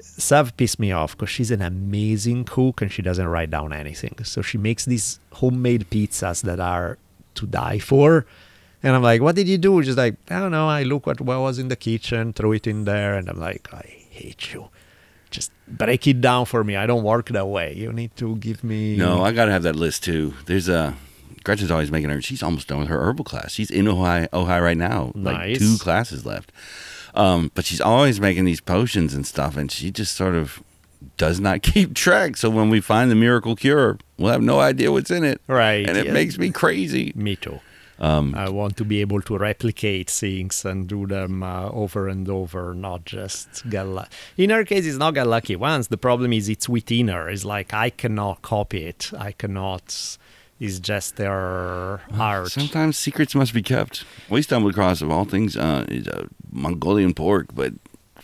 Sav 0.00 0.56
pissed 0.56 0.78
me 0.78 0.92
off 0.92 1.16
because 1.16 1.30
she's 1.30 1.50
an 1.50 1.62
amazing 1.62 2.44
cook 2.44 2.82
and 2.82 2.92
she 2.92 3.02
doesn't 3.02 3.26
write 3.26 3.50
down 3.50 3.72
anything. 3.72 4.14
So 4.22 4.42
she 4.42 4.58
makes 4.58 4.84
these 4.84 5.18
homemade 5.32 5.90
pizzas 5.90 6.42
that 6.42 6.60
are 6.60 6.98
to 7.34 7.46
die 7.46 7.78
for. 7.80 8.26
And 8.84 8.94
I'm 8.94 9.02
like, 9.02 9.22
what 9.22 9.34
did 9.36 9.48
you 9.48 9.58
do? 9.58 9.82
She's 9.82 9.96
like, 9.96 10.16
I 10.30 10.38
don't 10.38 10.50
know. 10.52 10.68
I 10.68 10.82
look 10.84 11.08
at 11.08 11.20
what 11.20 11.38
was 11.40 11.58
in 11.58 11.68
the 11.68 11.76
kitchen, 11.76 12.32
throw 12.32 12.52
it 12.52 12.66
in 12.66 12.84
there, 12.84 13.14
and 13.16 13.28
I'm 13.28 13.40
like, 13.40 13.72
I 13.72 13.86
hate 14.10 14.52
you. 14.52 14.68
Just 15.32 15.50
break 15.66 16.06
it 16.06 16.20
down 16.20 16.44
for 16.46 16.62
me. 16.62 16.76
I 16.76 16.86
don't 16.86 17.02
work 17.02 17.28
that 17.30 17.46
way. 17.48 17.74
You 17.74 17.92
need 17.92 18.14
to 18.16 18.36
give 18.36 18.62
me. 18.62 18.96
No, 18.96 19.22
I 19.24 19.32
got 19.32 19.46
to 19.46 19.52
have 19.52 19.64
that 19.64 19.74
list 19.76 20.04
too. 20.04 20.34
There's 20.46 20.68
a. 20.68 20.94
Gretchen's 21.44 21.72
always 21.72 21.90
making 21.90 22.10
her. 22.10 22.22
She's 22.22 22.42
almost 22.42 22.68
done 22.68 22.78
with 22.78 22.88
her 22.88 23.00
herbal 23.02 23.24
class. 23.24 23.50
She's 23.52 23.70
in 23.70 23.88
Ohio, 23.88 24.28
Ohio 24.32 24.62
right 24.62 24.76
now. 24.76 25.10
Like 25.16 25.38
Nice. 25.38 25.58
two 25.58 25.76
classes 25.78 26.24
left. 26.24 26.52
Um, 27.14 27.50
but 27.54 27.64
she's 27.64 27.80
always 27.80 28.20
making 28.20 28.44
these 28.44 28.60
potions 28.60 29.12
and 29.12 29.26
stuff, 29.26 29.56
and 29.56 29.70
she 29.70 29.90
just 29.90 30.14
sort 30.14 30.36
of 30.36 30.62
does 31.16 31.40
not 31.40 31.62
keep 31.72 31.94
track. 31.94 32.36
So 32.36 32.48
when 32.48 32.68
we 32.70 32.80
find 32.80 33.10
the 33.10 33.16
miracle 33.16 33.56
cure, 33.56 33.98
we'll 34.18 34.30
have 34.30 34.40
no 34.42 34.60
idea 34.60 34.92
what's 34.92 35.10
in 35.10 35.24
it. 35.24 35.40
Right, 35.48 35.84
And 35.88 35.98
it 35.98 36.06
yeah. 36.06 36.12
makes 36.12 36.38
me 36.38 36.50
crazy. 36.50 37.12
Me 37.16 37.34
too. 37.34 37.58
Um, 38.02 38.34
I 38.34 38.48
want 38.48 38.76
to 38.78 38.84
be 38.84 39.00
able 39.00 39.22
to 39.22 39.38
replicate 39.38 40.10
things 40.10 40.64
and 40.64 40.88
do 40.88 41.06
them 41.06 41.44
uh, 41.44 41.68
over 41.70 42.08
and 42.08 42.28
over, 42.28 42.74
not 42.74 43.04
just 43.04 43.68
get 43.70 43.86
lucky. 43.86 44.10
In 44.36 44.50
her 44.50 44.64
case, 44.64 44.86
it's 44.86 44.98
not 44.98 45.14
get 45.14 45.28
lucky 45.28 45.54
once. 45.54 45.86
The 45.86 45.96
problem 45.96 46.32
is 46.32 46.48
it's 46.48 46.68
within 46.68 47.06
her. 47.08 47.28
It's 47.28 47.44
like 47.44 47.72
I 47.72 47.90
cannot 47.90 48.42
copy 48.42 48.86
it. 48.86 49.12
I 49.16 49.30
cannot. 49.30 50.18
It's 50.58 50.80
just 50.80 51.16
their 51.16 52.00
art. 52.18 52.50
Sometimes 52.50 52.96
secrets 52.96 53.36
must 53.36 53.54
be 53.54 53.62
kept. 53.62 54.04
We 54.28 54.42
stumbled 54.42 54.72
across, 54.72 55.00
of 55.00 55.10
all 55.10 55.24
things, 55.24 55.56
uh, 55.56 55.84
is 55.88 56.08
a 56.08 56.28
Mongolian 56.50 57.14
pork, 57.14 57.54
but 57.54 57.72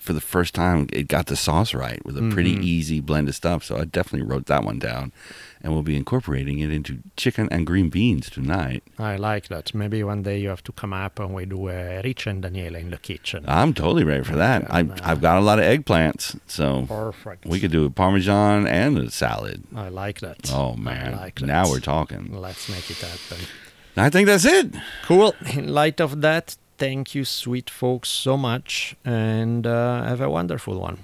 for 0.08 0.14
the 0.14 0.20
first 0.36 0.54
time, 0.54 0.78
it 1.00 1.06
got 1.16 1.26
the 1.26 1.36
sauce 1.36 1.72
right 1.84 2.00
with 2.06 2.16
a 2.16 2.26
pretty 2.34 2.54
Mm-hmm. 2.54 2.74
easy 2.76 3.00
blend 3.08 3.28
of 3.28 3.34
stuff. 3.34 3.60
So 3.62 3.72
I 3.76 3.84
definitely 3.84 4.26
wrote 4.30 4.46
that 4.46 4.64
one 4.64 4.78
down, 4.78 5.12
and 5.60 5.68
we'll 5.72 5.82
be 5.92 5.96
incorporating 6.02 6.58
it 6.64 6.70
into 6.72 6.92
chicken 7.22 7.46
and 7.52 7.66
green 7.66 7.88
beans 7.90 8.30
tonight. 8.30 8.82
I 8.98 9.16
like 9.16 9.48
that. 9.48 9.74
Maybe 9.74 10.02
one 10.02 10.22
day 10.22 10.38
you 10.40 10.48
have 10.48 10.64
to 10.68 10.72
come 10.72 10.94
up 11.04 11.18
and 11.20 11.34
we 11.34 11.44
do 11.44 11.68
a 11.68 12.00
Rich 12.02 12.26
and 12.26 12.40
Daniele 12.42 12.76
in 12.76 12.88
the 12.90 12.96
kitchen. 13.10 13.44
I'm 13.46 13.72
totally 13.74 14.04
ready 14.04 14.24
for 14.24 14.36
that. 14.36 14.60
I, 14.72 14.80
I've 15.08 15.20
got 15.20 15.36
a 15.36 15.44
lot 15.48 15.58
of 15.58 15.66
eggplants, 15.66 16.24
so 16.46 16.86
Perfect. 16.88 17.44
we 17.44 17.60
could 17.60 17.70
do 17.78 17.84
a 17.84 17.90
parmesan 17.90 18.66
and 18.66 18.96
a 18.96 19.10
salad. 19.10 19.64
I 19.76 19.88
like 19.90 20.20
that. 20.20 20.50
Oh 20.52 20.74
man! 20.74 21.16
like 21.16 21.36
that. 21.40 21.46
now 21.46 21.68
we're 21.70 21.80
talking. 21.96 22.22
Let's 22.46 22.64
make 22.70 22.90
it 22.90 22.96
happen. 23.12 23.44
I 23.96 24.08
think 24.10 24.26
that's 24.26 24.44
it. 24.46 24.66
Cool. 25.04 25.34
In 25.52 25.68
light 25.80 26.00
of 26.00 26.20
that, 26.22 26.56
thank 26.78 27.14
you, 27.14 27.24
sweet 27.24 27.68
folks, 27.68 28.08
so 28.08 28.36
much, 28.36 28.96
and 29.04 29.66
uh, 29.66 30.04
have 30.04 30.20
a 30.20 30.30
wonderful 30.30 30.80
one. 30.80 30.98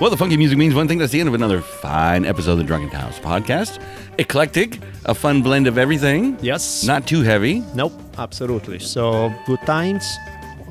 Well, 0.00 0.08
the 0.08 0.16
funky 0.16 0.38
music 0.38 0.56
means 0.56 0.74
one 0.74 0.88
thing. 0.88 0.96
That's 0.96 1.12
the 1.12 1.20
end 1.20 1.28
of 1.28 1.34
another 1.34 1.60
fine 1.60 2.24
episode 2.24 2.52
of 2.52 2.58
the 2.58 2.64
Drunken 2.64 2.88
Taoist 2.88 3.20
podcast. 3.20 3.84
Eclectic, 4.16 4.78
a 5.04 5.14
fun 5.14 5.42
blend 5.42 5.66
of 5.66 5.76
everything. 5.76 6.38
Yes. 6.40 6.84
Not 6.84 7.06
too 7.06 7.20
heavy. 7.20 7.62
Nope, 7.74 7.92
absolutely. 8.16 8.78
So, 8.78 9.30
good 9.44 9.60
times. 9.66 10.10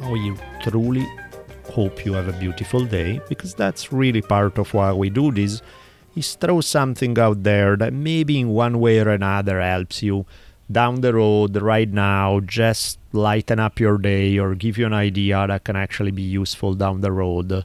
We 0.10 0.36
truly 0.64 1.08
hope 1.66 2.08
you 2.08 2.14
have 2.14 2.28
a 2.28 2.34
beautiful 2.40 2.86
day 2.86 3.22
because 3.30 3.54
that's 3.54 3.94
really 3.94 4.24
part 4.24 4.58
of 4.58 4.74
why 4.74 4.94
we 4.94 5.12
do 5.12 5.32
this 5.32 5.62
is 6.16 6.34
throw 6.34 6.60
something 6.62 7.20
out 7.20 7.44
there 7.44 7.78
that 7.78 7.94
maybe 7.94 8.40
in 8.40 8.50
one 8.50 8.80
way 8.80 8.98
or 8.98 9.10
another 9.10 9.62
helps 9.62 10.02
you 10.02 10.26
down 10.72 11.02
the 11.02 11.14
road 11.14 11.56
right 11.62 11.90
now 11.90 12.40
just 12.40 12.98
lighten 13.14 13.60
up 13.60 13.80
your 13.80 14.00
day 14.00 14.40
or 14.40 14.56
give 14.56 14.80
you 14.80 14.88
an 14.88 14.94
idea 14.94 15.46
that 15.46 15.64
can 15.64 15.76
actually 15.76 16.10
be 16.10 16.24
useful 16.24 16.74
down 16.74 17.02
the 17.02 17.12
road 17.12 17.64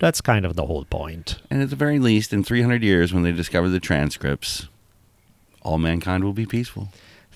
that's 0.00 0.20
kind 0.20 0.44
of 0.44 0.56
the 0.56 0.66
whole 0.66 0.84
point. 0.86 1.36
And 1.50 1.62
at 1.62 1.70
the 1.70 1.76
very 1.76 2.00
least, 2.00 2.32
in 2.32 2.42
300 2.42 2.82
years, 2.82 3.12
when 3.14 3.22
they 3.22 3.32
discover 3.32 3.68
the 3.68 3.78
transcripts, 3.78 4.66
all 5.62 5.78
mankind 5.78 6.24
will 6.24 6.32
be 6.32 6.46
peaceful. 6.46 6.88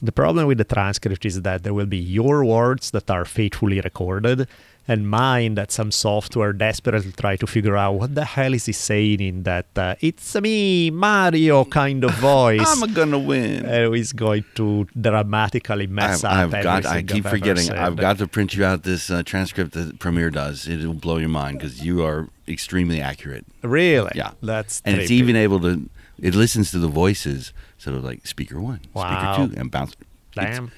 The 0.02 0.12
problem 0.12 0.46
with 0.46 0.58
the 0.58 0.64
transcript 0.64 1.24
is 1.24 1.42
that 1.42 1.62
there 1.62 1.74
will 1.74 1.86
be 1.86 1.98
your 1.98 2.44
words 2.44 2.90
that 2.90 3.08
are 3.10 3.24
faithfully 3.24 3.80
recorded 3.80 4.48
and 4.86 5.08
mine 5.08 5.54
that 5.54 5.72
some 5.72 5.90
software 5.90 6.52
desperately 6.52 7.12
try 7.12 7.36
to 7.36 7.46
figure 7.46 7.76
out 7.76 7.92
what 7.92 8.14
the 8.14 8.24
hell 8.24 8.52
is 8.52 8.66
he 8.66 8.72
saying 8.72 9.20
in 9.20 9.42
that 9.44 9.66
uh, 9.76 9.94
it's 10.00 10.34
me 10.40 10.90
Mario 10.90 11.64
kind 11.64 12.04
of 12.04 12.12
voice. 12.14 12.60
I'm 12.64 12.92
gonna 12.92 13.18
win. 13.18 13.64
and 13.64 13.94
he's 13.94 14.12
going 14.12 14.44
to 14.56 14.86
dramatically 15.00 15.86
mess 15.86 16.24
I've, 16.24 16.48
up 16.48 16.54
I've 16.54 16.62
got. 16.62 16.86
I 16.86 17.02
keep 17.02 17.24
I've 17.24 17.30
forgetting. 17.30 17.70
I've 17.70 17.96
got 17.96 18.18
to 18.18 18.26
print 18.26 18.54
you 18.54 18.64
out 18.64 18.82
this 18.82 19.10
uh, 19.10 19.22
transcript 19.22 19.72
that 19.72 19.98
Premiere 19.98 20.30
does. 20.30 20.68
It'll 20.68 20.94
blow 20.94 21.16
your 21.16 21.28
mind 21.30 21.58
because 21.58 21.84
you 21.84 22.04
are 22.04 22.28
extremely 22.46 23.00
accurate. 23.00 23.46
really 23.62 24.12
Yeah, 24.14 24.32
that's 24.42 24.82
and 24.84 25.00
it's 25.00 25.10
even 25.10 25.36
able 25.36 25.60
to. 25.60 25.88
It 26.20 26.34
listens 26.34 26.70
to 26.70 26.78
the 26.78 26.88
voices, 26.88 27.52
sort 27.76 27.96
of 27.96 28.04
like 28.04 28.26
speaker 28.26 28.60
one, 28.60 28.80
Wow. 28.92 29.34
speaker 29.34 29.54
two, 29.54 29.60
and 29.60 29.70
bounce. 29.70 29.92
It's 29.92 30.56
Damn. 30.56 30.70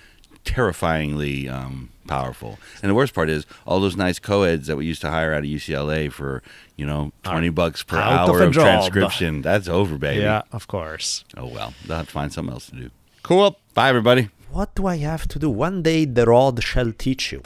Terrifyingly 0.46 1.48
um, 1.48 1.90
powerful. 2.08 2.58
And 2.82 2.88
the 2.90 2.94
worst 2.94 3.12
part 3.12 3.28
is 3.28 3.44
all 3.66 3.80
those 3.80 3.96
nice 3.96 4.18
co-eds 4.18 4.66
that 4.68 4.76
we 4.76 4.86
used 4.86 5.02
to 5.02 5.10
hire 5.10 5.32
out 5.34 5.40
of 5.40 5.44
UCLA 5.50 6.10
for 6.10 6.42
you 6.76 6.86
know 6.86 7.12
twenty 7.22 7.50
bucks 7.50 7.82
per 7.82 7.98
out 7.98 8.28
hour 8.30 8.42
a 8.42 8.46
of, 8.46 8.52
transcription. 8.54 9.42
That's 9.42 9.68
over, 9.68 9.98
baby. 9.98 10.22
yeah 10.22 10.42
of 10.52 10.66
course 10.66 11.24
Oh 11.36 11.46
well, 11.46 11.74
they'll 11.86 11.98
have 11.98 12.06
to 12.06 12.12
find 12.12 12.32
something 12.32 12.52
else 12.54 12.66
to 12.70 12.76
do. 12.76 12.90
cool 13.22 13.58
Bye, 13.74 13.90
everybody. 13.90 14.30
what 14.50 14.74
do 14.74 14.86
I 14.86 14.96
have 14.98 15.26
to 15.28 15.38
do 15.38 15.50
one 15.50 15.82
day 15.82 16.06
the 16.06 16.24
rod 16.24 16.62
shall 16.62 16.92
teach 16.92 17.32
you 17.32 17.42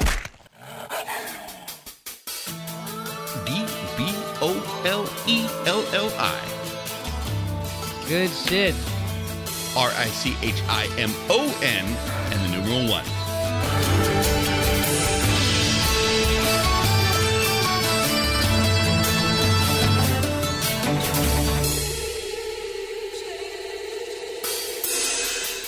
D 3.47 3.51
B 3.97 4.01
O 4.49 4.51
L 4.85 5.05
E 5.27 5.39
L 5.67 5.83
L 6.05 6.11
I. 6.19 6.39
Good 8.09 8.31
shit. 8.31 8.75
R 9.77 9.91
I 9.91 10.07
C 10.07 10.37
H 10.43 10.63
I 10.69 10.87
M 10.99 11.11
O 11.29 11.47
N 11.63 11.85
and 12.33 12.41
the 12.45 12.59
numeral 12.59 12.91
one. 12.91 13.05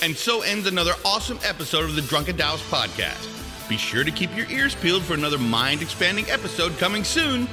And 0.03 0.17
so 0.17 0.41
ends 0.41 0.67
another 0.67 0.91
awesome 1.05 1.39
episode 1.45 1.85
of 1.85 1.95
the 1.95 2.01
Drunken 2.01 2.35
Taoist 2.35 2.65
podcast. 2.65 3.29
Be 3.69 3.77
sure 3.77 4.03
to 4.03 4.11
keep 4.11 4.35
your 4.35 4.49
ears 4.51 4.75
peeled 4.75 5.03
for 5.03 5.13
another 5.13 5.37
mind 5.37 5.81
expanding 5.81 6.29
episode 6.29 6.77
coming 6.77 7.05
soon. 7.05 7.47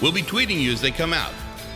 We'll 0.00 0.12
be 0.12 0.22
tweeting 0.22 0.60
you 0.60 0.70
as 0.70 0.80
they 0.80 0.92
come 0.92 1.12
out. 1.12 1.32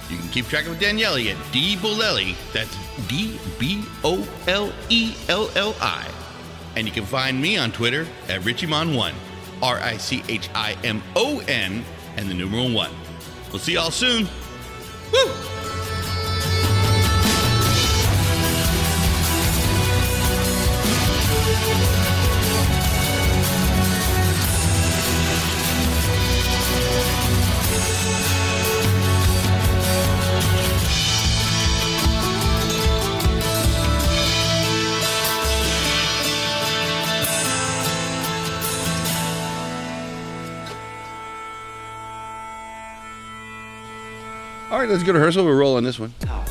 You 0.09 0.19
can 0.19 0.29
keep 0.29 0.47
track 0.47 0.67
of 0.67 0.79
Daniele 0.79 1.29
at 1.31 1.53
D 1.53 1.77
Bolelli. 1.77 2.35
That's 2.53 2.77
D 3.09 3.39
B 3.59 3.85
O 4.05 4.27
L 4.47 4.73
E 4.89 5.15
L 5.29 5.51
L 5.57 5.75
I. 5.81 6.09
And 6.77 6.87
you 6.87 6.93
can 6.93 7.05
find 7.05 7.41
me 7.41 7.57
on 7.57 7.73
Twitter 7.73 8.07
at 8.29 8.43
Richimon1. 8.43 9.13
R 9.63 9.79
I 9.79 9.97
C 9.97 10.23
H 10.29 10.49
I 10.55 10.77
M 10.85 11.03
O 11.17 11.41
N 11.49 11.85
and 12.17 12.29
the 12.29 12.35
numeral 12.35 12.73
one. 12.73 12.93
We'll 13.51 13.59
see 13.59 13.75
y'all 13.75 13.91
soon. 13.91 14.29
Woo! 15.13 15.56
Right, 44.87 44.93
let's 44.93 45.05
go 45.05 45.13
to 45.13 45.19
rehearsal. 45.19 45.45
We'll 45.45 45.55
roll 45.55 45.77
on 45.77 45.85
this 45.85 45.99
one. 45.99 46.15
Oh, 46.29 46.45